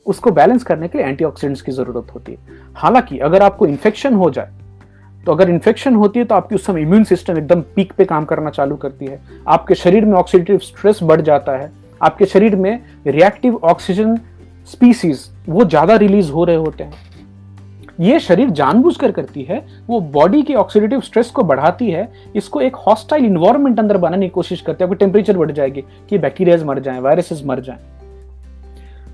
उसको 0.05 0.31
बैलेंस 0.31 0.63
करने 0.63 0.87
के 0.87 0.97
लिए 0.97 1.07
एंटीऑक्सीडेंट्स 1.07 1.61
की 1.61 1.71
ज़रूरत 1.71 2.13
होती 2.15 2.31
है। 2.31 2.37
हालाँकि 2.75 3.19
अगर 3.19 3.41
आपको 3.41 3.65
इन्फेक्शन 3.65 4.13
हो 4.13 4.29
जाए 4.29 4.51
तो 5.25 5.31
अगर 5.31 5.49
इन्फेक्शन 5.49 5.95
होती 5.95 6.19
है 6.19 6.25
तो 6.25 6.35
आपकी 6.35 6.55
उस 6.55 6.65
समय 6.65 6.81
इम्यून 6.81 7.03
सिस्टम 7.03 7.37
एकदम 7.37 7.61
पीक 7.75 7.91
पे 7.93 8.05
काम 8.05 8.25
करना 8.25 8.49
चालू 8.49 8.75
करती 8.75 9.05
है। 9.05 9.19
आपके 9.47 9.75
शरीर 9.75 10.05
में 10.05 10.13
ऑक्सीडेटिव 10.13 10.57
स्ट्रेस 10.59 10.99
बढ़ 11.03 11.21
जाता 11.21 11.57
है। 11.57 11.71
आपके 12.01 12.25
शरीर 12.25 12.55
में 12.55 12.79
रिएक्टिव 13.07 13.59
ऑक्सीजन 13.63 14.17
स्पीसीज 14.67 15.29
वो 15.49 15.65
ज़्यादा 15.65 15.95
रिलीज़ 15.95 16.31
हो 16.31 16.43
रहे 16.43 16.55
होते 16.55 16.83
हैं। 16.83 17.09
ये 17.99 18.19
शरीर 18.19 18.49
जानबूझकर 18.49 19.11
करती 19.11 19.43
है, 19.43 19.61
वो 19.87 19.99
बॉडी 20.01 20.41
के 20.43 20.53
ऑक्सीडेटिव 20.55 21.01
स्ट्रेस 21.01 21.29
को 21.29 21.43
बढ़ाती 21.43 21.89
है, 21.91 22.07
इसको 22.35 22.61
एक 22.61 22.75
हॉस्टाइल 22.87 23.25
इन्वायरमेंट 23.25 23.79
अंदर 23.79 23.97
बनाने 23.97 24.25
की 24.25 24.29
कोशिश 24.29 24.61
करते 24.61 24.83
हैं 24.83 24.93
टेम्परेचर 24.95 25.37
बढ़ 25.37 25.51
जाएगी 25.51 25.83
कि 26.09 26.17
बैक्टीरियाज 26.17 26.63
मर 26.63 26.79
जाए 26.79 26.99
वायरसेस 26.99 27.41
मर 27.45 27.59
जाए। 27.59 27.77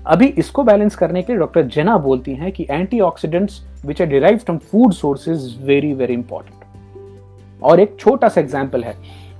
अभी 0.08 0.26
इसको 0.38 0.62
बैलेंस 0.64 0.94
करने 0.96 1.22
के 1.22 1.32
लिए 1.32 1.40
डॉक्टर 1.40 1.62
जेना 1.66 1.96
बोलती 1.98 2.34
हैं 2.34 2.50
कि 2.52 2.62
anti 2.62 2.74
antioxidants 2.74 3.60
which 3.86 4.00
are 4.02 4.08
derive 4.08 4.38
from 4.38 4.58
food 4.58 4.92
sources 4.92 5.56
very 5.62 5.92
very 5.94 6.14
important 6.14 7.62
और 7.62 7.80
एक 7.80 7.96
छोटा 8.00 8.28
सा 8.28 8.40
एग्ज़ाम्पल 8.40 8.84
है। 8.84 8.94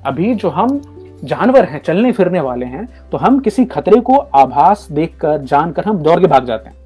अभी 0.06 0.34
जो 0.34 0.48
हम 0.50 0.80
जानवर 1.24 1.64
हैं, 1.64 1.80
चलने 1.82 2.12
फिरने 2.12 2.40
वाले 2.40 2.66
हैं 2.66 2.86
तो 3.10 3.18
हम 3.18 3.38
किसी 3.40 3.64
खतरे 3.64 4.00
को 4.00 4.16
आभास 4.16 4.86
देखकर, 4.92 5.38
जानकर 5.38 5.84
हम 5.84 5.98
दौड़ 5.98 6.20
के 6.20 6.26
भाग 6.26 6.46
जाते 6.46 6.68
हैं। 6.68 6.76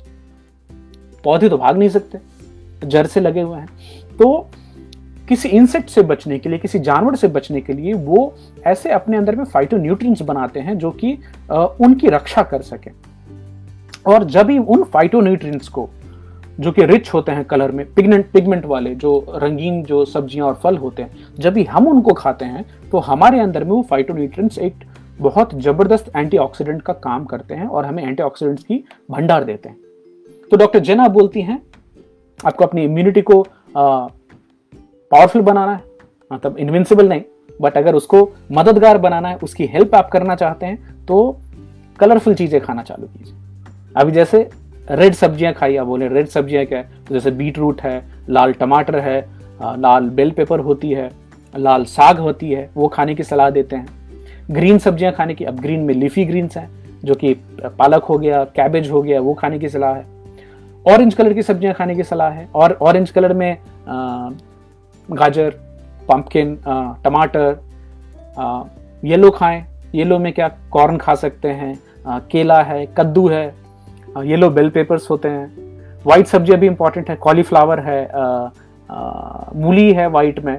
पौधे 1.24 1.48
तो 1.48 1.58
भाग 1.58 1.78
नहीं 1.78 1.88
सकते, 1.88 2.18
जड़ 2.84 3.06
से 3.06 3.20
लगे 3.20 3.40
हुए 3.40 3.58
हैं। 3.58 3.68
तो 4.18 4.50
किसी 5.28 5.48
इंसेक्ट 5.48 5.88
से 5.90 6.02
बचने 6.02 6.38
के 6.38 6.48
लिए, 6.48 6.58
किसी 6.58 6.78
जानवर 6.78 7.16
से 7.16 7.28
बचने 7.28 7.60
के 7.60 7.72
लिए 7.72 7.92
वो 7.94 8.34
ऐसे 8.66 8.90
अपने 8.92 9.16
अंदर 9.16 9.36
में 9.36 9.44
फाइटो 9.44 10.24
बनाते 10.24 10.60
हैं 10.60 10.78
जो 10.78 10.90
कि 10.94 11.18
उनकी 11.50 12.08
रक्षा 12.08 12.42
कर 12.42 12.62
सके। 12.62 12.90
और 14.06 14.24
जब 14.26 14.50
ही 14.50 14.58
उन 14.58 14.82
फाइटो 14.84 15.20
को, 15.70 15.88
जो 16.60 16.70
कि 16.72 16.84
रिच 16.86 17.12
होते 17.14 17.32
हैं 17.32 17.44
कलर 17.44 17.70
में 17.70 17.84
पिगमेंट 17.94 18.30
पिगमेंट 18.32 18.64
वाले 18.66 18.94
जो 18.94 19.12
रंगीन 19.34 19.82
जो 19.84 20.04
सब्ज़ियाँ 20.04 20.46
और 20.46 20.54
फल 20.62 20.76
होते 20.76 21.02
हैं, 21.02 21.10
जब 21.38 21.52
भी 21.52 21.64
हम 21.64 21.86
उनको 21.88 22.12
खाते 22.14 22.44
हैं 22.44 22.64
तो 22.90 22.98
हमारे 23.00 23.40
अंदर 23.40 23.64
में 23.64 23.70
वो 23.70 23.82
फाइटोन्यूट्रिएंट्स 23.90 24.58
एक 24.60 24.84
बहुत 25.20 25.54
ज़बरदस्त 25.56 26.10
एंटीऑक्सीडेंट 26.16 26.82
का 26.82 26.92
काम 26.92 27.24
करते 27.24 27.54
हैं 27.54 27.66
और 27.66 27.86
हमें 27.86 28.02
एंटीऑक्सीडेंट्स 28.04 28.64
की 28.64 28.82
भंडार 29.10 29.44
देते 29.44 29.68
हैं। 29.68 29.76
तो 30.50 30.56
डॉक्टर 30.56 30.78
जेना 30.80 31.08
बोलती 31.10 31.42
हैं, 31.42 31.60
आपको 32.40 32.64
अपनी 32.64 32.84
इम्यूनिटी 32.84 33.22
को 33.22 33.42
पावरफुल 33.76 35.42
बनाना 35.42 35.72
है 35.72 35.82
मतलब 36.30 36.58
इनविंसिबल 36.58 37.08
नहीं 37.08 37.22
बट 37.60 37.76
अगर 37.76 37.94
उसको 37.94 38.28
मददगार 38.52 38.98
बनाना 38.98 39.28
है, 39.28 39.36
उसकी 39.38 39.66
हेल्प 39.66 39.94
आप 39.94 40.10
करना 40.10 40.34
चाहते 40.36 40.66
हैं 40.66 41.06
तो 41.06 41.38
कलरफुल 41.98 42.34
चीज़ें 42.34 42.60
खाना 42.60 42.82
चालू 42.82 43.06
कीजिए। 43.06 43.34
अभी 43.96 44.12
जैसे 44.12 44.48
रेड 44.90 45.14
सब्ज़ियाँ 45.14 45.52
खाई 45.52 45.76
आप 45.76 45.86
बोले 45.86 46.08
रेड 46.08 46.26
सब्ज़ियाँ 46.26 46.64
क्या 46.66 46.78
है? 46.78 46.88
तो 47.08 47.14
जैसे 47.14 47.30
बीट 47.30 47.58
रूट 47.58 47.80
है, 47.80 48.02
लाल 48.30 48.52
टमाटर 48.52 48.98
है 48.98 49.20
लाल 49.60 50.08
बेल 50.10 50.30
पेपर 50.30 50.60
होती 50.60 50.90
है, 50.90 51.10
लाल 51.54 51.84
साग 51.86 52.18
होती 52.18 52.50
है, 52.50 52.68
वो 52.76 52.88
खाने 52.88 53.14
की 53.14 53.22
सलाह 53.22 53.50
देते 53.50 53.76
हैं। 53.76 53.86
ग्रीन 54.50 54.78
सब्ज़ियाँ 54.78 55.12
खाने 55.12 55.34
की, 55.34 55.44
अब 55.44 55.60
ग्रीन 55.60 55.80
में 55.80 55.94
लीफी 55.94 56.24
ग्रीन्स 56.24 56.56
हैं, 56.56 56.68
जो 57.04 57.14
कि 57.14 57.34
पालक 57.78 58.04
हो 58.04 58.18
गया, 58.18 58.42
कैबेज 58.46 58.90
हो 58.90 59.02
गया, 59.02 59.20
वो 59.20 59.34
खाने 59.34 59.58
की 59.58 59.68
सलाह 59.68 59.94
है। 59.94 60.04
ऑरेंज 60.86 61.14
कलर 61.14 61.32
की 61.32 61.42
सब्ज़ियाँ 61.42 61.74
खाने 61.74 61.94
की 61.94 62.02
सलाह 62.04 62.30
है, 62.30 62.48
और 62.54 62.78
ऑरेंज 62.82 63.10
कलर 63.10 63.32
में 63.34 63.56
गाजर 65.08 65.50
पंपकिन 66.08 66.58
टमाटर 67.04 67.60
येलो 69.02 69.30
खाएँ। 69.30 69.64
येलो 69.94 70.18
में 70.18 70.32
क्या, 70.32 70.48
कॉर्न 70.70 70.96
खा 70.96 71.14
सकते 71.16 71.48
हैं 71.50 71.78
केला 72.30 72.62
है, 72.62 72.86
कद्दू 72.98 73.28
है 73.28 73.61
येलो 74.16 74.50
बेल 74.50 74.68
पेपर्स 74.70 75.10
होते 75.10 75.28
हैं। 75.28 75.46
वाइट 76.06 76.26
सब्ज़ियाँ 76.26 76.58
भी 76.60 76.66
इंपॉर्टेंट 76.66 77.10
है। 77.10 77.16
कॉलीफ्लावर 77.16 77.80
है 77.80 78.00
मूली 79.56 79.92
है 79.92 80.06
वाइट 80.08 80.44
में। 80.44 80.56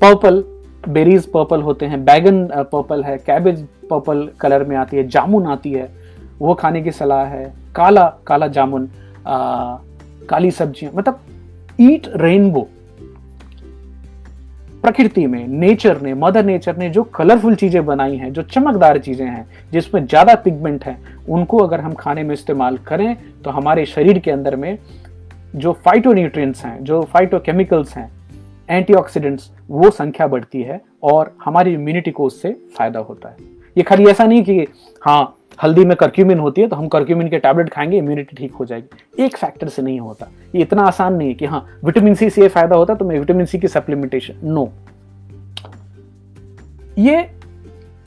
पर्पल 0.00 0.42
बेरीज 0.88 1.26
पर्पल 1.26 1.62
होते 1.62 1.86
हैं। 1.86 2.04
बैगन 2.04 2.46
पर्पल 2.72 3.02
है। 3.04 3.16
कैबेज 3.18 3.66
पर्पल 3.90 4.28
कलर 4.40 4.64
में 4.64 4.76
आती 4.76 4.96
है। 4.96 5.06
जामुन 5.08 5.46
आती 5.46 5.72
है। 5.72 5.88
वो 6.38 6.54
खाने 6.54 6.82
की 6.82 6.90
सलाह 6.92 7.24
है। 7.26 7.52
काला 7.76 8.06
काला 8.26 8.46
जामुन 8.48 8.88
आ, 9.26 9.76
काली 10.28 10.50
सब्ज़ियाँ। 10.50 10.92
मतलब 10.96 11.20
ईट 11.80 12.06
रेनबो 12.16 12.68
प्रकृति 14.82 15.26
में 15.26 15.46
नेचर 15.48 16.00
ने 16.00 16.12
मदर 16.14 16.44
नेचर 16.44 16.76
ने 16.76 16.88
जो 16.90 17.02
कलरफुल 17.14 17.54
चीज़ें 17.54 17.84
बनाई 17.86 18.16
हैं 18.16 18.32
जो 18.32 18.42
चमकदार 18.44 18.98
चीज़ें 18.98 19.26
हैं 19.26 19.46
जिसमें 19.72 20.06
ज़्यादा 20.06 20.34
पिगमेंट 20.34 20.84
है 20.84 20.96
उनको 21.30 21.58
अगर 21.58 21.80
हम 21.80 21.92
खाने 21.92 22.22
में 22.22 22.32
इस्तेमाल 22.34 22.78
करें 22.78 23.16
तो 23.44 23.50
हमारे 23.50 23.86
शरीर 23.86 24.18
के 24.18 24.30
अंदर 24.30 24.56
में 24.56 24.78
जो 25.56 25.72
फाइटोन्यूट्रिएंट्स 25.84 26.64
हैं, 26.64 26.84
जो 26.84 27.02
फाइटोकेमिकल्स 27.02 27.96
हैं 27.96 28.10
एंटीऑक्सीडेंट्स 28.70 29.50
वो 29.68 29.90
संख्या 29.90 30.26
बढ़ती 30.26 30.62
है 30.62 30.80
और 31.02 31.34
हमारी 31.44 31.72
इम्यूनिटी 31.74 32.10
को 32.10 32.24
उससे 32.24 32.52
फ़ायदा 32.76 33.00
होता 33.00 33.28
है। 33.28 33.36
ये 33.76 33.82
खाली 33.82 34.06
ऐसा 34.06 34.24
नहीं 34.24 34.42
कि 34.42 34.66
हाँ 35.02 35.36
हल्दी 35.62 35.84
में 35.84 35.96
कर्क्यूमिन 35.96 36.38
होती 36.38 36.60
है 36.60 36.68
तो 36.68 36.76
हम 36.76 36.88
कर्क्यूमिन 36.88 37.28
के 37.28 37.38
टैबलेट 37.38 37.68
खाएँगे 37.68 37.98
इम्यूनिटी 37.98 38.36
ठीक 38.36 38.54
हो 38.54 38.64
जाएगी। 38.64 39.24
एक 39.24 39.36
फैक्टर 39.36 39.68
से 39.68 39.82
नहीं 39.82 40.00
होता। 40.00 40.28
ये 40.54 40.62
इतना 40.62 40.82
आसान 40.82 41.14
नहीं 41.14 41.28
है 41.28 41.34
कि 41.34 41.46
हाँ 41.46 41.66
विटामिन 41.84 42.14
सी 42.14 42.30
से 42.30 42.42
ये 42.42 42.48
फ़ायदा 42.48 42.76
होता 42.76 42.94
तो 42.94 43.04
मैं 43.04 43.18
विटामिन 43.18 43.46
सी 43.46 43.58
की 43.58 43.68
सप्लीमेंटेशन 43.68 44.34
नो 44.44 44.70
ये 46.98 47.30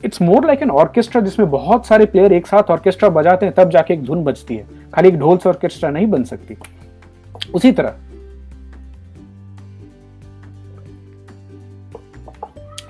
it's 0.04 0.22
more 0.22 0.46
like 0.46 0.62
an 0.62 0.70
orchestra 0.70 1.20
जिसमें 1.20 1.50
बहुत 1.50 1.86
सारे 1.86 2.06
प्लेयर 2.06 2.32
एक 2.32 2.46
साथ 2.46 2.70
ऑर्केस्ट्रा 2.70 3.08
बजाते 3.08 3.46
हैं, 3.46 3.54
तब 3.54 3.70
जाके 3.70 3.94
एक 3.94 4.02
धुन 4.02 4.24
बजती 4.24 4.56
है। 4.56 4.66
खाली 4.94 5.08
एक 5.08 5.18
ढोल 5.18 5.36
से 5.36 5.48
ऑर्केस्ट्रा 5.48 5.90
नहीं 5.90 6.06
बन 6.06 6.24
सकती। 6.24 6.56
उसी 7.54 7.72
तरह। 7.72 7.94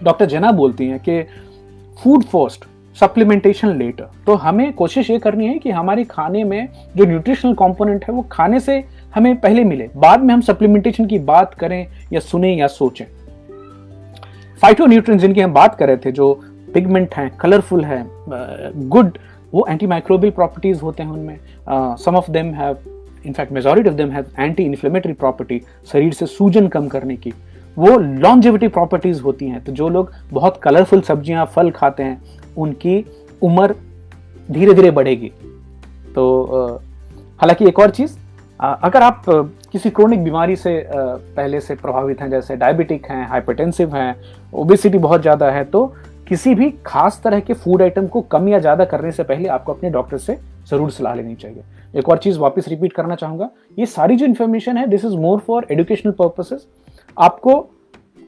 डॉक्टर 0.02 0.26
जेना 0.26 0.52
बोलती 0.52 0.86
हैं 0.86 0.98
कि 1.00 1.22
फ़ूड 2.02 2.24
फ़र्स्ट 2.24 2.64
सप्लीमेंटेशन 3.00 3.68
लेटर 3.68 4.08
तो 4.26 4.34
हमें 4.34 4.72
कोशिश 4.72 5.10
ये 5.10 5.18
करनी 5.18 5.46
है 5.46 5.58
कि 5.58 5.70
हमारे 5.70 6.04
खाने 6.04 6.44
में 6.44 6.68
जो 6.96 7.04
न्यूट्रिशनल 7.04 7.54
कंपोनेंट 7.54 8.04
है, 8.04 8.14
वो 8.14 8.22
खाने 8.22 8.60
से 8.60 8.84
हमें 9.14 9.40
पहले 9.40 9.64
मिले। 9.64 9.88
बाद 9.96 10.20
में 10.20 10.34
हम 10.34 10.40
सप्लीमेंटेशन 10.40 11.06
की 11.06 11.18
बात 11.18 11.54
करें 11.54 11.86
या 12.12 12.20
सुने 12.20 12.54
या 12.54 12.66
सोचें। 12.66 13.04
फाइटो 14.62 14.86
जिनकी 15.16 15.40
हम 15.40 15.52
बात 15.52 15.74
कर 15.74 15.86
रहे 15.86 15.96
थे, 15.96 16.12
जो 16.12 16.40
पिगमेंट 16.74 17.14
हैं 17.14 17.30
कलरफुल 17.36 17.84
है 17.84 18.04
गुड 18.88 19.18
वो 19.52 19.66
एंटी 19.68 19.86
माइक्रोबियल 19.86 20.32
प्रॉपर्टीज़ 20.32 20.80
होते 20.80 21.02
हैं 21.02 21.10
उनमें. 21.10 21.38
Some 21.98 22.16
of 22.16 22.30
them 22.30 22.52
have 22.54 22.76
in fact 23.26 23.52
majority 23.52 23.88
of 23.88 23.96
them 23.96 24.10
have 24.10 24.26
anti 24.38 24.62
inflammatory 24.62 25.12
property 25.14 25.60
शरीर 25.92 26.12
से 26.12 26.26
सूजन 26.26 26.66
कम 26.68 26.88
करने 26.88 27.16
की. 27.16 27.32
वो 27.76 27.98
लॉन्जिविटी 27.98 28.68
प्रॉपर्टीज़ 28.68 29.22
होती 29.22 29.48
हैं. 29.48 29.62
तो 29.64 29.72
जो 29.72 29.88
लोग 29.88 30.12
बहुत 30.32 30.60
कलरफुल 30.62 31.00
सब्ज़ियाँ, 31.02 31.46
फल 31.46 31.70
खाते 31.70 32.02
हैं, 32.02 32.20
उनकी 32.56 33.04
उम्र 33.42 33.74
धीरे 34.48 34.74
धीरे 34.74 34.90
बढ़ेगी. 34.90 35.32
तो 36.14 36.80
हालाँकि 37.40 37.68
एक 37.68 37.78
और 37.78 37.90
चीज़ 37.90 38.16
अगर 38.60 39.02
आप 39.02 39.22
किसी 39.72 39.90
क्रोनिक 39.90 40.22
बीमारी 40.24 40.56
से 40.56 40.86
पहले 40.88 41.60
से 41.60 41.74
प्रभावित 41.74 42.20
हैं, 42.20 42.30
जैसे 42.30 42.56
डायबिटिक 42.56 43.06
हैं 43.06 43.26
हाइपरटेंसिव 43.28 43.96
हैं 43.96 44.14
ओबेसिटी 44.54 44.98
बहुत 44.98 45.22
ज़्यादा 45.22 45.50
है 45.50 45.64
तो 45.64 45.92
किसी 46.26 46.54
भी 46.54 46.70
खास 46.86 47.20
तरह 47.24 47.40
के 47.40 47.54
फ़ूड 47.54 47.82
आइटम 47.82 48.06
को 48.06 48.20
कम 48.22 48.48
या 48.48 48.58
ज़्यादा 48.58 48.84
करने 48.84 49.12
से 49.12 49.22
पहले 49.22 49.48
आपको 49.48 49.72
अपने 49.72 49.90
डॉक्टर 49.90 50.18
से 50.18 50.38
ज़रूर 50.70 50.90
सलाह 50.90 51.14
लेनी 51.14 51.34
चाहिए। 51.34 51.62
एक 51.94 52.08
और 52.08 52.18
चीज़ 52.18 52.38
वापस 52.38 52.68
रिपीट 52.68 52.92
करना 52.92 53.14
चाहूँगा, 53.14 53.48
ये 53.78 53.86
सारी 53.86 54.16
जो 54.16 54.26
इन्फॉर्मेशन 54.26 54.76
है 54.78 54.86
this 54.86 55.04
is 55.04 55.16
more 55.16 55.38
for 55.38 55.66
educational 55.70 56.12
purposes 56.12 56.66
आपको 57.16 57.60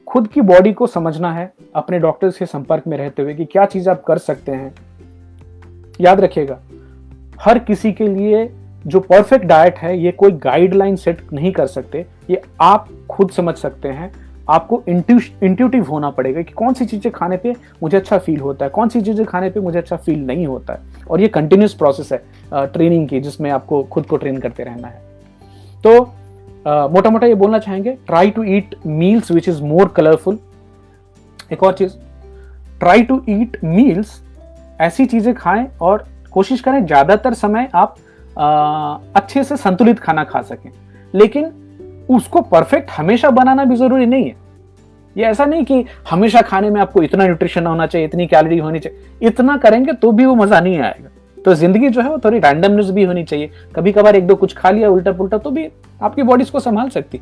खुद 0.07 0.27
की 0.27 0.41
बॉडी 0.43 0.73
को 0.73 0.87
समझना 0.87 1.31
है, 1.33 1.51
अपने 1.75 1.99
डॉक्टर 1.99 2.29
से 2.31 2.45
संपर्क 2.45 2.83
में 2.87 2.97
रहते 2.97 3.21
हुए 3.21 3.33
कि 3.33 3.45
क्या 3.45 3.65
चीज़ 3.65 3.89
आप 3.89 4.03
कर 4.03 4.17
सकते 4.19 4.51
हैं। 4.51 4.73
याद 5.99 6.19
रखिएगा, 6.21 6.59
हर 7.39 7.59
किसी 7.59 7.91
के 7.93 8.07
लिए 8.07 8.49
जो 8.85 8.99
परफेक्ट 9.01 9.45
डाइट 9.45 9.77
है, 9.77 9.97
ये 9.97 10.11
कोई 10.13 10.31
गाइडलाइन 10.33 10.95
सेट 10.95 11.33
नहीं 11.33 11.51
कर 11.51 11.67
सकते, 11.67 12.05
ये 12.29 12.41
आप 12.61 12.87
खुद 13.09 13.31
समझ 13.31 13.55
सकते 13.55 13.89
हैं। 13.89 14.11
आपको 14.49 14.81
इंट्यूटिव 14.87 15.83
होना 15.85 16.09
पड़ेगा 16.09 16.41
कि 16.41 16.53
कौन 16.53 16.73
सी 16.73 16.85
चीज़ें 16.85 17.11
खाने 17.13 17.37
पे 17.37 17.53
मुझे 17.83 17.97
अच्छा 17.97 18.17
फील 18.17 18.39
होता 18.39 18.65
है 18.65 18.71
कौन 18.71 18.89
सी 18.89 19.01
चीज़ें 19.01 19.25
खाने 19.25 19.49
पे 19.49 19.59
मुझे 19.59 19.77
अच्छा 19.79 19.95
फील 19.95 20.25
नहीं 20.27 20.45
होता 20.47 20.73
है। 20.73 21.05
और 21.09 21.21
ये 21.21 21.27
कंटिन्यूस 21.29 21.73
प्रोसेस 21.73 22.11
है 22.11 22.67
ट्रेनिंग 22.67 23.07
की 23.09 23.19
जिसमें 23.19 23.49
आपको 23.51 23.83
खुद 23.83 24.05
को 24.05 24.17
ट्रेन 24.17 24.37
करते 24.39 24.63
रहना 24.63 24.87
है। 24.87 25.01
तो 25.83 25.99
मोटा 26.89 27.09
मोटा 27.09 27.27
ये 27.27 27.35
बोलना 27.35 27.59
चाहेंगे 27.59 27.91
try 28.07 28.29
to 28.31 28.43
eat 28.45 28.75
meals 28.85 29.31
which 29.31 29.49
is 29.49 29.61
more 29.63 29.87
colourful 29.87 30.39
एक 31.51 31.63
और 31.63 31.73
चीज़ 31.73 31.93
ट्राई 32.79 33.03
टू 33.03 33.21
ईट 33.29 33.57
मील्स 33.63 34.21
ऐसी 34.81 35.05
चीज़ें 35.05 35.33
खाएँ 35.35 35.67
और 35.81 36.05
कोशिश 36.31 36.61
करें 36.61 36.85
ज़्यादातर 36.85 37.33
समय 37.33 37.69
आप 37.75 37.95
आ, 38.37 38.97
अच्छे 39.15 39.43
से 39.43 39.55
संतुलित 39.57 39.99
खाना 39.99 40.23
खा 40.23 40.41
सकें। 40.41 40.69
लेकिन 41.13 41.51
उसको 42.09 42.41
परफेक्ट 42.41 42.89
हमेशा 42.91 43.29
बनाना 43.31 43.65
भी 43.65 43.75
ज़रूरी 43.75 44.05
नहीं 44.05 44.25
है। 44.25 44.35
ये 45.15 45.25
ऐसा 45.25 45.45
नहीं 45.45 45.63
कि 45.65 45.85
हमेशा 46.09 46.41
खाने 46.41 46.69
में 46.69 46.79
आपको 46.81 47.03
इतना 47.03 47.25
न्यूट्रिशन 47.25 47.65
होना 47.65 47.85
चाहिए, 47.87 48.07
इतनी 48.07 48.27
कैलोरी 48.27 48.57
होनी 48.57 48.79
चाहिए। 48.79 49.27
इतना 49.27 49.57
करेंगे 49.57 49.93
तो 49.93 50.11
भी 50.11 50.25
वो 50.25 50.35
मज़ा 50.35 50.59
नहीं 50.59 50.79
आएगा। 50.79 51.09
तो 51.37 51.53
ज़िंदगी 51.55 51.89
जो 51.89 52.01
है 52.01 52.09
वो 52.09 52.17
थोड़ी 52.25 52.39
रैंडमनेस 52.39 52.89
भी 52.89 53.03
होनी 53.03 53.23
चाहिए। 53.23 53.49
कभी 53.75 53.91
कभार 53.91 54.15
एक 54.15 54.27
दो 54.27 54.35
कुछ 54.35 54.53
खा 54.53 54.69
लिया 54.69 54.89
उल्टा 54.89 55.11
पुल्टा 55.11 55.37
तो 55.37 55.51
भी 55.51 55.67
आपकी 56.01 56.23
बॉडी 56.23 56.45
को 56.45 56.59
संभाल 56.59 56.89
सकती। 56.89 57.19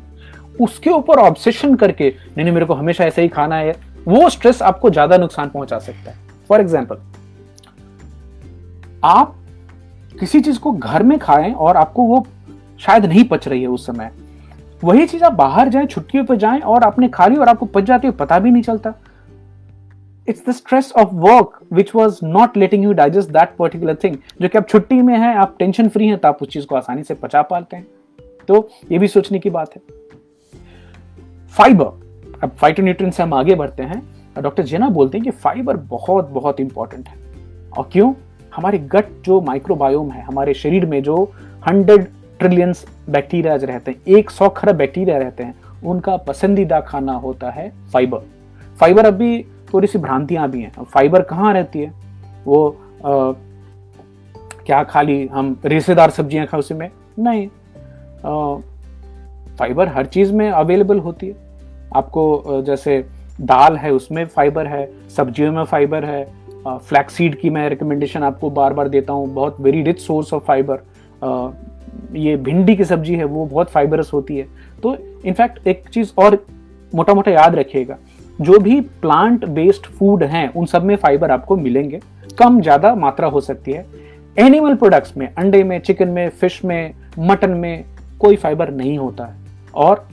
उसके 0.60 0.90
ऊपर 0.90 1.18
ऑब्सेशन 1.18 1.74
करके, 1.74 2.08
नहीं 2.08 2.44
नहीं, 2.44 2.54
मेरे 2.54 2.66
को 2.66 2.74
हमेशा 2.74 3.04
ऐसे 3.04 3.22
ही 3.22 3.28
खाना 3.28 3.56
है, 3.56 3.74
वो 4.08 4.28
स्ट्रेस 4.30 4.62
आपको 4.62 4.90
ज़्यादा 4.90 5.16
नुकसान 5.16 5.48
पहुँचा 5.48 5.78
सकता 5.78 6.10
है। 6.10 6.16
फॉर 6.48 6.60
एग्ज़ाम्पल 6.60 6.98
आप 9.04 9.34
किसी 10.20 10.40
चीज़ 10.40 10.58
को 10.58 10.72
घर 10.72 11.02
में 11.02 11.18
खाएँ 11.18 11.52
और 11.52 11.76
आपको 11.76 12.04
वो 12.04 12.24
शायद 12.80 13.06
नहीं 13.06 13.24
पच 13.24 13.48
रही 13.48 13.62
है 13.62 13.68
उस 13.68 13.86
समय। 13.86 14.10
वही 14.84 15.06
चीज़ 15.06 15.24
आप 15.24 15.32
बाहर 15.32 15.68
जाएँ, 15.68 15.86
छुट्टियों 15.86 16.24
पर 16.24 16.36
जाएँ 16.36 16.60
और 16.60 16.82
आपने 16.82 17.08
खा 17.08 17.26
ली 17.26 17.36
और 17.36 17.48
आपको 17.48 17.66
पच 17.66 17.84
जाती 17.84 18.06
है 18.06 18.12
पता 18.12 18.38
भी 18.38 18.50
नहीं 18.50 18.62
चलता। 18.62 18.94
It's 20.28 20.42
the 20.48 20.52
stress 20.52 20.92
of 20.96 21.08
work 21.12 21.60
which 21.72 21.94
was 21.94 22.18
not 22.24 22.56
letting 22.56 22.84
you 22.84 22.92
digest 22.92 23.30
that 23.30 23.56
particular 23.58 23.94
thing 23.94 24.16
जो 24.42 24.48
कि 24.48 24.58
आप 24.58 24.68
छुट्टी 24.68 25.02
में 25.02 25.18
हैं, 25.18 25.34
आप 25.34 25.56
टेंशन 25.58 25.88
फ्री 25.88 26.06
हैं 26.06 26.18
तो 26.18 26.28
आप 26.28 26.42
उस 26.42 26.48
चीज़ 26.48 26.66
को 26.66 26.74
आसानी 26.74 27.02
से 27.02 27.14
पचा 27.14 27.42
पाते 27.42 27.76
हैं। 27.76 27.86
तो 28.48 28.68
ये 28.92 28.98
भी 28.98 29.08
सोचने 29.08 29.38
की 29.38 29.50
बात 29.50 29.70
है। 29.76 29.82
फाइबर 31.50 31.86
अब 32.42 32.50
फाइटोन्यूट्रिएंट 32.50 33.14
से 33.14 33.22
हम 33.22 33.34
आगे 33.34 33.54
बढ़ते 33.54 33.82
हैं। 33.82 34.02
डॉक्टर 34.42 34.62
जेना 34.62 34.88
बोलते 34.88 35.18
हैं 35.18 35.24
कि 35.24 35.30
फाइबर 35.30 35.76
बहुत 35.76 36.30
बहुत 36.30 36.60
इंपॉर्टेंट 36.60 37.08
है। 37.08 37.16
और 37.78 37.88
क्यों? 37.92 38.14
हमारे 38.56 38.78
गट 38.78 39.04
जो 39.24 39.40
माइक्रोबायोम 39.40 40.10
है, 40.10 40.22
हमारे 40.22 40.54
शरीर 40.54 40.86
में 40.86 41.02
जो 41.02 41.32
हंड्रेड 41.68 42.06
ट्रिलियंस 42.40 42.84
बैक्टीरियाज 43.10 43.64
रहते 43.64 43.90
हैं 43.90 44.16
एक 44.16 44.30
सौ 44.30 44.48
खरब 44.48 44.76
बैक्टीरिया 44.76 45.18
रहते 45.18 45.42
हैं 45.42 45.54
उनका 45.84 46.16
पसंदीदा 46.16 46.80
खाना 46.80 47.12
होता 47.14 47.50
है 47.50 47.70
फाइबर 47.92 48.22
फाइबर 48.78 49.06
अभी 49.06 49.42
थोड़ी 49.72 49.88
सी 49.88 49.98
भ्रांतियाँ 49.98 50.48
भी 50.50 50.60
हैं। 50.62 50.84
फाइबर 50.84 51.22
कहाँ 51.22 51.52
रहती 51.54 51.78
है? 51.78 51.92
वो 52.46 52.68
आ, 53.04 53.32
क्या 54.66 54.82
खाली 54.84 55.26
हम 55.26 55.56
रेसेदार 55.64 56.10
सब्ज़ियाँ 56.10 56.46
खाए 56.46 56.60
उसमें 56.60 56.90
नहीं। 57.18 57.46
आ, 57.46 58.60
फाइबर 59.58 59.88
हर 59.88 60.06
चीज़ 60.06 60.32
में 60.32 60.50
अवेलेबल 60.50 60.98
होती 60.98 61.26
है। 61.26 61.34
आपको 61.96 62.62
जैसे 62.62 62.98
दाल 63.40 63.76
है 63.76 63.92
उसमें 63.92 64.24
फाइबर 64.26 64.66
है 64.66 64.88
सब्जियों 65.16 65.52
में 65.52 65.64
फाइबर 65.64 66.04
है। 66.04 66.24
फ्लैक्सीड 66.66 67.38
की 67.40 67.50
मैं 67.50 67.68
रिकमेंडेशन 67.68 68.22
आपको 68.22 68.50
बार 68.50 68.72
बार 68.74 68.88
देता 68.88 69.12
हूँ। 69.12 69.32
बहुत 69.34 69.60
very 69.60 69.82
rich 69.82 70.00
source 70.00 70.32
of 70.34 70.44
fibre 70.44 70.82
ये 72.14 72.36
भिंडी 72.36 72.76
की 72.76 72.84
सब्ज़ी 72.84 73.14
है, 73.14 73.24
वो 73.24 73.44
बहुत 73.46 73.70
फाइबरस 73.70 74.10
होती 74.12 74.36
है। 74.36 74.46
तो 74.82 74.96
इनफैक्ट 75.24 75.66
एक 75.66 75.88
चीज़ 75.88 76.12
और 76.18 76.44
मोटा 76.92 77.14
मोटा 77.14 77.30
याद 77.30 77.54
रखिएगा, 77.54 77.96
जो 78.38 78.58
भी 78.58 78.80
प्लांट 78.80 79.44
बेस्ड 79.46 79.86
फ़ूड 79.88 80.22
हैं, 80.24 80.48
उन 80.48 80.66
सब 80.66 80.84
में 80.84 80.96
फाइबर 80.96 81.30
आपको 81.30 81.56
मिलेंगे। 81.56 82.00
कम 82.38 82.60
ज़्यादा 82.60 82.94
मात्रा 82.94 83.28
हो 83.28 83.40
सकती 83.40 83.72
है। 83.72 83.86
एनिमल 84.36 84.74
प्रोडक्ट्स 84.74 85.16
में, 85.16 85.28
अंडे 85.28 85.62
में 85.64 85.78
चिकन 85.80 86.08
में 86.08 86.28
फ़िश 86.30 86.64
में 86.64 86.94
मटन 87.18 87.50
में 87.50 87.84
कोई 88.20 88.36
फाइबर 88.36 88.70
नहीं 88.70 88.98
होता 88.98 89.24
है। 89.24 89.34
और 89.74 90.06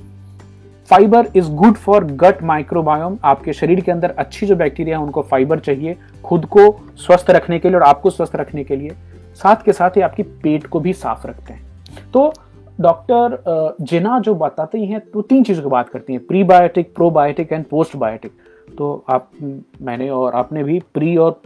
fibre 0.90 1.28
is 1.36 1.50
good 1.52 1.76
for 1.76 2.04
gut 2.04 2.42
microbiome 2.44 3.18
आपके 3.24 3.54
शरीर 3.54 3.82
के 3.82 3.92
अंदर 3.92 4.10
अच्छी 4.10 4.46
जो 4.46 4.56
बैक्टीरिया 4.56 4.98
है, 4.98 5.04
उनको 5.04 5.22
फाइबर 5.22 5.60
चाहिए 5.60 5.98
खुद 6.24 6.46
को 6.48 6.70
स्वस्थ 6.98 7.30
रखने 7.30 7.60
के 7.60 7.70
लिए 7.70 7.78
और 7.78 7.84
आपको 7.84 8.10
स्वस्थ 8.10 8.36
रखने 8.36 8.64
के 8.64 8.76
लिए। 8.76 8.92
साथ 9.36 9.64
के 9.66 9.74
साथ 9.74 9.98
ही 9.98 10.02
आपकी 10.02 10.24
पेट 10.24 10.66
को 10.68 10.80
भी 10.80 10.94
साफ़ 10.94 11.28
रखते 11.28 11.54
हैं। 11.54 11.62
तो 12.14 12.32
डॉक्टर 12.82 13.38
जिना 13.82 14.20
जो 14.20 14.34
बताते 14.36 14.80
हैं 14.80 15.00
तो 15.10 15.22
तीन 15.22 15.44
चीज़ों 15.44 15.64
की 15.64 15.70
बात 15.70 15.90
करती 15.90 16.14
हैं, 16.14 16.26
prebiotic, 16.28 16.94
probiotic 16.96 17.52
and 17.52 17.66
post 17.66 17.96
biotic 17.98 18.32
तो 18.78 19.04
आप, 19.10 19.30
मैंने 19.82 20.10
और 20.10 20.34
आपने 20.36 20.64
भी 20.64 20.80
प्री 20.94 21.16
और 21.18 21.42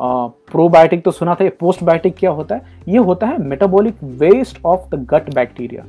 प्रोबायोटिक 0.00 1.04
तो 1.04 1.10
सुना 1.10 1.34
था, 1.34 1.44
ये 1.44 1.50
पोस्ट 1.50 1.82
बायोटिक 1.84 2.14
क्या 2.18 2.30
होता 2.30 2.54
है? 2.54 2.78
ये 2.88 2.98
होता 2.98 3.26
है 3.26 3.42
metabolic 3.44 4.02
waste 4.02 4.64
of 4.66 4.88
the 4.90 5.06
gut 5.10 5.34
bacteria 5.34 5.84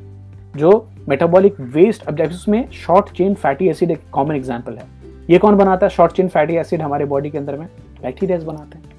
जो 0.56 0.72
मेटाबॉलिक 1.10 1.60
वेस्ट 1.76 2.08
अब 2.08 2.16
जैसे 2.18 2.34
उसमें 2.34 2.70
शॉर्ट 2.72 3.12
चेन 3.18 3.34
फैटी 3.36 3.70
एसिड 3.70 3.92
एक 3.92 4.02
कॉमन 4.12 4.36
एग्ज़ाम्पल 4.36 4.78
है। 4.78 4.86
ये 5.30 5.38
कौन 5.38 5.56
बनाता 5.58 5.86
है? 5.86 5.90
शॉर्ट 5.90 6.12
चेन 6.14 6.28
फैटी 6.28 6.56
एसिड 6.56 6.82
हमारे 6.82 7.06
बॉडी 7.06 7.30
के 7.30 7.38
अंदर 7.38 7.58
में 7.58 7.68
बैक्टीरियाज 8.02 8.44
बनाते 8.44 8.78
हैं। 8.78 8.91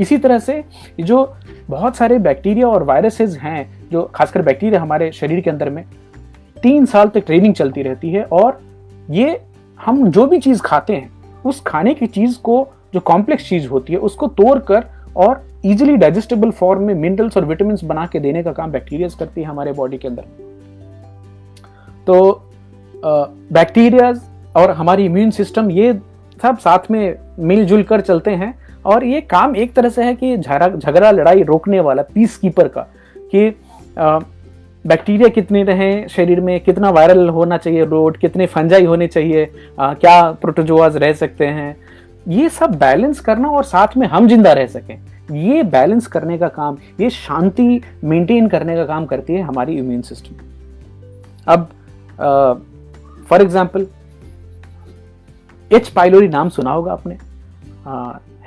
इसी 0.00 0.18
तरह 0.18 0.38
से 0.38 0.62
जो 1.00 1.34
बहुत 1.70 1.96
सारे 1.96 2.18
बैक्टीरिया 2.18 2.68
और 2.68 2.82
वायरसेस 2.82 3.36
हैं, 3.36 3.88
जो 3.90 4.02
खासकर 4.14 4.42
बैक्टीरिया 4.42 4.80
हमारे 4.80 5.10
शरीर 5.12 5.40
के 5.40 5.50
अंदर 5.50 5.70
में, 5.70 5.84
तीन 6.56 6.86
साल 6.86 7.08
तक 7.08 7.24
ट्रेनिंग 7.26 7.54
चलती 7.54 7.82
रहती 7.82 8.10
है 8.10 8.22
और 8.22 8.60
ये 9.10 9.40
हम 9.80 10.06
जो 10.10 10.26
भी 10.26 10.38
चीज़ 10.38 10.62
खाते 10.62 10.92
हैं, 10.92 11.10
उस 11.44 11.60
खाने 11.66 11.94
की 11.94 12.06
चीज़ 12.06 12.38
को, 12.38 12.66
जो 12.94 13.00
कॉम्प्लेक्स 13.00 13.48
चीज़ 13.48 13.68
होती 13.68 13.92
है, 13.92 13.98
उसको 13.98 14.26
तोड़ 14.28 14.58
कर 14.58 14.84
और 15.16 15.46
इजिली 15.64 15.96
डाइजेस्टेबल 15.96 16.50
फॉर्म 16.50 16.82
में 16.82 16.94
मिनरल्स 16.94 17.36
और 17.36 17.44
विटामिन 17.44 17.76
बना 17.84 18.06
के 18.06 18.20
देने 18.20 18.42
का 18.42 18.52
काम 18.52 18.70
बैक्टीरियाज 18.72 19.14
करती 19.14 19.40
है 19.40 19.46
हमारे 19.46 19.72
बॉडी 19.72 19.98
के 19.98 20.08
अंदर। 20.08 20.22
तो 22.06 22.44
बैक्टीरियाज 23.52 24.20
और 24.56 24.70
हमारी 24.70 25.04
इम्यून 25.04 25.30
सिस्टम 25.30 25.70
ये 25.70 25.92
सब 26.42 26.58
साथ 26.58 26.90
में 26.90 27.16
मिलजुल 27.38 27.82
कर 27.82 28.00
चलते 28.00 28.30
हैं 28.30 28.54
और 28.88 29.04
ये 29.04 29.20
काम 29.30 29.56
एक 29.56 29.72
तरह 29.74 29.88
से 29.88 30.04
है 30.04 30.14
कि 30.14 30.36
झगड़ा 30.36 31.10
लड़ाई 31.10 31.42
रोकने 31.42 31.80
वाला 31.80 32.02
पीस 32.14 32.36
कीपर 32.36 32.68
का 32.68 32.86
कि 33.32 33.48
बैक्टीरिया 34.84 35.28
कितने 35.28 35.62
रहें 35.64 36.06
शरीर 36.08 36.40
में 36.40 36.58
कितना 36.60 36.90
वायरल 36.90 37.28
होना 37.28 37.56
चाहिए 37.56 37.84
रोड 37.84 38.16
कितने 38.16 38.46
फंजाई 38.46 38.84
होने 38.84 39.06
चाहिए 39.06 39.46
आ, 39.80 39.92
क्या 39.94 40.30
प्रोटोजोआज 40.32 40.96
रह 40.96 41.12
सकते 41.14 41.46
हैं। 41.46 41.76
ये 42.28 42.48
सब 42.48 42.74
बैलेंस 42.78 43.20
करना 43.20 43.48
और 43.50 43.64
साथ 43.64 43.96
में 43.96 44.06
हम 44.06 44.28
ज़िंदा 44.28 44.52
रह 44.52 44.66
सकें। 44.66 44.98
ये 45.30 45.62
बैलेंस 45.64 46.06
करने 46.06 46.38
का 46.38 46.48
काम 46.50 46.76
ये 47.00 47.10
शांति 47.10 47.80
मेंटेन 48.04 48.48
करने 48.48 48.76
का 48.76 48.84
काम 48.86 49.06
करती 49.06 49.32
है 49.32 49.42
हमारी 49.42 49.76
इम्यून 49.78 50.02
सिस्टम 50.02 50.34
अब 51.46 51.68
फॉर 53.28 53.42
एग्ज़ाम्पल 53.42 53.86
एच 55.70 55.88
पाइलोरी 55.88 56.28
नाम 56.28 56.48
सुना 56.48 56.70
होगा 56.70 56.92
आपने? 56.92 57.18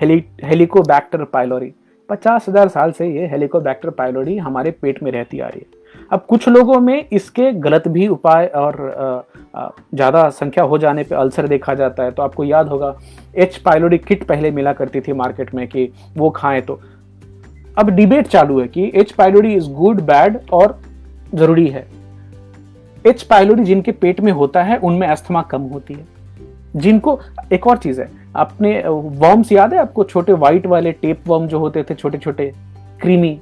हेली, 0.02 0.24
हेलिकोबैक्टर 0.44 1.24
पाइलोरी 1.24 1.72
पचास 2.10 2.48
हज़ार 2.50 2.68
साल 2.68 2.92
से 2.92 3.08
ये 3.08 3.26
हेलिकोबैक्टर 3.28 3.90
पाइलोरी 3.90 4.38
हमारे 4.38 4.72
पेट 4.72 5.02
में 5.04 5.12
रहती 5.12 5.40
आ 5.40 5.48
रही 5.48 5.60
है। 5.60 6.06
अब 6.12 6.26
कुछ 6.30 6.48
लोगों 6.50 6.80
में 6.80 7.08
इसके 7.10 7.52
गलत 7.54 7.88
भी 7.88 8.08
उपाय 8.08 8.46
और 8.48 8.76
ज़्यादा 9.56 10.28
संख्या 10.30 10.64
हो 10.64 10.78
जाने 10.78 11.04
पे 11.04 11.16
अल्सर 11.16 11.48
देखा 11.48 11.74
जाता 11.74 12.04
है। 12.04 12.12
तो 12.12 12.24
आपको 12.24 12.44
याद 12.44 12.68
होगा, 12.68 12.96
एच 13.36 13.58
पाइलोरी 13.58 13.98
किट 13.98 14.24
पहले 14.24 14.52
मिला 14.52 14.74
करती 14.74 15.02
थी 15.02 15.14
मार्केट 15.14 15.54
में 15.56 15.68
कि 15.68 15.88
वो 16.18 16.30
खाएँ 16.30 16.62
तो। 16.62 16.80
अब 17.78 17.90
डिबेट 17.90 18.28
चालू 18.28 18.60
है 18.60 18.68
कि 18.68 18.92
H 18.96 19.12
pylori 19.12 19.54
is 19.56 19.70
good, 19.72 20.02
bad 20.02 20.40
और 20.54 20.80
ज़रूरी 21.34 21.68
है। 21.68 21.86
एच 23.06 23.22
पाइलोरी 23.24 23.64
जिनके 23.64 23.92
पेट 23.92 24.22
में 24.22 24.32
होता 24.32 24.64
है, 24.64 24.78
उनमें 24.78 25.08
अस्थमा 25.08 25.42
कम 25.44 25.62
होती 25.64 25.94
है। 25.94 26.06
जिनको, 26.76 27.20
एक 27.54 27.68
और 27.68 27.78
चीज़ 27.78 28.02
है 28.02 28.10
आपने 28.36 28.82
वर्म्स 28.88 29.52
याद 29.52 29.74
है 29.74 29.80
आपको? 29.80 30.04
छोटे 30.04 30.34
व्हाइट 30.34 30.66
वाले 30.66 30.92
टेप 30.92 31.28
वर्म 31.28 31.48
जो 31.48 31.60
होते 31.60 31.84
थे 31.84 31.96
छोटे 31.96 32.18
छोटे 32.18 32.52
क्रीमी 33.02 33.40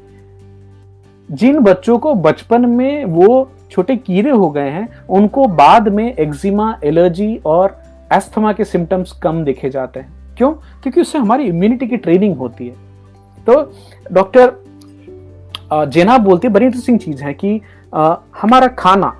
जिन 1.29 1.59
बच्चों 1.59 1.97
को 1.99 2.13
बचपन 2.15 2.65
में 2.65 3.05
वो 3.05 3.49
छोटे 3.71 3.95
कीड़े 3.95 4.29
हो 4.29 4.49
गए 4.49 4.69
हैं, 4.69 4.87
उनको 5.09 5.45
बाद 5.47 5.87
में 5.87 6.13
एक्जिमा 6.13 6.77
एलर्जी 6.83 7.35
और 7.45 7.77
एस्थमा 8.13 8.53
के 8.53 8.65
सिम्टम्स 8.65 9.11
कम 9.13 9.43
देखे 9.43 9.69
जाते 9.69 9.99
हैं। 9.99 10.35
क्यों? 10.37 10.51
क्योंकि 10.51 11.01
उससे 11.01 11.17
हमारी 11.17 11.43
इम्यूनिटी 11.43 11.87
की 11.87 11.97
ट्रेनिंग 11.97 12.35
होती 12.37 12.67
है। 12.67 12.75
तो 13.47 13.73
डॉक्टर 14.11 14.53
जेना 15.87 16.17
बोलते 16.17 16.49
बड़ी 16.49 16.65
इंटरेस्टिंग 16.65 16.99
चीज़ 16.99 17.23
है 17.23 17.33
कि 17.33 17.61
हमारा 18.41 18.67
खाना, 18.67 19.13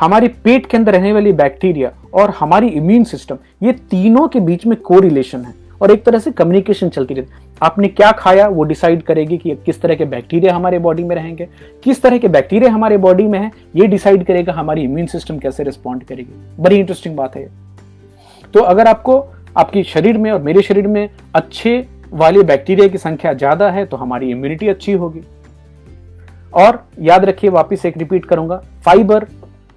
हमारे 0.00 0.28
पेट 0.44 0.66
के 0.66 0.76
अंदर 0.76 0.92
रहने 0.92 1.12
वाली 1.12 1.32
बैक्टीरिया 1.32 1.92
और 2.14 2.30
हमारी 2.30 2.68
इम्यून 2.68 3.04
सिस्टम 3.06 3.38
ये 3.62 3.72
तीनों 3.90 4.26
के 4.28 4.40
बीच 4.42 4.66
में 4.66 4.80
को 4.80 5.00
है। 5.34 5.54
और 5.80 5.90
एक 5.90 6.04
तरह 6.04 6.18
से 6.18 6.30
कम्युनिकेशन 6.32 6.88
चलती 6.88 7.14
रहती 7.14 7.42
आपने 7.62 7.88
क्या 7.88 8.10
खाया, 8.12 8.46
वो 8.48 8.64
डिसाइड 8.64 9.02
करेगी 9.02 9.36
कि 9.38 9.54
किस 9.66 9.80
तरह 9.80 9.94
के 9.94 10.04
बैक्टीरिया 10.06 10.54
हमारे 10.54 10.78
बॉडी 10.78 11.04
में 11.04 11.14
रहेंगे। 11.16 11.48
किस 11.84 12.02
तरह 12.02 12.18
के 12.18 12.28
बैक्टीरिया 12.28 12.72
हमारे 12.72 12.96
बॉडी 12.98 13.24
में 13.24 13.38
है, 13.38 13.50
ये 13.76 13.86
डिसाइड 13.86 14.24
करेगा 14.26 14.52
हमारी 14.52 14.82
इम्यून 14.82 15.06
सिस्टम 15.06 15.38
कैसे 15.38 15.62
रिस्पॉन्ड 15.64 16.04
करेगी। 16.04 16.62
बड़ी 16.62 16.76
इंटरेस्टिंग 16.76 17.16
बात 17.16 17.36
है 17.36 17.48
तो 18.54 18.60
अगर 18.62 18.86
आपको 18.86 19.18
आपके 19.56 19.82
शरीर 19.84 20.18
में 20.18 20.30
और 20.30 20.42
मेरे 20.42 20.62
शरीर 20.62 20.86
में 20.86 21.08
अच्छे 21.34 21.86
वाले 22.12 22.42
बैक्टीरिया 22.44 22.88
की 22.88 22.98
संख्या 22.98 23.32
ज़्यादा 23.34 23.70
है 23.70 23.84
तो 23.86 23.96
हमारी 23.96 24.30
इम्यूनिटी 24.30 24.68
अच्छी 24.68 24.92
होगी। 24.94 25.20
और 26.54 26.84
याद 27.00 27.24
रखिए, 27.24 27.50
वापिस 27.50 27.86
एक 27.86 27.96
रिपीट 27.98 28.24
करूँगा 28.24 28.62
फाइबर 28.84 29.24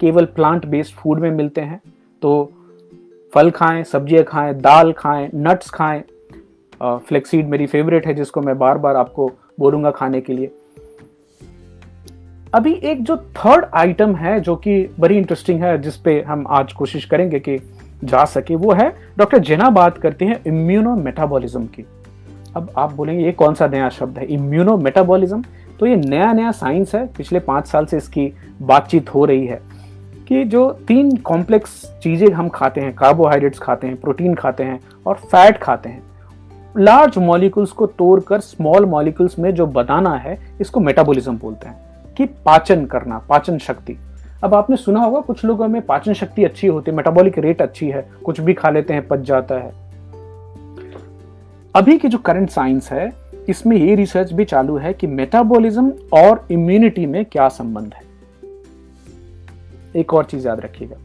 केवल 0.00 0.24
प्लांट 0.26 0.66
बेस्ड 0.66 0.94
फ़ूड 0.94 1.20
में 1.20 1.30
मिलते 1.32 1.60
हैं। 1.60 1.80
तो 2.22 2.52
फल 3.32 3.50
खाएँ, 3.50 3.82
सब्ज़ियाँ 3.84 4.24
खाएँ, 4.24 4.54
दाल 4.54 4.92
खाएँ 4.92 5.28
नट्स 5.34 5.70
खाएँ 5.70 6.02
फ्लेक्सीड 6.80 7.48
मेरी 7.48 7.66
फेवरेट 7.66 8.06
है 8.06 8.14
जिसको 8.14 8.40
मैं 8.40 8.58
बार 8.58 8.78
बार 8.78 8.96
आपको 8.96 9.30
बोलूँगा 9.60 9.90
खाने 9.90 10.20
के 10.20 10.32
लिए। 10.32 10.50
अभी 12.52 12.72
एक 12.82 13.02
जो 13.02 13.16
थर्ड 13.16 13.64
आइटम 13.74 14.14
है 14.16 14.38
जो 14.40 14.54
कि 14.56 14.82
बड़ी 15.00 15.16
इंटरेस्टिंग 15.16 15.62
है 15.62 15.76
जिसपे 15.82 16.20
हम 16.22 16.46
आज 16.48 16.72
कोशिश 16.72 17.04
करेंगे 17.04 17.38
कि 17.38 17.58
जा 18.04 18.24
सके, 18.24 18.54
वो 18.54 18.72
है 18.72 18.88
डॉक्टर 19.18 19.38
जेना 19.38 19.70
बात 19.70 19.98
करते 19.98 20.24
हैं 20.24 20.42
इम्यूनो 20.46 20.94
मेटाबॉलिज्म 20.96 21.64
की। 21.66 21.84
अब 22.56 22.70
आप 22.78 22.92
बोलेंगे, 22.92 23.24
ये 23.24 23.32
कौन 23.32 23.54
सा 23.54 23.66
नया 23.66 23.88
शब्द 23.88 24.18
है? 24.18 24.26
इम्यूनो 24.26 24.76
मेटाबॉलिज्म 24.76 25.42
तो 25.80 25.86
ये 25.86 25.96
नया 25.96 26.32
नया 26.32 26.50
साइंस 26.52 26.94
है, 26.94 27.06
पिछले 27.08 27.40
पाँच 27.40 27.66
साल 27.66 27.86
से 27.86 27.96
इसकी 27.96 28.32
बातचीत 28.62 29.14
हो 29.14 29.24
रही 29.24 29.46
है। 29.46 29.60
कि 30.28 30.44
जो 30.44 30.72
तीन 30.88 31.16
कॉम्प्लेक्स 31.16 31.98
चीज़ें 32.02 32.28
हम 32.28 32.48
खाते 32.48 32.80
हैं 32.80 32.94
कार्बोहाइड्रेट्स 32.94 33.58
खाते 33.58 33.86
हैं 33.86 33.96
प्रोटीन 33.96 34.34
खाते 34.34 34.62
हैं 34.62 34.80
और 35.06 35.14
फैट 35.14 35.58
खाते 35.58 35.88
हैं 35.88 36.02
लार्ज 36.78 37.18
मॉलिक्यूल्स 37.18 37.72
को 37.72 37.86
तोड़कर 37.86 38.40
स्मॉल 38.40 38.84
मॉलिक्यूल्स 38.84 39.38
में 39.38 39.54
जो 39.54 39.66
बनाना 39.66 40.14
है, 40.14 40.38
इसको 40.60 40.80
मेटाबॉलिज्म 40.80 41.38
बोलते 41.38 41.68
हैं, 41.68 41.76
कि 42.14 42.26
पाचन 42.26 42.84
करना, 42.86 43.18
पाचन 43.18 43.58
शक्ति। 43.58 43.96
अब 44.44 44.54
आपने 44.54 44.76
सुना 44.76 45.00
होगा, 45.00 45.20
कुछ 45.20 45.44
लोगों 45.44 45.68
में 45.68 45.82
पाचन 45.82 46.12
शक्ति 46.12 46.44
अच्छी 46.44 46.66
होती 46.66 46.90
है 46.90 46.96
मेटाबॉलिक 46.96 47.38
रेट 47.38 47.62
अच्छी 47.62 47.88
है, 47.88 48.10
कुछ 48.24 48.40
भी 48.40 48.54
खा 48.54 48.70
लेते 48.70 48.94
हैं, 48.94 49.08
पच 49.08 49.18
जाता 49.18 49.54
है। 49.54 49.72
अभी 51.74 51.98
की 51.98 52.08
जो 52.08 52.18
करंट 52.18 52.50
साइंस 52.50 52.92
है, 52.92 53.12
इसमें 53.48 53.76
ये 53.76 53.94
रिसर्च 53.94 54.32
भी 54.32 54.44
चालू 54.44 54.76
है 54.76 54.92
कि 54.92 55.06
मेटाबॉलिज्म 55.06 55.92
और 56.12 56.46
इम्यूनिटी 56.50 57.06
में 57.06 57.24
क्या 57.24 57.48
संबंध 57.48 57.92
है। 57.94 58.07
एक 59.96 60.14
और 60.14 60.24
चीज़ 60.24 60.48
याद 60.48 60.60
रखिएगा। 60.60 60.96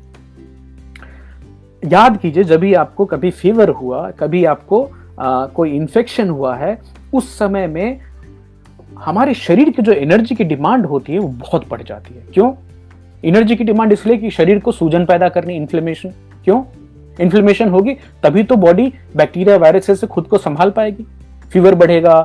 याद 1.84 2.18
कीजिए 2.18 2.44
जब 2.44 2.60
भी 2.60 2.74
आपको 2.74 3.06
कभी 3.06 3.32
फीवर 3.32 3.70
हुआ 3.72 4.10
कभी 4.12 4.44
आपको 4.46 4.90
आ, 5.20 5.46
कोई 5.46 5.72
इन्फेक्शन 5.72 6.30
हुआ 6.30 6.56
है 6.56 6.78
उस 7.14 7.38
समय 7.40 7.68
में 7.68 8.00
हमारे 8.98 9.34
शरीर 9.34 9.70
की 9.70 9.82
जो 9.82 9.92
एनर्जी 9.92 10.36
की 10.36 10.44
डिमांड 10.44 10.86
होती 10.86 11.14
है 11.14 11.20
वो 11.20 11.28
बहुत 11.30 11.68
बढ़ 11.70 11.82
जाती 11.82 12.14
है। 12.16 12.22
क्यों? 12.34 12.54
एनर्जी 13.26 13.56
की 13.56 13.64
डिमांड 13.64 13.92
इसलिए 13.92 14.18
कि 14.18 14.30
शरीर 14.30 14.60
को 14.60 14.72
सूजन 14.72 15.06
पैदा 15.06 15.30
करनी 15.30 15.56
इन्फ्लेमेशन 15.56 16.14
क्यों? 16.44 16.64
इन्फ्लेमेशन 17.20 17.70
होगी 17.70 17.94
तभी 18.24 18.44
तो 18.44 18.56
बॉडी 18.56 18.94
बैक्टीरिया 19.16 19.58
वायरस 19.58 20.00
से 20.00 20.08
खुद 20.08 20.26
को 20.26 20.38
संभाल 20.38 20.72
पाएगी। 20.72 21.06
फीवर 21.52 21.76
बढ़ेगा 21.76 22.22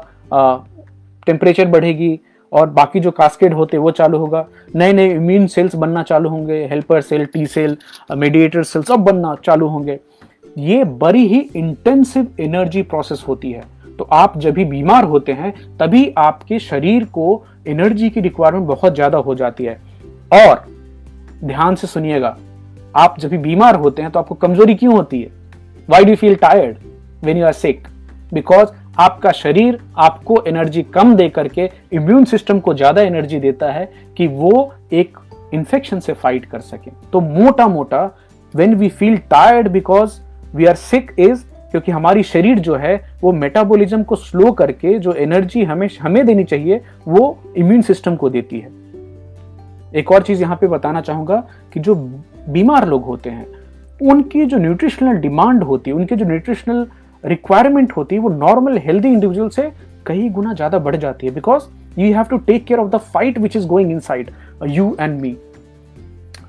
टेम्परेचर 1.26 1.68
बढ़ेगी 1.68 2.18
और 2.52 2.70
बाकी 2.70 3.00
जो 3.00 3.10
कास्केड 3.10 3.54
होते 3.54 3.78
वो 3.78 3.90
चालू 3.90 4.18
होगा। 4.18 4.46
नए 4.76 4.92
नए 4.92 5.10
इम्यून 5.10 5.46
सेल्स 5.46 5.74
बनना 5.76 6.02
चालू 6.02 6.28
होंगे 6.28 6.64
helper 6.66 7.00
cell 7.00 7.24
T 7.24 7.46
cell 7.46 7.76
mediator 8.12 8.62
cell 8.64 8.82
सब 8.82 9.00
बनना 9.00 9.34
चालू 9.44 9.66
होंगे। 9.68 9.98
ये 10.58 10.84
बड़ी 10.84 11.26
ही 11.26 11.38
इंटेंसिव 11.56 12.26
एनर्जी 12.40 12.82
प्रोसेस 12.84 13.24
होती 13.28 13.52
है। 13.52 13.62
तो 13.98 14.08
आप 14.12 14.38
जब 14.38 14.54
भी 14.54 14.64
बीमार 14.64 15.04
होते 15.04 15.32
हैं, 15.32 15.52
तभी 15.78 16.12
आपके 16.18 16.58
शरीर 16.60 17.04
को 17.06 17.44
एनर्जी 17.68 18.10
की 18.10 18.20
रिक्वायरमेंट 18.20 18.66
बहुत 18.66 18.94
ज़्यादा 18.94 19.18
हो 19.18 19.34
जाती 19.34 19.64
है। 19.64 19.80
और 20.34 20.64
ध्यान 21.44 21.74
से 21.74 21.86
सुनिएगा, 21.86 22.36
आप 22.94 23.18
जब 23.20 23.28
भी 23.28 23.38
बीमार 23.38 23.74
होते 23.76 24.02
हैं 24.02 24.10
तो 24.10 24.18
आपको 24.18 24.34
कमज़ोरी 24.36 24.74
क्यों 24.74 24.94
होती 24.94 25.20
है? 25.20 25.30
Why 25.88 26.04
do 26.04 26.14
feel 26.16 26.34
tired 26.36 26.76
when 27.24 27.36
you 27.36 27.46
are 27.46 27.52
sick 27.54 27.86
because 28.32 28.68
आपका 28.98 29.30
शरीर 29.32 29.78
आपको 29.96 30.42
एनर्जी 30.46 30.82
कम 30.82 31.14
दे 31.16 31.28
करके 31.28 31.68
इम्यून 31.92 32.24
सिस्टम 32.24 32.60
को 32.60 32.74
ज़्यादा 32.74 33.02
एनर्जी 33.02 33.38
देता 33.40 33.72
है 33.72 33.90
कि 34.16 34.26
वो 34.26 34.72
एक 34.92 35.18
इंफेक्शन 35.54 36.00
से 36.00 36.12
फाइट 36.12 36.44
कर 36.44 36.60
सके। 36.60 36.90
तो 37.12 37.20
मोटा 37.20 37.68
मोटा 37.68 38.04
when 38.54 38.74
we 38.74 38.88
feel 38.88 39.16
tired 39.30 39.68
because 39.68 40.20
we 40.54 40.66
are 40.66 40.74
sick 40.74 41.14
is 41.18 41.44
क्योंकि 41.70 41.92
हमारी 41.92 42.22
शरीर 42.22 42.58
जो 42.58 42.74
है, 42.74 42.94
वो 43.22 43.32
मेटाबॉलिज्म 43.32 44.02
को 44.02 44.16
स्लो 44.16 44.52
करके 44.52 44.98
जो 44.98 45.12
एनर्जी 45.12 45.64
हमें 45.64 45.88
हमें 46.00 46.24
देनी 46.26 46.44
चाहिए, 46.44 46.80
वो 47.08 47.38
इम्यून 47.56 47.82
सिस्टम 47.82 48.16
को 48.16 48.30
देती 48.30 48.58
है। 48.58 48.70
एक 49.94 50.12
और 50.12 50.22
चीज़ 50.22 50.40
यहाँ 50.40 50.56
पे 50.56 50.66
बताना 50.66 51.00
चाहूँगा 51.00 51.42
कि 51.72 51.80
जो 51.80 51.94
बीमार 51.94 52.88
लोग 52.88 53.04
होते 53.04 53.30
हैं, 53.30 53.46
उनकी 54.00 54.44
जो 54.44 54.58
न्यूट्रिशनल 54.58 55.16
डिमांड 55.16 55.62
होती 55.62 55.90
है, 55.90 55.96
उनकी 55.96 56.16
जो 56.16 56.24
न्यूट्रिशनल 56.24 56.86
रिक्वायरमेंट 57.24 57.92
होती 57.92 58.14
है, 58.14 58.20
वो 58.20 58.28
नॉर्मल 58.28 58.78
हेल्दी 58.78 59.08
इंडिविजुअल 59.08 59.48
से 59.48 59.70
कई 60.06 60.28
गुना 60.30 60.52
ज़्यादा 60.54 60.78
बढ़ 60.78 60.96
जाती 60.96 61.26
है 61.26 61.32
because 61.34 61.64
you 61.98 62.12
have 62.14 62.24
to 62.24 62.36
take 62.38 62.64
care 62.66 62.80
of 62.80 62.88
the 62.90 62.98
fight 63.14 63.38
which 63.38 63.56
is 63.56 63.66
going 63.66 63.90
inside 64.00 64.30
you 64.66 64.96
and 65.00 65.20
me 65.20 65.36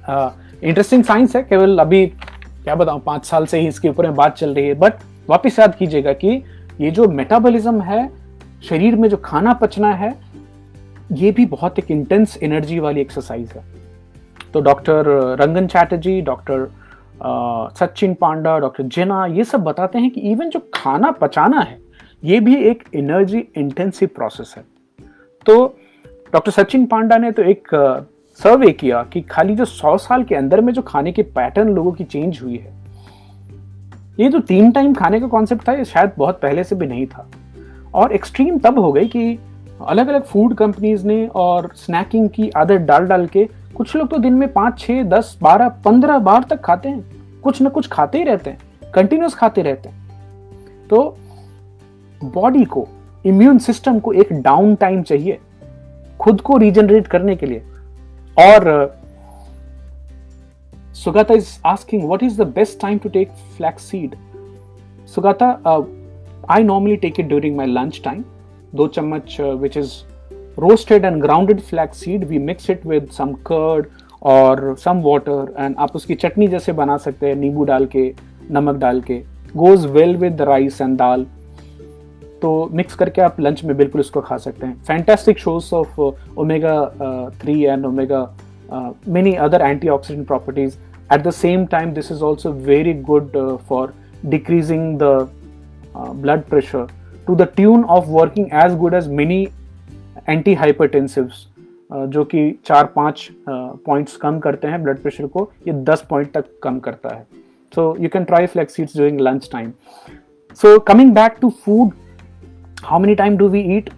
interesting 0.10 1.04
science 1.04 1.36
है, 1.36 1.42
केवल 1.44 1.80
अभी 1.80 2.06
क्या 2.06 2.76
बताऊँ, 2.76 3.02
पाँच 3.02 3.26
साल 3.26 3.46
से 3.46 3.60
ही 3.60 3.68
इसके 3.68 3.90
ऊपर 3.90 4.06
में 4.06 4.16
बात 4.16 4.36
चल 4.38 4.54
रही 4.54 4.68
है 4.68 4.74
बट 4.76 4.94
वापिस 5.30 5.60
याद 5.60 5.76
कीजिएगा 5.76 6.14
कि 6.14 6.42
ये 6.82 6.92
जो 6.92 7.08
मेटाबॉलिज्म 7.10 7.82
है, 7.82 8.10
शरीर 8.64 8.96
में 8.96 9.08
जो 9.10 9.18
खाना 9.18 9.54
पचना 9.54 9.94
है, 9.94 10.14
ये 11.12 11.32
भी 11.32 11.46
बहुत 11.48 11.80
एक 11.80 11.92
इंटेंस 11.92 12.38
एनर्जी 12.44 12.80
वाली 12.80 13.02
एक्सरसाइज 13.02 13.52
है। 13.52 13.64
तो 14.54 14.62
doctor 14.62 15.06
Rangan 15.40 15.68
Chatterjee 15.68 16.20
doctor 16.22 16.68
Sachin 17.22 18.14
Panda, 18.14 18.58
doctor 18.60 18.84
Jena, 18.86 19.26
ये 19.26 19.44
सब 19.44 19.64
बताते 19.64 20.00
हैं 20.00 20.10
कि 20.12 20.22
इवन 20.22 20.50
जो 20.50 20.60
खाना 20.74 21.12
पचाना 21.12 21.60
है, 21.60 21.78
ये 22.24 22.40
भी 22.40 22.56
एक 22.64 22.84
एनर्जी 22.96 23.44
इंटेंसिव 23.58 24.10
प्रोसेस 24.16 24.54
है। 24.58 24.64
तो 25.46 25.66
डॉक्टर 26.34 26.52
सचिन 26.52 26.86
पांडा 26.86 27.18
ने 27.18 27.32
तो 27.32 27.44
एक 27.44 27.68
सर्वे 28.40 28.72
किया 28.72 29.04
कि 29.04 29.22
खाली 29.22 29.56
जो 29.56 29.66
सौ 29.66 29.98
साल 29.98 30.24
के 30.24 30.36
अंदर 30.36 30.62
में 30.62 30.74
जो 30.74 30.82
खाने 30.82 31.12
के 31.12 31.24
पैटर्न 31.24 31.70
लोगों 31.70 31.92
की 31.92 32.04
चेंज 32.04 32.40
हुई 32.42 32.58
है, 32.58 32.74
ये 34.20 34.30
जो 34.30 34.40
तीन 34.40 34.72
टाइम 34.72 34.94
खाने 34.94 35.20
का 35.20 35.28
कॉन्सेप्ट 35.28 35.68
था, 35.68 35.74
ये 35.74 35.86
शायद 35.86 36.12
बहुत 36.18 36.40
पहले 36.42 36.64
से 36.64 36.76
भी 36.76 36.88
नहीं 36.88 37.06
था। 37.08 37.30
और 37.94 38.12
एक्सट्रीम 38.12 38.58
तब 38.58 38.80
हो 38.80 38.92
गई 38.92 39.08
कि 39.08 39.38
अलग 39.88 40.08
अलग 40.08 40.24
फ़ूड 40.24 40.54
कंपनीज़ 40.56 41.06
ने 41.08 41.26
और 41.36 41.70
स्नैकिंग 41.76 42.30
की 42.30 42.50
आदत 42.50 42.82
डाल 42.82 43.08
डाल 43.08 43.26
के 43.28 43.48
कुछ 43.80 43.96
लोग 43.96 44.08
तो 44.10 44.18
दिन 44.18 44.34
में 44.34 44.52
पाँच, 44.54 44.80
छह, 44.80 45.04
दस, 45.04 45.38
बारह, 45.42 45.70
पंद्रह 45.84 46.18
बार 46.20 46.46
तक 46.50 46.60
खाते 46.62 46.90
हैं। 46.90 47.42
कुछ 47.42 47.62
ना 47.62 47.70
कुछ 47.70 47.88
खाते 47.88 48.18
ही 48.18 48.24
रहते 48.24 48.50
हैं 48.50 48.92
कंटिन्यूस 48.94 49.36
खाते 49.36 49.62
रहते 49.62 49.90
हैं। 49.90 50.88
तो 50.88 51.18
बॉडी 52.22 52.64
को 52.66 52.88
इम्यून 53.26 53.58
सिस्टम 53.58 54.00
को 54.00 54.14
एक 54.14 54.34
डाउन 54.34 54.76
टाइम 54.76 55.02
चाहिए, 55.02 55.38
खुद 56.20 56.42
को 56.42 56.58
रीजनरेट 56.58 57.08
करने 57.08 57.36
के 57.36 57.46
लिए। 57.46 57.60
और, 58.38 58.98
Sugata 60.96 61.34
is 61.34 61.58
asking 61.66 62.04
what 62.04 62.24
is 62.24 62.42
the 62.42 62.48
best 62.56 62.80
time 62.82 62.98
to 62.98 63.10
take 63.10 63.32
flax 63.58 63.84
seed 63.84 64.16
Sugata 65.16 65.48
I 66.50 66.64
normally 66.64 66.96
take 66.98 67.20
it 67.20 67.28
during 67.28 67.58
my 67.58 67.68
lunch 67.68 68.02
time 68.04 68.24
दो 68.76 68.88
चम्मच 68.88 69.38
which 69.42 69.78
is 69.78 69.94
roasted 70.60 71.06
and 71.06 71.22
grounded 71.22 71.60
flax 71.62 72.04
seed, 72.04 72.30
we 72.30 72.40
mix 72.50 72.70
it 72.74 72.86
with 72.92 73.10
some 73.16 73.34
curd 73.50 73.86
और 74.22 74.76
some 74.80 75.02
water 75.02 75.54
and 75.60 75.76
आप 75.80 75.96
उसकी 75.96 76.16
चटनी 76.16 76.48
जैसे 76.48 76.72
बना 76.74 76.96
सकते 76.98 77.28
हैं, 77.28 77.36
नींबू 77.36 77.64
डाल 77.66 77.86
के, 77.86 78.12
नमक 78.52 78.76
डाल 78.78 79.02
के। 79.02 79.18
Goes 79.56 79.86
well 79.88 80.16
with 80.18 80.42
rice 80.42 80.82
and 80.82 80.98
dal 80.98 81.26
तो 82.42 82.70
मिक्स 82.74 82.96
करके 82.96 83.22
आप 83.22 83.40
लंच 83.40 83.64
में 83.64 83.76
बिल्कुल 83.78 84.02
इसको 84.02 84.22
खा 84.22 84.38
सकते 84.38 84.66
हैं। 84.68 84.76
Fantastic 84.88 85.40
shows 85.40 85.74
of 85.76 86.00
omega 86.40 87.30
three 87.42 87.62
and 87.64 87.86
omega 87.86 88.22
many 89.08 89.34
other 89.46 89.62
antioxidant 89.90 90.28
properties 90.28 90.78
at 91.14 91.22
the 91.22 91.32
same 91.32 91.66
time 91.66 91.94
this 91.94 92.12
is 92.12 92.24
also 92.24 92.52
very 92.68 92.94
good 93.10 93.38
for 93.70 93.94
decreasing 94.26 94.98
the 95.00 95.28
blood 95.96 96.44
pressure 96.50 96.88
to 97.28 97.36
the 97.36 97.48
tune 97.56 97.84
of 97.86 98.10
working 98.10 98.48
as 98.66 98.78
good 98.80 98.94
as 98.94 99.08
many 99.22 99.48
antihypertensives 100.54 101.48
जो 101.94 102.24
कि 102.24 102.52
चार 102.66 102.86
पाँच 102.96 103.28
points 103.50 104.16
कम 104.18 104.40
करते 104.40 104.68
हैं 104.68 104.82
blood 104.84 105.00
pressure 105.00 105.28
को, 105.28 105.52
ये 105.68 105.74
दस 105.84 106.06
point 106.10 106.32
तक 106.32 106.46
कम 106.64 106.80
करता 106.80 107.16
है। 107.16 107.26
So 107.74 107.96
you 108.00 108.10
can 108.10 108.24
try 108.24 108.46
flax 108.46 108.80
during 108.80 109.20
lunch 109.20 109.50
time 109.52 109.72
so 110.58 110.78
coming 110.80 111.14
back 111.14 111.36
to 111.42 111.50
food 111.66 111.92
how 112.84 113.00
many 113.00 113.16
time 113.16 113.38
do 113.38 113.48
we 113.50 113.62
eat 113.78 113.90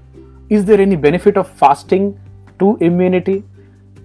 is 0.51 0.65
there 0.65 0.81
any 0.81 0.95
benefit 0.97 1.37
of 1.37 1.55
fasting 1.57 2.13
to 2.59 2.77
immunity 2.81 3.43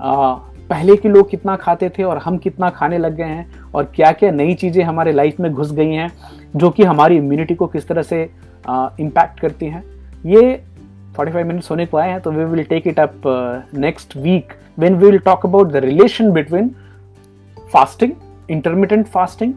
पहले 0.01 0.97
के 0.97 1.09
लोग 1.09 1.29
कितना 1.31 1.55
खाते 1.57 1.89
थे 1.89 2.03
और 2.03 2.19
हम 2.19 2.37
कितना 2.39 2.69
खाने 2.71 2.99
लग 2.99 3.17
गए 3.17 3.25
हैं? 3.25 3.71
और 3.75 3.85
क्या 3.97 4.11
क्या 4.13 4.31
नई 4.31 4.55
चीज़ें 4.55 4.83
हमारे 4.85 5.13
लाइफ 5.13 5.41
में 5.41 5.53
घुस 5.53 5.73
गई 5.73 5.91
हैं, 5.91 6.11
जो 6.57 6.71
कि 6.71 6.83
हमारी 6.83 7.17
इम्यूनिटी 7.17 7.55
को 7.55 7.67
किस 7.67 7.87
तरह 7.89 8.03
से 8.03 8.23
इम्पैक्ट 9.01 9.41
करती 9.41 9.67
हैं? 9.67 9.83
ये 10.27 10.63
45 11.19 11.45
मिनट्स 11.45 11.71
होने 11.71 11.87
को 11.87 11.97
आए 11.97 12.11
हैं 12.11 12.21
तो 12.21 12.31
we 12.31 12.45
will 12.45 12.65
take 12.65 12.87
it 12.87 13.01
up 13.01 13.23
next 13.75 14.17
week 14.17 14.53
when 14.79 14.95
we 14.95 15.07
will 15.07 15.19
talk 15.19 15.47
about 15.47 15.73
the 15.73 15.77
relation 15.77 16.33
between 16.33 16.75
fasting 17.73 18.13
intermittent 18.51 19.07
fasting 19.07 19.55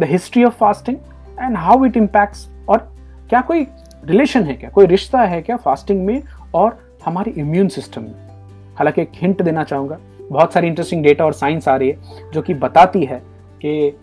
the 0.00 0.04
history 0.04 0.44
of 0.44 0.54
fasting 0.54 0.96
and 1.40 1.56
how 1.56 1.84
it 1.84 1.96
impacts 1.96 2.48
और 2.68 2.92
क्या 3.30 3.40
कोई 3.40 3.66
रिलेशन 4.04 4.42
है 4.42 4.54
क्या? 4.54 4.70
कोई 4.70 4.86
रिश्ता 4.86 5.20
है 5.20 5.42
क्या 5.42 5.56
फास्टिंग 5.56 6.06
में 6.06 6.22
और 6.54 6.78
हमारी 7.04 7.30
इम्यून 7.30 7.68
सिस्टम 7.68 8.02
में? 8.02 8.14
हालाँकि 8.76 9.02
एक 9.02 9.10
हिंट 9.14 9.42
देना 9.42 9.64
चाहूँगा। 9.64 9.98
बहुत 10.30 10.52
सारी 10.52 10.68
इंटरेस्टिंग 10.68 11.02
डेटा 11.02 11.24
और 11.24 11.32
साइंस 11.32 11.68
आ 11.68 11.76
रही 11.76 11.90
है, 11.90 11.96
जो 12.32 12.42
कि 12.42 12.54
बताती 12.54 13.04
है 13.04 13.22
कि 13.64 13.98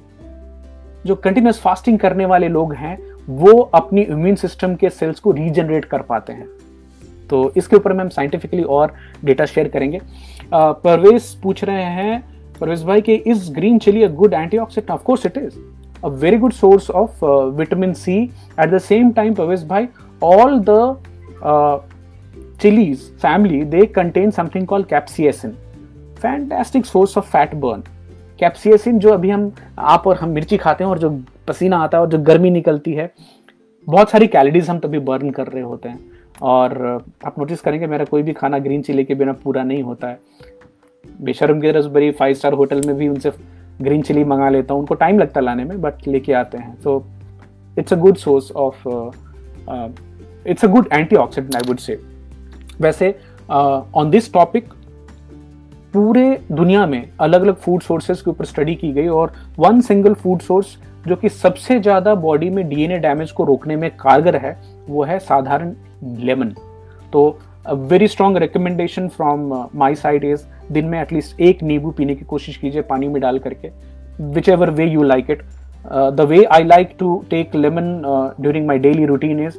जो 1.06 1.16
कंटिन्यूस 1.16 1.60
फास्टिंग 1.62 2.00
करने 2.00 2.26
वाले 2.26 2.48
लोग 2.48 2.74
हैं, 2.74 2.98
वो 3.30 3.60
अपनी 3.60 4.02
इम्यून 4.02 4.36
सिस्टम 4.36 4.76
के 4.76 4.90
सेल्स 4.90 5.20
को 5.20 5.32
रीजनरेट 5.32 5.86
कर 5.86 6.02
पाते 6.02 6.34
हैं। 6.34 6.48
तो 7.30 7.52
इसके 7.58 7.76
ऊपर 7.76 7.94
में 7.94 8.04
हम 8.04 8.10
साइंटिफिकली 8.10 8.64
और 8.64 8.94
डेटा 9.26 9.46
शेयर 9.46 9.68
करेंगे 9.68 10.02
परवेज 10.54 11.34
पूछ 11.44 11.64
रहे 11.64 11.84
हैं 11.96 12.22
परवेज 12.60 12.84
भाई 12.84 13.02
कि 13.02 13.16
is 13.16 13.52
green 13.54 13.80
chilli 13.80 14.04
a 14.04 14.08
good 14.14 14.34
antioxidant 14.34 14.92
of 14.92 15.04
course 15.04 15.26
it 15.26 15.38
is 15.38 15.60
good 16.04 16.54
source 16.54 16.90
of 16.92 17.24
uh, 17.24 17.50
vitamin 17.52 17.94
C. 17.96 18.32
At 18.58 18.72
the 18.72 18.80
same 18.80 19.14
time, 19.14 19.36
Pavis 19.36 19.64
Bhai, 19.64 19.90
all 20.22 20.60
the 20.62 20.96
uh, 21.44 21.80
chilies 22.60 23.10
family 23.20 23.64
they 23.66 23.86
contain 23.88 24.32
something 24.32 24.66
called 24.66 24.88
capsaicin. 24.88 25.56
Fantastic 26.18 26.86
source 26.86 27.18
of 27.18 27.26
fat 27.28 27.60
burn. 27.60 27.84
Capsaicin 28.40 29.00
जो 29.00 29.10
अभी 29.10 29.30
हम 29.30 29.52
आप 29.80 30.06
और 30.08 30.16
हम 30.16 30.30
मिर्ची 30.30 30.58
खाते 30.58 30.84
हैं 30.84 30.90
और 30.92 31.00
जो 31.00 31.10
पसीना 31.48 31.78
आता 31.78 31.98
है 31.98 32.02
और 32.04 32.10
जो 32.10 32.18
गर्मी 32.24 32.50
निकलती 32.50 32.94
है 32.94 33.10
बहुत 33.88 34.10
सारी 34.10 34.28
कैलोरीज 34.28 34.70
हम 34.70 34.80
तभी 34.80 35.00
बर्न 35.00 35.30
कर 35.30 35.48
रहे 35.48 35.64
होते 35.64 35.90
हैं 35.90 36.00
और 36.42 37.04
आप 37.26 37.40
नोटिस 37.40 37.62
करेंगे, 37.62 37.88
मेरा 37.88 38.06
कोई 38.06 38.24
भी 38.24 38.34
खाना 38.34 38.60
ग्रीन 38.60 38.82
चिली 38.82 39.04
के 39.04 39.16
बिना 39.16 39.34
पूरा 39.34 39.64
नहीं 39.64 39.84
होता 39.84 40.08
है। 40.08 40.20
बेशरम 41.22 41.62
के 41.62 41.72
रसबरी 41.72 42.12
फाइव 42.12 42.34
स्टार 42.34 42.54
होटल 42.54 42.82
में 42.88 42.96
भी 42.98 43.08
उनसे 43.08 43.32
ग्रीन 43.82 44.02
चिली 44.02 44.24
मंगा 44.24 44.50
लेता 44.50 44.74
हूँ। 44.74 44.82
उनको 44.82 44.96
टाइम 44.96 45.20
लगता 45.20 45.40
लाने 45.40 45.64
में 45.64 45.80
बट 45.82 46.08
लेके 46.08 46.34
आते 46.34 46.58
हैं। 46.58 46.76
So 46.82 47.04
it's 47.78 47.94
a 47.94 47.98
good 47.98 48.18
source 48.18 48.52
of 48.52 48.88
it's 50.48 50.66
a 50.66 50.68
good 50.68 50.88
antioxidant 51.16 51.56
I 51.56 51.68
would 51.68 51.78
say 51.78 52.00
वैसे 52.82 53.10
ऑन 53.50 54.10
दिस 54.10 54.32
टॉपिक 54.34 54.74
पूरे 55.94 56.40
दुनिया 56.52 56.86
में 56.86 57.10
अलग 57.20 57.42
अलग 57.42 57.56
फ़ूड 57.56 57.82
सोर्सेज 57.82 58.22
के 58.22 58.30
ऊपर 58.32 58.46
स्टडी 58.46 58.76
की 58.76 58.92
गई 58.94 59.08
और 59.08 59.34
वन 59.60 59.82
सिंगल 59.82 60.14
फ़ूड 60.14 60.42
सोर्स 60.42 60.78
जो 61.08 61.16
कि 61.16 61.30
सबसे 61.30 61.80
ज़्यादा 61.80 62.16
बॉडी 62.16 62.50
में 62.50 62.68
डीएनए 62.70 62.98
डैमेज 63.00 63.32
को 63.32 63.44
रोकने 63.44 63.76
में 63.76 63.90
कारगर 63.98 64.36
है 64.36 64.52
वो 64.88 65.04
है 65.04 65.20
साधारण 65.20 65.74
लेमन 66.04 66.54
तो 67.14 67.40
very 67.70 68.08
strong 68.08 68.38
recommendation 68.38 69.08
from 69.08 69.54
my 69.76 69.96
side 69.96 70.24
is 70.24 70.44
दिन 70.72 70.86
में 70.86 71.00
एटलीस्ट 71.02 71.42
एक 71.42 71.64
नींबू 71.64 71.92
पीने 71.92 72.16
की 72.16 72.26
कोशिश 72.26 72.58
कीजिए 72.58 72.82
पानी 72.82 73.08
में 73.08 73.22
डाल 73.22 73.40
करके 73.40 73.70
whichever 74.50 74.70
way 74.70 74.86
you 74.86 75.04
like 75.04 75.32
it 75.32 75.42
the 76.14 76.26
way 76.30 76.44
I 76.44 76.64
like 76.64 76.96
to 77.00 77.24
take 77.30 77.56
lemon 77.56 78.02
during 78.42 78.68
my 78.68 78.80
daily 78.80 79.06
routine 79.06 79.40
is 79.40 79.58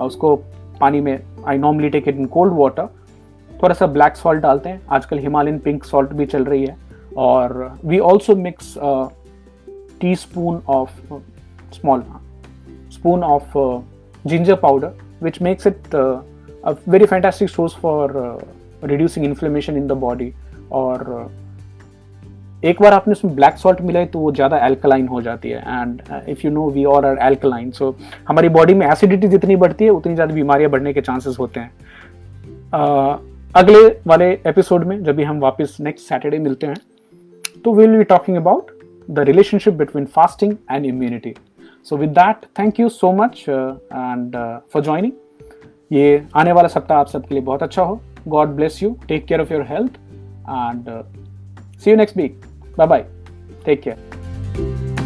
उसको 0.00 0.34
पानी 0.80 1.00
में 1.00 1.18
I 1.48 1.58
normally 1.58 1.88
take 1.90 2.08
it 2.08 2.16
in 2.16 2.26
cold 2.26 2.54
water 2.54 2.86
थोड़ा 3.62 3.74
सा 3.74 3.86
ब्लैक 3.86 4.16
सॉल्ट 4.16 4.42
डालते 4.42 4.68
हैं। 4.68 4.80
आजकल 4.90 5.18
हिमालयन 5.18 5.58
पिंक 5.58 5.84
सॉल्ट 5.84 6.10
भी 6.10 6.26
चल 6.26 6.44
रही 6.44 6.64
है। 6.66 6.76
और 7.16 7.78
we 7.84 7.98
also 7.98 8.36
mix 8.36 8.74
teaspoon 10.16 10.60
of 10.68 10.90
small 11.72 12.02
spoon 12.92 13.22
of 13.24 13.56
ginger 14.26 14.54
powder 14.54 14.92
which 15.22 15.42
makes 15.42 15.66
it 15.66 15.96
a 16.64 16.72
very 16.86 17.06
fantastic 17.06 17.48
source 17.48 17.74
for 17.74 18.04
uh, 18.18 18.38
reducing 18.82 19.24
inflammation 19.24 19.76
in 19.76 19.86
the 19.90 19.96
body. 19.96 20.32
और 20.72 21.04
uh, 21.16 21.28
एक 22.64 22.80
बार 22.82 22.92
आपने 22.92 23.12
उसमें 23.12 23.34
ब्लैक 23.34 23.56
सॉल्ट 23.58 23.80
मिला 23.80 24.00
है 24.00 24.06
तो 24.06 24.18
वो 24.18 24.32
ज़्यादा 24.32 24.58
एल्कलाइन 24.66 25.06
हो 25.08 25.20
जाती 25.22 25.50
है. 25.50 25.58
And 25.58 26.02
if 26.28 26.40
you 26.44 26.50
know 26.52 26.68
we 26.70 26.84
or 26.84 27.06
are 27.06 27.18
alkaline 27.26 27.70
so 27.70 27.94
हमारी 28.28 28.48
बॉडी 28.48 28.74
में 28.74 28.86
एसिडिटी 28.86 29.28
जितनी 29.28 29.56
बढ़ती 29.56 29.84
है 29.84 29.90
उतनी 29.90 30.14
ज़्यादा 30.14 30.34
बीमारियाँ 30.34 30.70
बढ़ने 30.70 30.92
के 30.92 31.00
चांसेस 31.00 31.36
होते 31.38 31.60
हैं. 31.60 31.70
Uh, 32.70 33.18
अगले 33.56 33.88
वाले 34.06 34.30
एपिसोड 34.46 34.84
में 34.84 35.02
जब 35.04 35.16
भी 35.16 35.22
हम 35.24 35.40
वापस 35.40 35.76
नेक्स्ट 35.80 36.08
सैटरडे 36.08 36.38
मिलते 36.38 36.66
हैं 36.66 36.76
तो 37.64 37.74
will 37.74 37.96
be 37.96 38.04
talking 38.04 38.36
about 38.36 38.70
the 39.08 39.28
relationship 39.28 39.74
between 39.74 40.04
fasting 40.16 40.56
and 40.70 40.86
immunity 40.86 41.34
so 41.88 41.96
with 41.96 42.10
that 42.10 42.44
thank 42.58 42.80
you 42.80 42.88
so 42.88 43.12
much 43.12 43.44
and 43.48 44.36
for 44.72 44.82
joining 44.82 45.12
ये 45.92 46.26
आने 46.36 46.52
वाला 46.52 46.68
सप्ताह 46.68 46.98
आप 46.98 47.06
सबके 47.06 47.34
लिए 47.34 47.44
बहुत 47.44 47.62
अच्छा 47.62 47.82
हो। 47.82 48.00
God 48.28 48.48
bless 48.56 48.82
you 48.82 48.96
take 49.08 49.24
care 49.26 49.40
of 49.40 49.52
your 49.52 49.62
health 49.68 49.98
and 50.48 50.90
see 51.80 51.90
you 51.90 51.96
next 51.96 52.16
week 52.16 52.40
bye 52.78 52.86
bye 52.86 53.04
take 53.64 53.82
care 53.82 54.96